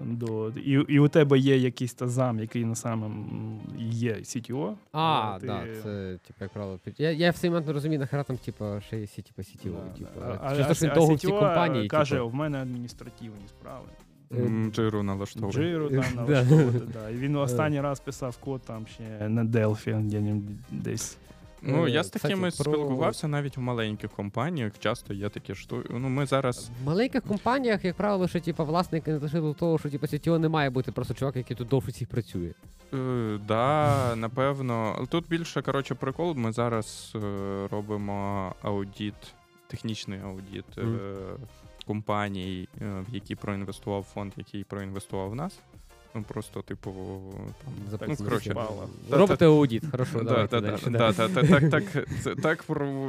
[0.00, 4.74] до і, і у тебе є якийсь тазам, який на самом є CTO.
[4.92, 8.00] А, е, ти- да, це, типу, як правило, я, я в цей момент не розумію,
[8.00, 10.20] нахера там, типу, ще є типу, сітіво, Да, типу.
[10.20, 10.40] да.
[10.42, 13.86] А, Через що довго в цій компанії, каже, типу, в мене адміністративні справи.
[14.72, 15.52] джиру налаштовує.
[15.52, 17.10] Джиру там налаштовувати, да.
[17.10, 21.18] І він останній раз писав код там ще на Delphi, десь.
[21.62, 24.72] Ну, я Е, з такими кстати, про- спілкувався навіть в маленьких компаніях.
[24.78, 25.88] Часто є такі штуки.
[25.90, 26.70] Ну, ми зараз.
[26.82, 30.38] В маленьких компаніях, як правило, що типу, власник не дошли до того, що типу, CTO
[30.38, 32.50] не має бути просто чувак, який тут довше всіх працює.
[32.94, 34.94] Е, да, напевно.
[34.98, 36.34] Але Тут більше коротше прикол.
[36.34, 39.14] Ми зараз е, робимо аудіт,
[39.66, 40.98] технічний аудіт е, Мгм.
[41.86, 45.58] компаній, е, в які проінвестував фонд, який проінвестував в нас.
[46.16, 46.92] Ну просто, типу,
[47.64, 48.54] там ну, Записано коротше,
[49.10, 50.76] Робите аудіт, хорошо, давайте далі.
[51.14, 52.06] Так, так,
[52.42, 52.64] так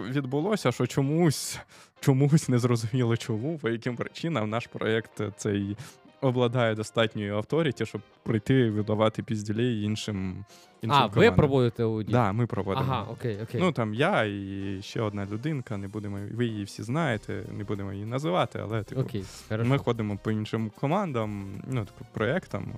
[0.10, 1.60] відбулося, що чомусь,
[2.00, 5.78] чомусь не зрозуміло чому, по яким причинам наш проєкт цей
[6.22, 10.46] обладає достатньою авторіті, щоб прийти видавати пізділей іншим,
[10.82, 11.36] іншим А, ви командам.
[11.36, 12.12] проводите аудіт?
[12.12, 12.86] Да, ми проводимо.
[12.90, 13.62] Ага, окей, окей.
[13.62, 17.94] Ну там я і ще одна людинка, не будемо, ви її всі знаєте, не будемо
[17.94, 19.70] її називати, але типу, окей, хорошо.
[19.70, 22.74] ми ходимо по іншим командам, ну типу, проєктам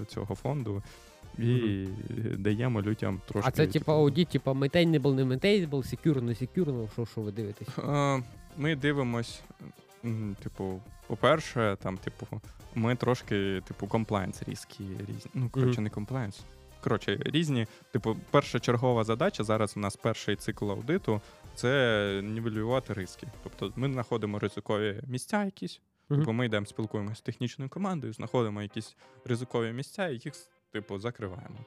[0.00, 0.82] е, цього фонду.
[1.38, 1.86] І
[2.38, 3.48] даємо людям трошки.
[3.48, 7.68] а це типу аудіт, типу maintainable, не maintainable, secure, не secure, що, що ви дивитесь?
[7.78, 8.22] Е,
[8.56, 9.40] Ми дивимось,
[10.42, 12.26] типу, по-перше, там, типу,
[12.74, 15.30] ми трошки, типу, комплайнс різкі різні.
[15.34, 16.40] Ну, коротше, не комплайнс.
[16.80, 17.66] Коротше, різні.
[17.92, 21.20] Типу, перша чергова задача зараз у нас перший цикл аудиту
[21.54, 23.26] це нівелювати риски.
[23.42, 25.80] Тобто ми знаходимо ризикові місця якісь.
[26.08, 26.20] Мгм.
[26.20, 30.34] Типу, ми йдемо спілкуємося з технічною командою, знаходимо якісь ризикові місця і їх,
[30.72, 31.58] типу, закриваємо.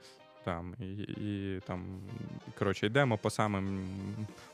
[0.44, 1.84] Там, і, і там,
[2.60, 3.86] коротше, йдемо по самим,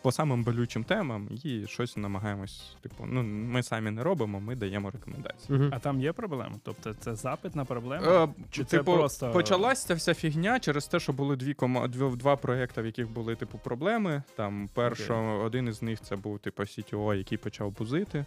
[0.01, 2.75] по самим болючим темам і щось намагаємось.
[2.81, 5.59] Типу, ну, ми самі не робимо, ми даємо рекомендації.
[5.59, 5.69] Мгм.
[5.73, 6.55] А там є проблема?
[6.63, 8.05] Тобто це запит на проблему?
[8.05, 11.87] Е, Чи це типу, просто- почалась ця вся фігня через те, що були дві кома...
[11.87, 14.23] дві, два проекти, в яких були типу проблеми.
[14.35, 18.25] Там першо, один із них це був типу CTO, який почав бузити.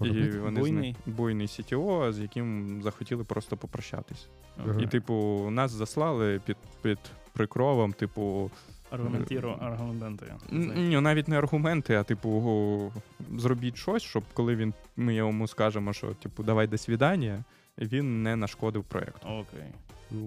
[0.00, 0.96] І вони Буйний?
[1.06, 1.10] З...
[1.10, 4.28] буйний CTO, з яким захотіли просто попрощатись.
[4.64, 4.80] Ага.
[4.80, 6.98] І, типу, нас заслали під, під
[7.32, 8.50] прикровом, типу,
[8.90, 10.36] Аргументіру, аргументує.
[10.52, 12.92] н- ні, навіть не аргументи, а типу,
[13.36, 17.44] зробіть щось, щоб коли він ми йому скажемо, що типу, давай до свідання,
[17.78, 19.28] він не нашкодив проєкту.
[19.28, 19.64] Окей.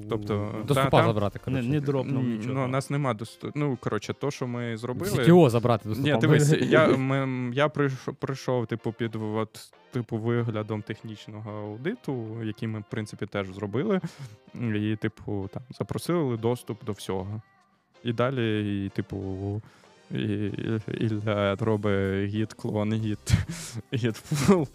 [0.10, 1.70] Тобто, До та- забрати, Не, коротше.
[1.70, 2.54] не дропнув нічого.
[2.54, 3.52] Ну, у нас нема досту...
[3.56, 5.12] Ну, коротше, то, що ми зробили.
[5.12, 6.10] CTO забрати до стопа.
[6.12, 12.68] Ні, дивись, я, ми, я прийшов, прийшов типу, під от, типу, виглядом технічного аудиту, який
[12.68, 14.02] ми, в принципі, теж зробили.
[14.76, 17.42] І, типу, там, запросили доступ до всього.
[18.04, 19.62] І далі, і, типу,
[20.12, 20.52] і,
[21.00, 23.34] Ілля робить гід клон, гід,
[23.94, 24.68] гід пул.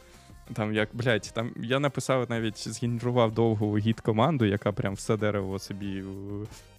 [0.55, 5.59] Там як, блядь, там я написав навіть згенерував довгу гід команду, яка прям все дерево
[5.59, 6.05] собі е,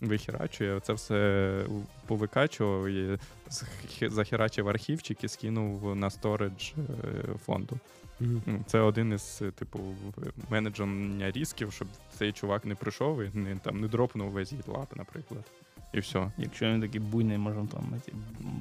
[0.02, 0.80] вихерачує.
[0.80, 1.52] Це все
[2.08, 3.18] повикачував і
[4.02, 6.82] захерачив архівчик і скинув на сторидж е,
[7.46, 7.78] фонду.
[8.20, 11.88] Ну, Це один із, е, типу, в- менедження ризиків, щоб
[12.18, 15.44] цей чувак не прийшов і не, там, не дропнув весь GitLab, наприклад.
[15.94, 16.32] І все.
[16.38, 17.98] Якщо він такий буйний, можемо там на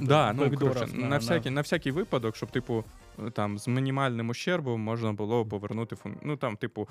[0.07, 2.85] Да, ну, коротше, на, на- всякий, на всякий випадок, щоб, типу,
[3.33, 6.17] там з мінімальним ущербом можна було повернути фун...
[6.23, 6.89] Ну там, типу,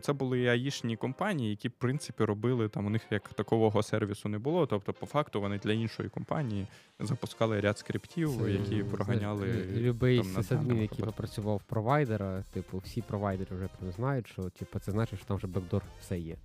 [0.00, 4.38] це були аїшні компанії, які, в принципі, робили там у них як такового сервісу не
[4.38, 4.66] було.
[4.66, 6.66] Тобто, по факту, вони для іншої компанії
[7.00, 9.46] запускали ряд скриптів, Це, які проганяли.
[9.46, 14.78] лю- Любий там, сисадмін, який попрацював провайдера, типу, всі провайдери вже прям знають, що типу,
[14.78, 16.36] це значить, що там вже бекдор все є.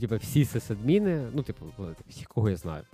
[0.00, 1.66] Типу, всі сисадміни, ну, типу,
[2.08, 2.84] всі, кого я знаю,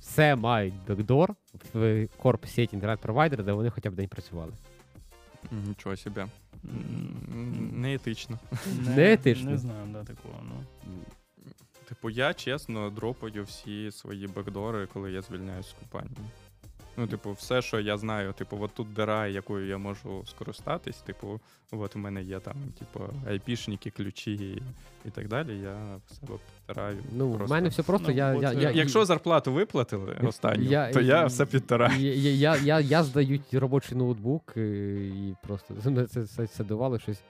[0.00, 1.34] все мають бекдор
[1.74, 4.52] в корп сеть інтернет-провайдера, де вони хоча б день працювали.
[5.50, 6.28] Нічого себе.
[7.72, 8.38] Неетично.
[8.96, 9.50] Неетично.
[9.50, 10.34] Не знаю, да, такого.
[10.42, 10.64] Ну.
[11.88, 16.16] Типу, я чесно дропаю всі свої бекдори, коли я звільняюсь з компанії.
[16.96, 21.40] Ну, типу, все, що я знаю, типу, от тут дира, якою я можу скористатись, типу,
[21.70, 24.62] от у мене є там, типу, айпішники, ключі і,
[25.08, 25.58] і так далі.
[25.58, 26.98] Я в себе підтираю.
[27.12, 28.08] Ну, в мене все просто.
[28.08, 32.00] Ну, я, от, я, е, я, Якщо зарплату виплатили останню, Я- то я все підтираю.
[32.00, 35.74] я, я, я, я, я здаю робочий ноутбук е, і просто
[36.10, 37.20] це, це, це давало щось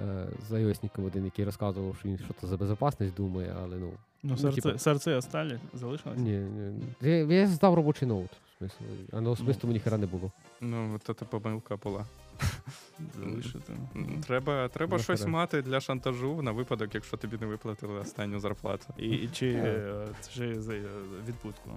[0.00, 3.90] е, з iOS-ником один, який розказував, що він щось за безпечність думає, але ну.
[4.26, 6.18] Ну, Ну, серце, типа- серце осталі залишилось?
[6.18, 6.82] Ні, ні.
[7.00, 8.30] Я, я здав робочий ноут.
[8.60, 8.68] В
[9.12, 10.32] а на особистому мені хера не було.
[10.60, 12.06] Ну, то це помилка була.
[13.18, 13.72] Залишити.
[14.26, 18.86] Треба, треба Ну, щось мати для шантажу на випадок, якщо тобі не виплатили останню зарплату.
[18.98, 20.82] І, і чи, е, чи за е,
[21.28, 21.70] відпустку?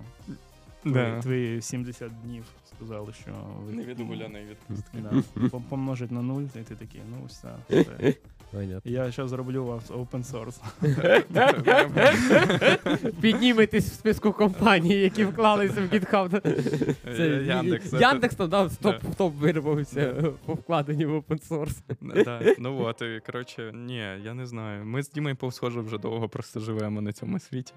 [0.93, 1.21] Да.
[1.21, 2.43] Твої, твої 70 днів
[2.75, 3.31] сказали, що
[3.65, 4.97] ви- Невідгуляної відпустки.
[4.97, 5.09] Да.
[5.47, 7.47] Пом- Помножить на нуль, і ти такий, ну все.
[7.69, 8.13] все.
[8.51, 8.91] Понятно.
[8.91, 10.59] Я зараз зроблю вас open source.
[13.21, 16.41] Підніметесь в списку компаній, які вклалися в GitHub.
[17.17, 17.93] Це Яндекс.
[17.93, 18.99] Яндекс там топ, Да.
[19.17, 21.77] топ вирвався по вкладенню в open source.
[22.23, 22.41] Да.
[22.59, 24.85] Ну от, і, коротше, ні, я не знаю.
[24.85, 27.73] Ми з Дімою повсхоже вже довго просто живемо на цьому світі.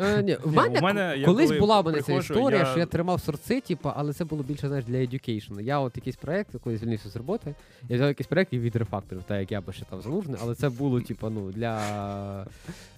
[0.00, 2.34] Е, ні, в Ні, мене, у мене, я колись коли була в мене ця приходжу,
[2.34, 5.60] історія, я- що я тримав сорци, типу, але це було більше знаєш, для education.
[5.60, 7.54] Я от якийсь проект, коли звільнився з роботи,
[7.88, 10.68] я взяв якийсь проект і відрефакторив, так як я би ще там залужний, але це
[10.68, 12.46] було, типу, ну, для.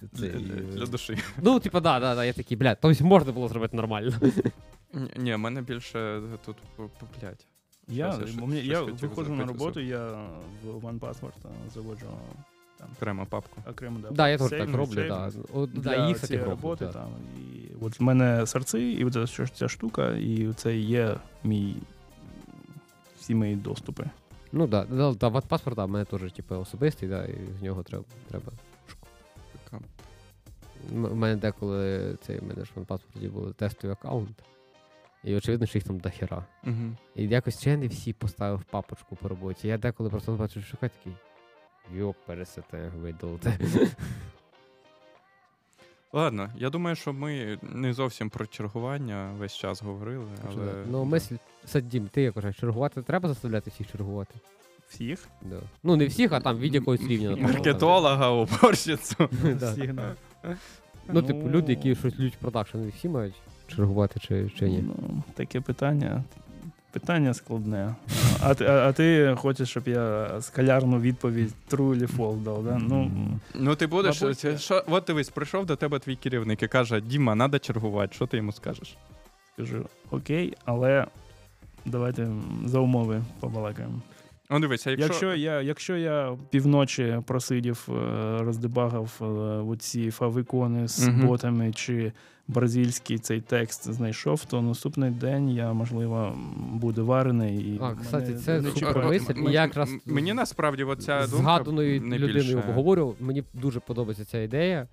[0.01, 1.17] Для, цей, для, для душі.
[1.41, 4.13] Ну, типу, да, да, да, я такий, блядь, тобто можна було зробити нормально.
[4.93, 6.55] Ні, Ні, в мене більше тут,
[7.21, 7.45] блядь.
[7.87, 10.07] Я, Щось я бо мені- щось я хотів виходжу на роботу, я
[10.63, 12.05] в OnePassword е, заводжу
[12.81, 13.61] там Окрема папку.
[13.69, 15.31] окремо да, Да, я теж так роблю, да.
[15.53, 16.91] От, Для да, їх цієї роблю, роботи да.
[16.91, 17.09] там.
[17.37, 21.75] І от в мене серци, і от ця, ця штука, і це є мій
[23.19, 24.09] всі мої доступи.
[24.51, 27.83] Ну да, да, да, паспорт, да, в мене теж типу, особистий, да, і з нього
[27.83, 28.03] треба.
[28.29, 28.51] треба.
[30.91, 34.43] У мене деколи цей в мене ж в паспорті були тестові аккаунти.
[35.23, 36.45] І очевидно, що їх там дохера.
[36.63, 36.95] Угу.
[37.15, 39.67] І якось ще не всі поставив папочку по роботі.
[39.67, 41.13] Я деколи просто бачу, що такий.
[41.95, 43.59] Йоп, пересете, видалите.
[46.13, 50.73] Ладно, я думаю, що ми не зовсім про чергування весь час говорили, але.
[50.91, 51.35] Ну, мисль,
[51.65, 54.35] Саддім, ти як кажеш, чергувати треба заставляти всіх чергувати?
[54.89, 55.27] Всіх?
[55.41, 55.59] Да.
[55.83, 57.29] Ну, не всіх, а там від якогось рівня.
[57.35, 57.41] там.
[57.43, 59.29] Маркетолога, уборщицю.
[59.61, 60.15] Всіх, да.
[61.07, 63.35] Ну, типу, люди, які щось лють продакшн, всі мають
[63.67, 64.83] чергувати чи, чи ні?
[64.87, 66.23] Ну, таке питання.
[66.91, 67.95] Питання складне.
[68.39, 72.77] А ти, а, а ти хочеш, щоб я скалярну відповідь true или false дав, да?
[72.77, 73.11] Ну,
[73.55, 74.21] Ну, ти будеш.
[74.21, 78.13] Мабуть, що, от дивись, прийшов до тебе твій керівник і каже: Діма, треба чергувати.
[78.13, 78.97] Що ти йому скажеш?
[79.53, 81.05] скажу, окей, але
[81.85, 82.27] давайте
[82.65, 84.01] за умови побалакаємо.
[84.51, 85.05] Ну, дивись, а якщо.
[85.07, 87.93] Якщо я, якщо я півночі просидів, е,
[88.39, 89.23] роздебагав е,
[89.71, 91.27] оці фавикони з Мгм.
[91.27, 92.11] ботами чи
[92.47, 96.37] бразильський цей текст знайшов, то наступний день я, можливо,
[96.73, 97.57] буду варений.
[97.57, 99.31] І А, мене кстати, це не супер мисль.
[99.31, 103.15] М- я якраз м- Мені насправді оця з думка згаданою людиною обговорював.
[103.19, 104.87] Мені дуже подобається ця ідея.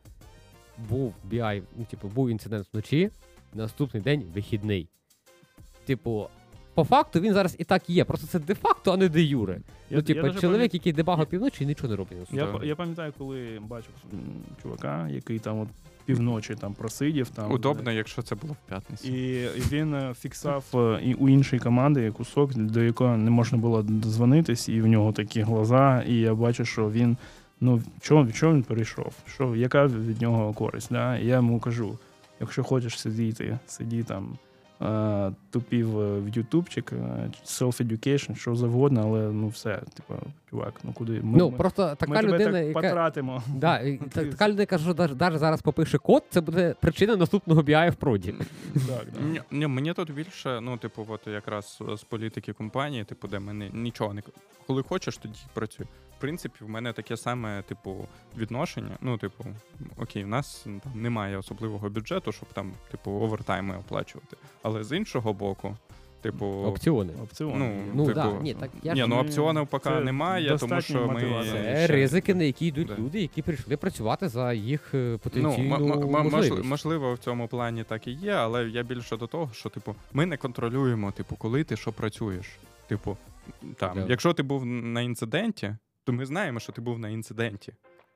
[0.90, 3.10] Був BI, ну, типу, був інцидент вночі,
[3.54, 4.88] наступний день вихідний.
[5.86, 6.28] Типу,
[6.78, 8.04] по факту він зараз і так є.
[8.04, 9.60] Просто це де-факто, а не де юре.
[9.90, 12.18] Я- ну, типу, чоловік, пам'ят- який дебагав півночі, нічого не робить.
[12.32, 13.90] Я, я пам'ятаю, коли бачив
[14.62, 15.68] чувака, який там от
[16.04, 17.28] півночі там просидів.
[17.28, 19.08] Там, Удобно, якщо це було в п'ятницю.
[19.08, 23.58] І, і він е, фіксав е, і у іншої команди кусок, до якого не можна
[23.58, 27.16] було дозвонитись, і в нього такі глаза, і я бачу, що він.
[27.60, 29.12] Ну, чого, чого він перейшов?
[29.26, 30.88] Що, яка від нього користь?
[30.90, 31.18] Да?
[31.18, 31.98] І я йому кажу:
[32.40, 34.38] якщо хочеш сидіти, сиді там,
[35.50, 40.14] тупів е, в ютубчик, е, self-education, що завгодно, але ну все, типу,
[40.50, 41.12] чувак, ну куди?
[41.12, 42.80] Ми, Ну, ми- просто така ми тебе людина, так яка.
[42.80, 43.42] потратимо.
[43.54, 47.62] Да, і та- така людина, яка що навіть зараз попише код, це буде причина наступного
[47.62, 48.34] BI в проді.
[48.74, 49.24] Так, да.
[49.26, 53.70] Ні, ні, мені тут більше, ну, типу, от якраз з політики компанії, типу, де мене
[53.72, 54.22] нічого не.
[54.66, 55.86] Коли хочеш, тоді працюй.
[56.18, 58.06] В принципі, в мене таке саме, типу,
[58.38, 58.96] відношення.
[59.00, 59.44] Ну, типу,
[59.96, 64.36] окей, в нас там немає особливого бюджету, щоб там, типу, овертайми оплачувати.
[64.62, 65.76] Але з іншого боку,
[66.20, 66.46] типу.
[66.46, 67.12] Опціони.
[67.22, 67.58] Опціон.
[67.58, 67.82] Ну.
[67.94, 71.06] Ну, типу, да, ні, так я ні, ж- ну опціонів поки це немає, тому що
[71.08, 71.44] ми.
[71.44, 72.96] Це ризики, на які йдуть Да.
[72.98, 76.64] люди, які прийшли працювати за їх е, Ну, м- м- м- можливість.
[76.64, 80.26] можливо, в цьому плані так і є, але я більше до того, що типу, ми
[80.26, 82.46] не контролюємо, типу, коли ти що працюєш.
[82.86, 83.16] Типу,
[83.76, 84.06] там, Да.
[84.08, 85.76] якщо ти був на інциденті,
[86.08, 87.72] то ми знаємо, що ти був на інциденті.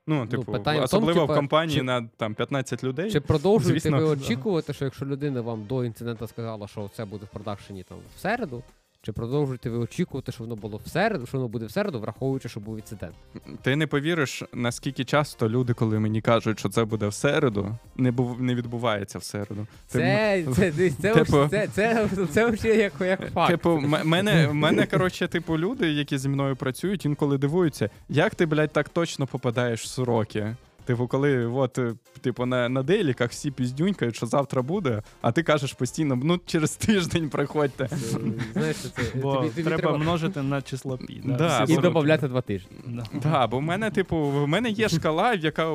[0.07, 3.11] Ну, типу, питання в тому, особливо типа, в компанії чи- на там 15 людей.
[3.11, 7.25] Чи продовжуєте звісно, ви очікувати, що якщо людина вам до інциденту сказала, що це буде
[7.25, 8.63] в продакшені там в середу,
[9.05, 12.49] Чи продовжуєте ви очікувати, що воно було в середу, що воно буде в середу, враховуючи,
[12.49, 13.15] що був інцидент?
[13.61, 18.11] Ти не повіриш, наскільки часто люди, коли мені кажуть, що це буде в середу, не
[18.11, 19.67] був не відбувається в середу.
[19.87, 23.51] Це, це, це, це, Типу- це, це, це, це як, як факт.
[23.51, 28.45] Типу, м- мене, мене, коротше, типу, люди, які зі мною працюють, інколи дивуються, як ти,
[28.45, 30.55] блядь, так точно попадаєш в сроки.
[30.85, 35.43] Типу, коли от, е, типу, на, на дейліках всі піздюнькають, що завтра буде, а ти
[35.43, 37.87] кажеш постійно, ну через тиждень приходьте.
[37.87, 38.17] Це,
[38.53, 41.21] Знаєш, це, Бо тобі, тобі треба, треба множити на число пі.
[41.25, 42.77] Да, всі і додати два тижні.
[42.87, 43.03] Да.
[43.23, 45.69] Да, бо в мене, типу, в мене є шкала, яка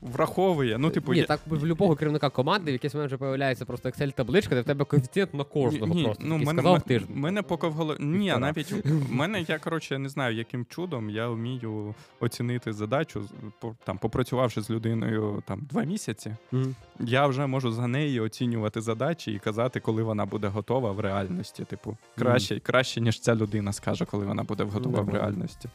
[0.00, 0.78] враховує.
[0.78, 3.88] Ну, типу, Ні, я- так в любого керівника команди в якийсь момент вже появляється просто
[3.88, 6.24] Excel-табличка, де в тебе коефіцієнт на кожного Ні, просто.
[6.26, 7.16] ну, мене, сказав мене, тиждень.
[7.16, 7.98] мене поки в голові.
[8.00, 8.38] Ні, Півтора.
[8.38, 13.30] навіть в мене я коротше не знаю, яким чудом я вмію оцінити задачу, з-
[13.60, 13.74] по-
[14.22, 16.36] там, попрацювавши з людиною там два місяці.
[16.52, 16.74] Мгм.
[17.00, 21.64] Я вже можу за неї оцінювати задачі і казати, коли вона буде готова в реальності.
[21.64, 25.68] Типу, краще, краще ніж ця людина скаже, коли вона буде готова в реальності.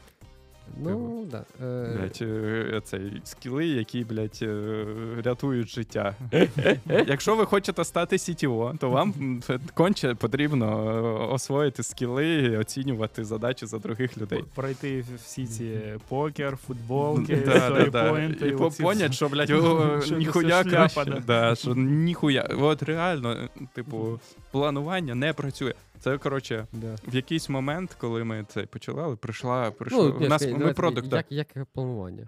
[0.84, 1.46] Ну, да.
[1.66, 4.86] Е, Блять, е, цей скіли, які, блять, е,
[5.24, 6.16] рятують життя.
[7.08, 9.42] Якщо ви хочете стати CTO, то вам
[9.74, 14.44] конче потрібно освоїти скіли, і оцінювати задачі за других людей.
[14.56, 18.48] Пройти всі ці покер, футболки, сторіпойнти.
[18.48, 19.30] І понять, що,
[20.06, 21.56] Що ніхуя краще.
[21.56, 22.50] що ніхуя.
[22.60, 24.20] От реально, типу,
[24.52, 25.74] планування не працює.
[26.00, 26.96] Це, коротше, да.
[27.08, 30.16] в якийсь момент, коли ми це починали, прийшла, прийшло.
[30.20, 31.14] Ну, у нас ми давайте, продукт.
[31.14, 32.28] як, як планування?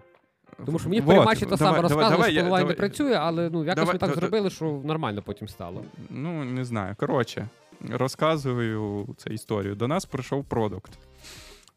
[0.66, 3.50] Тому що мені Вот, перемачі то саме давай, давай, давай, що планування не працює, але
[3.50, 5.84] ну якось Давай, ми так да- да- зробили, що нормально потім стало.
[6.10, 6.94] Ну, не знаю.
[6.98, 7.48] Коротше,
[7.90, 9.74] розказую цю історію.
[9.74, 10.98] До нас прийшов продукт.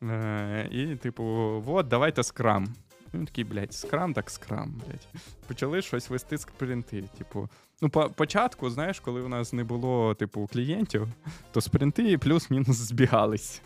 [0.04, 1.24] Е, і, типу,
[1.68, 2.68] от, давайте скрам.
[3.14, 5.08] Він такий, блядь, скрам, так скрам, блядь.
[5.48, 7.04] Почали щось вести спринти.
[7.18, 7.50] Типу,
[7.82, 11.08] ну, по початку, знаєш, коли у нас не було, типу, клієнтів,
[11.52, 13.62] то спринти плюс-мінус збігались.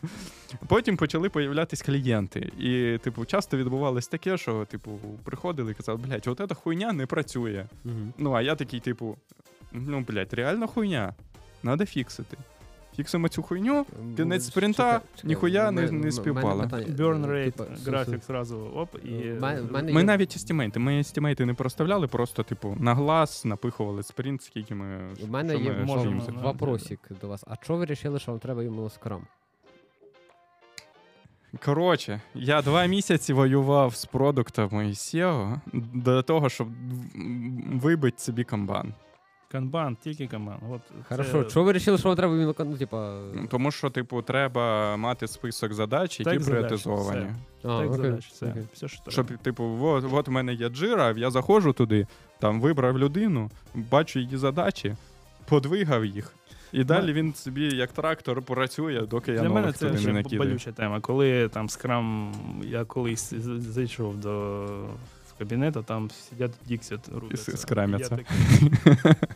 [0.67, 2.51] Потім почали появлятись клієнти.
[2.59, 7.05] І, типу, часто відбувалось таке, що, типу, приходили і казали, блядь, от ця хуйня не
[7.05, 7.65] працює.
[8.17, 9.17] Ну, а я такий, типу,
[9.71, 11.15] ну, блядь, реально хуйня.
[11.63, 12.37] Надо фіксити.
[12.97, 13.85] Фіксимо цю хуйню,
[14.17, 16.63] Кінець спринта, чекай, чекай, ніхуя не- не співпало.
[16.63, 19.41] питання, Burn е, rate, типа, графік зразу оп, і в
[19.71, 20.79] мене Ми є- навіть естімейти.
[20.79, 24.99] Ми естімейти не проставляли, просто, типу, на глаз напихували спринт, скільки ми.
[25.23, 25.85] У мене є
[26.43, 27.43] вопросик до вас.
[27.47, 29.27] А чого ви вирішили, що вам треба іменно скрам?
[31.65, 35.59] Коротше, я два місяці воював з продуктами і SEO
[35.93, 36.67] до того, щоб
[37.81, 38.93] вибити собі камбан.
[39.51, 40.57] Канбан, тільки канбан.
[40.71, 43.19] От Хорошо, це чого ви вирішили, що вам треба іменно ну, типа.
[43.49, 47.25] Тому що, типу, треба мати список задач, які задач, пріоритизовані.
[47.63, 48.63] А, так окей, задач, все, окей.
[48.73, 52.07] все, що Щоб, типу, от, от в мене є джира, я заходжу туди,
[52.39, 54.95] там вибрав людину, бачу її задачі,
[55.49, 56.33] подвигав їх.
[56.71, 59.99] І далі він собі як трактор працює, доки я Для мене нових це туди не
[60.01, 60.49] ще накидаю.
[60.49, 60.99] болюча тема.
[61.01, 62.33] Коли там скрам,
[62.63, 64.65] я колись з- зайшов до
[65.35, 66.99] в кабінет, а там сидять Діксіт
[67.33, 68.15] с- скрамяться.
[68.15, 68.95] Я такий, «Ді- в Діксіт.
[68.95, 69.27] І Я такий,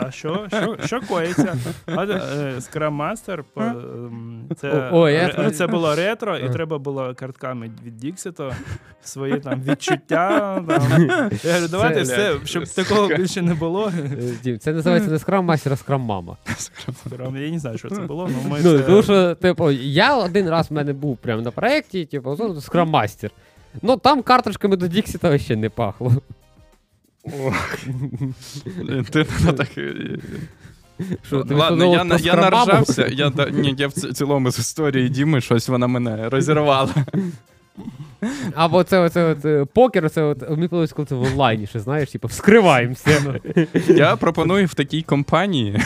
[0.00, 0.46] а що?
[0.84, 1.56] Що, коїться?
[1.86, 8.56] А е, scrum master, ем, це, було ретро, і треба було картками від Діксіта
[9.02, 10.64] свої там відчуття.
[10.68, 10.90] Там.
[11.44, 13.92] Я говорю, давайте Це- все, щоб такого більше не було.
[13.98, 16.36] Е, Дім, це називається не scrum master, а scrum мама.
[17.20, 20.70] Я не знаю, що це було, але ми Ну, тому що, типу, я один раз
[20.70, 23.30] в мене був прямо на проєкті, типу, scrum master.
[23.82, 26.12] Ну там карточками до Діксіта ще не пахло.
[29.10, 29.78] Ти ну, так.
[29.78, 30.18] е,
[31.26, 33.06] Що, ти Ладно, я, на- я наржався.
[33.06, 36.94] Я, ні, я в цілому з історії Діми щось вона мене розірвала.
[38.54, 42.10] Або це оце от е, покер, це от мені коли це в онлайні, ще знаєш,
[42.10, 43.40] типу, вскриваємося.
[43.88, 45.80] Я пропоную в такій компанії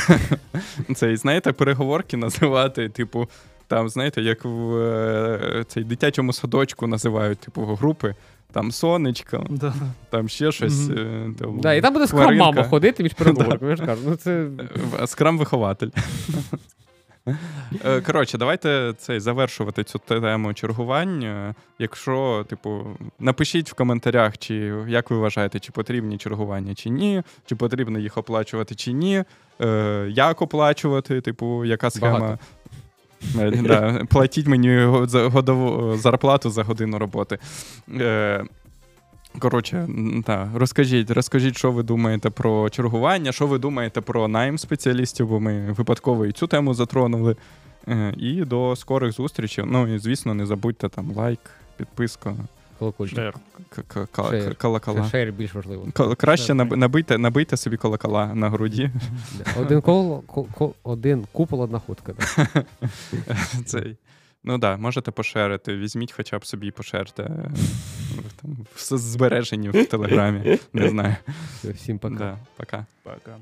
[0.94, 3.28] цей, знаєте, переговорки називати, типу,
[3.68, 8.14] там, знаєте, як в е, цей дитячому садочку називають, типу, групи.
[8.52, 9.74] Там сонечко, Да.
[10.10, 10.88] там ще щось.
[10.90, 12.44] Е, Там, Да, і там буде тваринка.
[12.44, 13.70] скрам-мама ходити між переговорками.
[13.70, 14.46] Я ж кажу, ну це.
[15.00, 15.90] Е, Скрам-вихователь.
[17.84, 21.54] Е, Коротше, давайте цей завершувати цю тему чергування.
[21.78, 22.84] Якщо, типу,
[23.18, 24.54] напишіть в коментарях, чи
[24.88, 29.24] як ви вважаєте, чи потрібні чергування, чи ні, чи потрібно їх оплачувати, чи ні.
[29.60, 32.18] Е, Як оплачувати, типу, яка схема.
[32.18, 32.38] Багато.
[33.40, 34.78] Е, Да, платіть мені
[35.14, 37.38] годову зарплату за годину роботи.
[38.00, 38.44] Е,
[39.38, 39.88] Коротше,
[40.24, 45.40] та, розкажіть, розкажіть, що ви думаєте про чергування, що ви думаєте про найм спеціалістів, бо
[45.40, 47.36] ми випадково і цю тему затронули.
[47.88, 49.64] Е, І до скорих зустрічей.
[49.68, 51.40] Ну і звісно, не забудьте там лайк,
[51.76, 52.34] підписка,
[52.78, 53.16] Колокольчик.
[53.16, 54.54] Шер.
[54.56, 55.08] Колокола.
[55.10, 55.86] Шейр більш важливо.
[56.16, 58.90] Краще наб- набийте, набийте собі колокола на груді.
[59.60, 62.12] Один кол, ко- ко- один купол, одна хутка.
[62.36, 62.64] Да.
[63.66, 63.96] Цей.
[64.46, 65.76] Ну так, да, можете пошерити.
[65.76, 67.50] Візьміть хоча б собі пошерте е,
[68.42, 70.58] там, в с- збереженні в телеграмі.
[70.72, 71.14] Не знаю.
[71.58, 72.14] Все, всім пока.
[72.14, 72.86] Да, пока.
[73.02, 73.36] Пока.